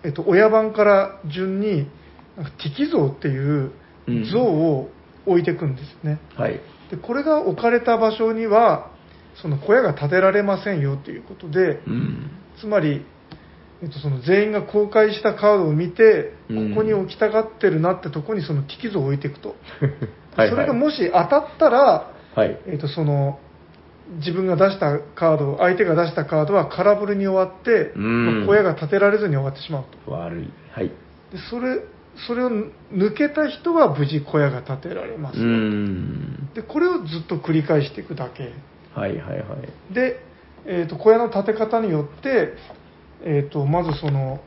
[0.04, 1.88] えっと、親番から順に
[2.36, 3.72] なんか敵像っていう
[4.06, 4.90] うん像を
[5.26, 6.60] 置いていくんですね、はい。
[6.90, 8.90] でこれが置かれた場所には
[9.40, 12.30] その小屋が建てられませんよということでうん。
[12.60, 13.04] つまり、
[13.82, 19.56] えっと、その全員が公開したカードを見てうんここに置きたがってるなってとこにその敵像を置いていくと、
[20.36, 20.50] はい。
[20.50, 22.58] それがもし当たったら、はい。
[22.66, 23.38] えっと、その
[24.18, 30.48] 自分が出したカード相手が出したカードは空振りに終わって、うんまあ小屋が建てられずに終わってしまうと悪い。
[30.72, 30.88] はい。
[30.88, 30.92] で
[31.50, 31.80] それ
[32.28, 32.50] それを
[32.92, 35.38] 抜けた人は無事小屋が建てられます。
[36.54, 38.52] でこれをずっと繰り返していくだけ
[38.94, 39.56] はいはいは
[39.90, 39.94] い。
[39.94, 40.20] で、
[40.66, 42.54] えー、と小屋の建て方によって、
[43.22, 44.40] えー、とまずその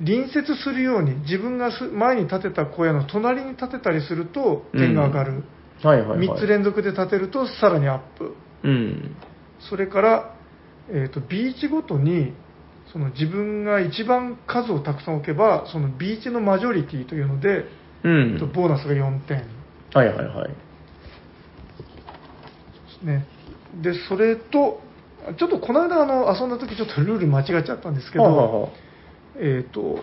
[0.00, 5.44] り隣接するように自分がす前に建てた小屋の隣に建てたりすると点が上がる、
[5.82, 6.28] はいはいはい。
[6.28, 8.34] 3つ連続で建てるとさらにアップ
[8.64, 9.16] うん。
[9.68, 10.36] それから、
[10.88, 12.32] えー、とビーチごとに
[12.92, 17.64] その自分が一番数をたくさん置けばそのビーチのマジョリティというので、
[18.04, 18.52] うん。
[18.54, 19.44] ボーナスが4点
[19.92, 20.67] はいはいはい。
[23.02, 23.26] ね。
[23.82, 24.80] で、それと、
[25.38, 28.70] ちょっとこの間あの遊んだ時ちょっとルール間違っちゃったんですけど、はあはあはあ
[29.40, 30.00] えっ、と、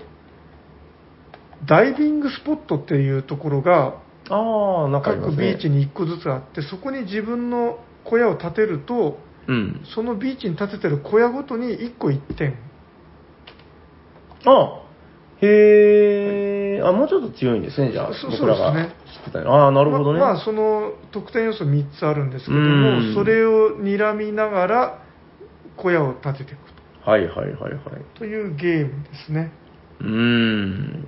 [1.66, 3.96] ダイビングスポットっていうところが
[4.30, 5.22] ああ、なんかね。
[5.22, 9.82] 各ビーチに1個ずつあって、そこに自分の小屋を建てると、うん。
[9.94, 12.58] そのビーチに建ててる小屋ごとに1個1点。
[14.46, 14.82] あ
[15.42, 18.90] へえ、あ、もうちょっと強いんですね、じゃあ、そう僕らがそうで
[19.32, 20.20] すねああ、なるほどね。
[20.20, 25.02] ままあ、その得点要素3つあるんですけどうんも、それを睨みながら
[25.78, 26.76] 小屋を建てていく
[27.10, 27.74] はいはいはいはい。
[28.16, 29.52] とというゲームですね。
[30.02, 31.08] うーん。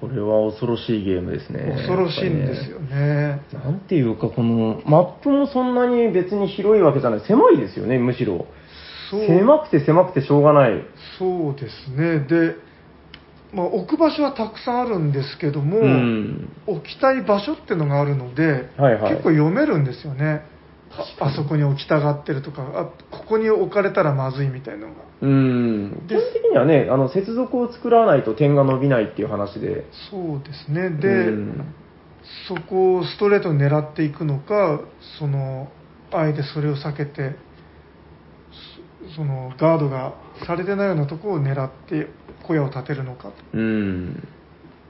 [0.00, 1.72] これは恐ろしいゲームですね。
[1.74, 3.40] 恐ろしいんですよね。
[3.54, 8.46] なんていうか、このマップもそんなに別に広いわけじゃない、狭いですよね、むしろ。
[9.10, 10.82] 狭くて狭くてしょうがない。
[11.18, 12.20] そうですね。
[12.20, 12.56] で、
[13.56, 16.52] まあ、置く場所はたくさんあるんですけども、うん。
[16.66, 20.42] 置きたい場所っていうのがあるので、はいはい結構読めるんですよね。
[21.18, 25.00] ああそこに置きたがってるとかあ、ここに置かれたらまずいみたいなのが。
[25.22, 26.02] うん。
[26.06, 29.86] 基で本的にはね、あの、接続を作らないと点が伸びないっていう話で。
[30.10, 30.90] そうですね。
[30.90, 31.74] で、うん
[32.48, 34.80] そこをストレートに狙っていくのか、
[35.18, 35.68] その、
[36.12, 37.36] あえてそれを避けて、
[39.08, 40.14] そそのガードが
[40.44, 42.08] されてないようなところを狙って
[42.46, 43.34] 小屋を建てるのかと。
[43.54, 44.22] うん。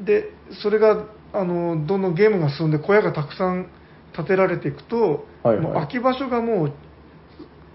[0.00, 0.30] で
[0.62, 3.68] それがあのどんどんゲームが進んで小屋がたくさん
[4.14, 6.72] 建てられていくと、はいはいもう空き場所がもう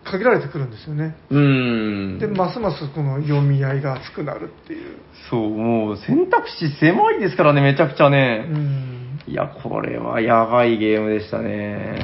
[0.04, 2.20] 限られてくるんですよね、うん。
[2.20, 4.98] でますますこの読み合いが熱くなるっていう、
[5.30, 8.40] そう、もう選択肢狭いですからね、めちゃくちゃうね。
[8.48, 12.00] んいや、これはやばいゲームでしたね。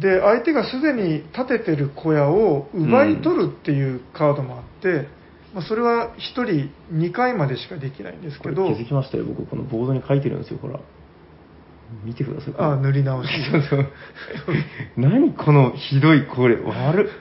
[0.00, 5.08] で相手がすでに建ててる小屋を奪い取るっていうカードもあって、
[5.54, 10.80] まあ、それは1人2回までしかできないんですけど気づきましたよ、僕、このボードに書いてるんですよ、ほら。
[12.04, 12.54] 見てください。
[12.56, 13.86] あ塗り直しそうそう。
[14.96, 17.12] 何このひどいこれ、悪っ。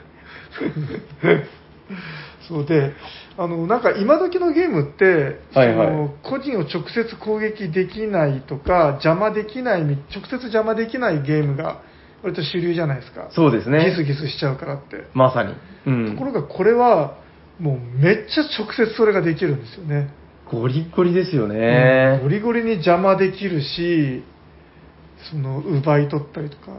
[2.48, 2.94] そうで
[3.38, 11.82] あのなんか今時のゲームって、はいはいその個人を直接攻撃できないとか邪魔できない直接邪魔できないゲームが
[12.24, 13.86] 割と主流じゃないですかそうですね。
[13.92, 15.54] ギスギスしちゃうからって、まさに。
[15.86, 16.12] うん。
[16.12, 17.18] ところがこれは
[17.60, 20.10] もうめっちゃ直接それができるんですよね、
[20.52, 22.20] ゴリゴリですよね。
[22.24, 24.24] ゴリゴリに邪魔できるし
[25.30, 26.72] その奪い取ったりとか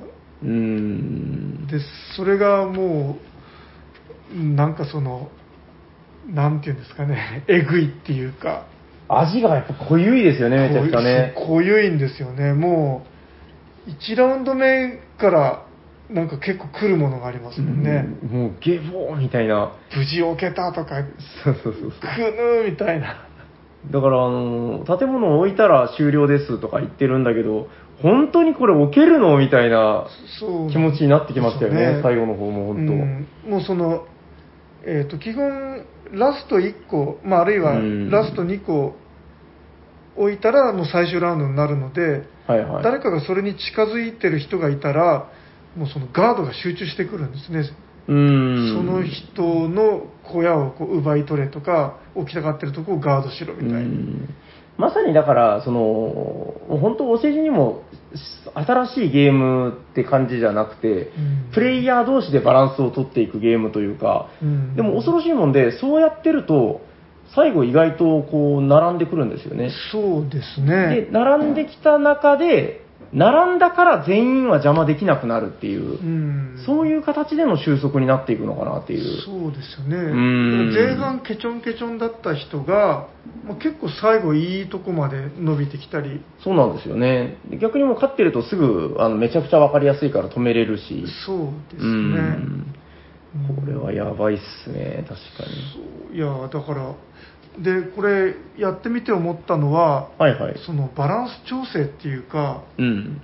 [0.43, 1.67] うーん。
[1.67, 1.79] で
[2.17, 3.19] それがも
[4.35, 5.31] うなんかその
[6.29, 8.65] なんていうんですかね えぐいっていうか
[9.09, 11.35] 味がやっぱ濃ゆいですよね、めちゃくちゃね。
[11.37, 13.05] 濃ゆいんですよねも
[13.87, 15.63] う1ラウンド目から
[16.13, 19.73] なんか結構来るものがありますもんね、うんもうゲボーみたいな。
[19.97, 21.05] 無事置けたとか
[21.45, 21.91] そうそうそうそう。
[21.91, 23.27] くぬみたいな
[23.91, 27.69] だから、あの、建物を置いたら終了ですとか言ってるんだけど、
[28.03, 30.07] 本当にこれ置けるのみたいな
[30.71, 32.93] 気持ちになってきましたよね、そう最後の方も本当。
[32.93, 34.07] うんもうその、
[34.85, 38.97] えー、と基本ラスト1個、まあ、あるいはうんラスト2個
[40.17, 42.83] 置いたらもう最終ラウンドになるので、はいはい。
[42.83, 45.31] 誰かがそれに近づいてる人がいたら
[45.77, 47.65] もうそのガードが集中してくるんですね。
[48.07, 54.29] その人の小屋をこう奪い取れとか置きたがってるとこをガードしろみたいな、うん。
[54.79, 57.83] まさにだから、その、本当、お世辞にも、
[58.55, 61.21] 新しいゲームって感じじゃなくて、う
[61.51, 61.51] ん。
[61.53, 64.75] プレイヤー同士でバランスを取っていくゲームというか、うん。
[64.75, 66.81] でも恐ろしいもんで、そうやってると、
[67.35, 69.71] 最後意外とこう、並んでくるんですよね。
[69.93, 79.23] そうですでね、並んできた中で、並んだから全員は邪魔できなくなるっていう、うん、そういう形での収束になっていくのかなっていう。
[79.23, 80.73] そうですよね、ん。
[80.73, 83.09] 前半ケチョンケチョンだった人が、
[83.45, 86.23] まあ、結構最後いいとこまで伸びてきたり。
[86.45, 87.39] そうなんですよね。
[87.51, 91.05] で逆にもう勝ってるとすぐあのめちゃくちゃ分かりやすいから止めれるし。
[91.27, 91.39] そう
[91.73, 91.85] ですね。
[91.85, 92.75] うん。
[93.57, 95.17] これはやばいっすね、確か
[95.75, 96.17] そう。
[96.17, 96.95] いやだから
[97.59, 100.25] でこれやってみて思ったのはに。
[100.25, 100.59] はいはい。
[100.65, 103.21] そのバランス調整っていうかうん。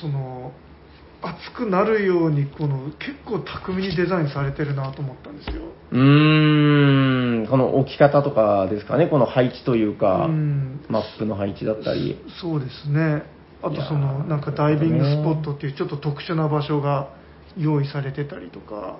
[0.00, 0.52] その
[1.24, 5.62] 熱くなるようにこの結構巧みにデザインされてるなと思ったんですよ
[5.92, 12.18] うーん、この置き方とかですかね、この配置というか、うんマップの配置だったり。
[12.40, 13.22] そうですね
[13.62, 17.08] あとそのなんかダイビングスポットっていうちょっと特殊な場所が
[17.56, 18.98] 用意されてたりとか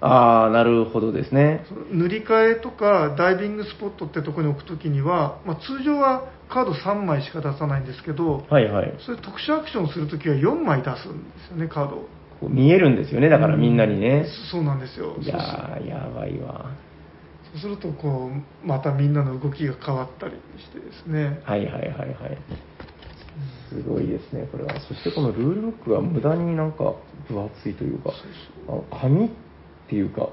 [0.00, 1.64] ああ、なるほどですね。
[1.92, 8.94] 塗り替えとかダイビングスポットってとこに置くときには、まあ、通常はカード3枚しか出さないんですけどはいはい。
[9.04, 12.08] それ特殊アクションをするときは4枚出すんですよねカード
[12.48, 14.24] 見えるんですよね、だからみんなにね。
[14.48, 16.70] そそうなんですよいやー、やばいわ。
[17.52, 22.38] そうするとこうまたみんなの動きが変わったりしてですねはいはいはいはい。
[23.68, 24.80] すごいですね、これは。
[24.80, 26.94] そしてこのルールブックが無駄になんか
[27.28, 28.10] 分厚いというか、
[28.68, 29.30] あの紙
[29.90, 30.28] っていうか、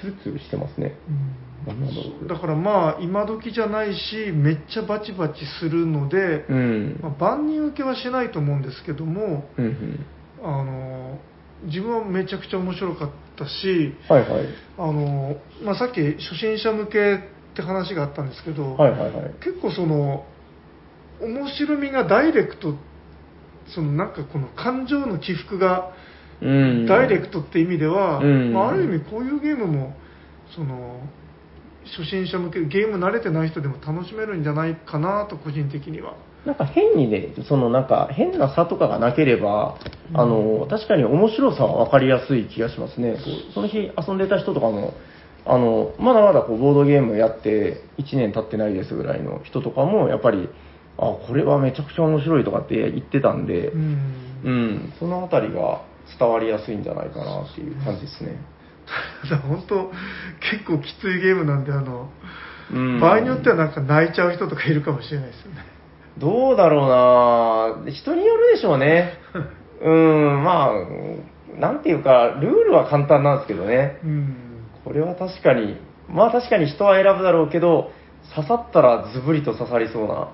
[0.00, 0.92] ツルツルしてますね。
[1.66, 7.00] なんだからまあ今時じゃないしめっちゃバチバチするので、うん。
[7.02, 10.06] まあ、万人受けはしないと思うんですけどもうんうん。
[10.42, 11.18] あの
[11.64, 14.46] 自分はめちゃくちゃ面白かったしはいはい。
[14.78, 19.34] あの、まあ、さっき初心者向けって話があったんですけど、はいはいはい。
[19.40, 20.26] 結構その
[21.20, 22.74] 面白みがダイレクト
[23.74, 25.92] そのなんかこの感情の起伏が
[26.40, 26.86] うん。
[26.86, 28.52] ダイレクトって意味では、うん。
[28.52, 29.94] まあ、ある意味こういうゲームも
[30.54, 31.00] その
[31.84, 36.16] 初心者向けゲーム慣れてない人でも楽しめるんじゃないかなと個人的には。
[36.44, 39.78] なんか変にね、そのなんか変な差とかがなければ、
[40.14, 43.16] あの、確かに面白さは分かりやすい気がしますね。
[43.54, 44.94] その日遊んでた人とかも、
[45.44, 50.48] あの、まだまだこうボードゲームやって1年経ってないですぐらいの人とかも、やっぱり、
[50.98, 54.18] あ、これはめちゃくちゃ面白いとかって言ってたんで、うん。
[54.44, 55.82] うん、そのあたりが
[56.18, 58.36] 伝わりやすいんじゃないかなっていう感じですね。
[59.48, 59.90] 本当
[60.50, 62.08] 結構きついゲームなんであの、
[62.72, 65.64] うん場合によってはなんか泣いちゃう人とかいるかもしれないですよね
[66.18, 69.14] どうだろうな人によるでしょうね。
[69.80, 73.98] うん、まあ、なんていうか、ルールは簡単なんですけどね。
[74.04, 74.36] うん
[74.84, 75.76] これは確かに、
[76.08, 77.92] まあ確かに人は選ぶだろうけど、
[78.34, 80.08] 刺さったらズブリと刺さりそうな。
[80.08, 80.28] そう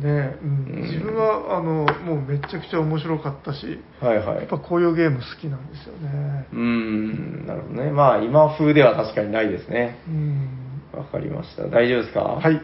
[0.00, 4.46] ね、うんうん自分はあのもうめちゃくちゃ面白かったしはいはいやっ。
[4.46, 7.90] ぱこういうゲーム好きなんですよねうん、なるほどね。
[7.90, 9.98] まあ今風では確かにないですね。
[10.08, 10.48] うん
[10.92, 11.64] わかりました。
[11.68, 12.20] 大丈夫ですか？
[12.20, 12.60] はい。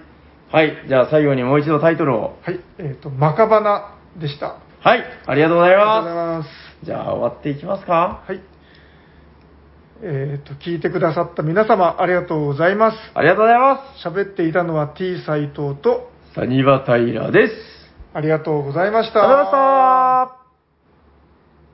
[0.50, 0.84] はい。
[0.88, 2.38] じゃあ最後にもう一度タイトルを。
[2.42, 5.04] はいえっ、とマカバナでしたはい。
[5.26, 6.48] ありがとうございまます
[6.82, 6.86] す。
[6.86, 8.22] じゃあ終わっていきますか？
[8.26, 8.40] はい
[10.02, 14.06] えっ、と聞いてくださった皆様ありがとうございますありがとうございます。
[14.08, 17.54] 喋っていたのは T 斎藤とサニバタイラです。
[18.12, 19.24] ありがとうございました。
[19.24, 19.62] ありがとうござ
[20.28, 20.45] いました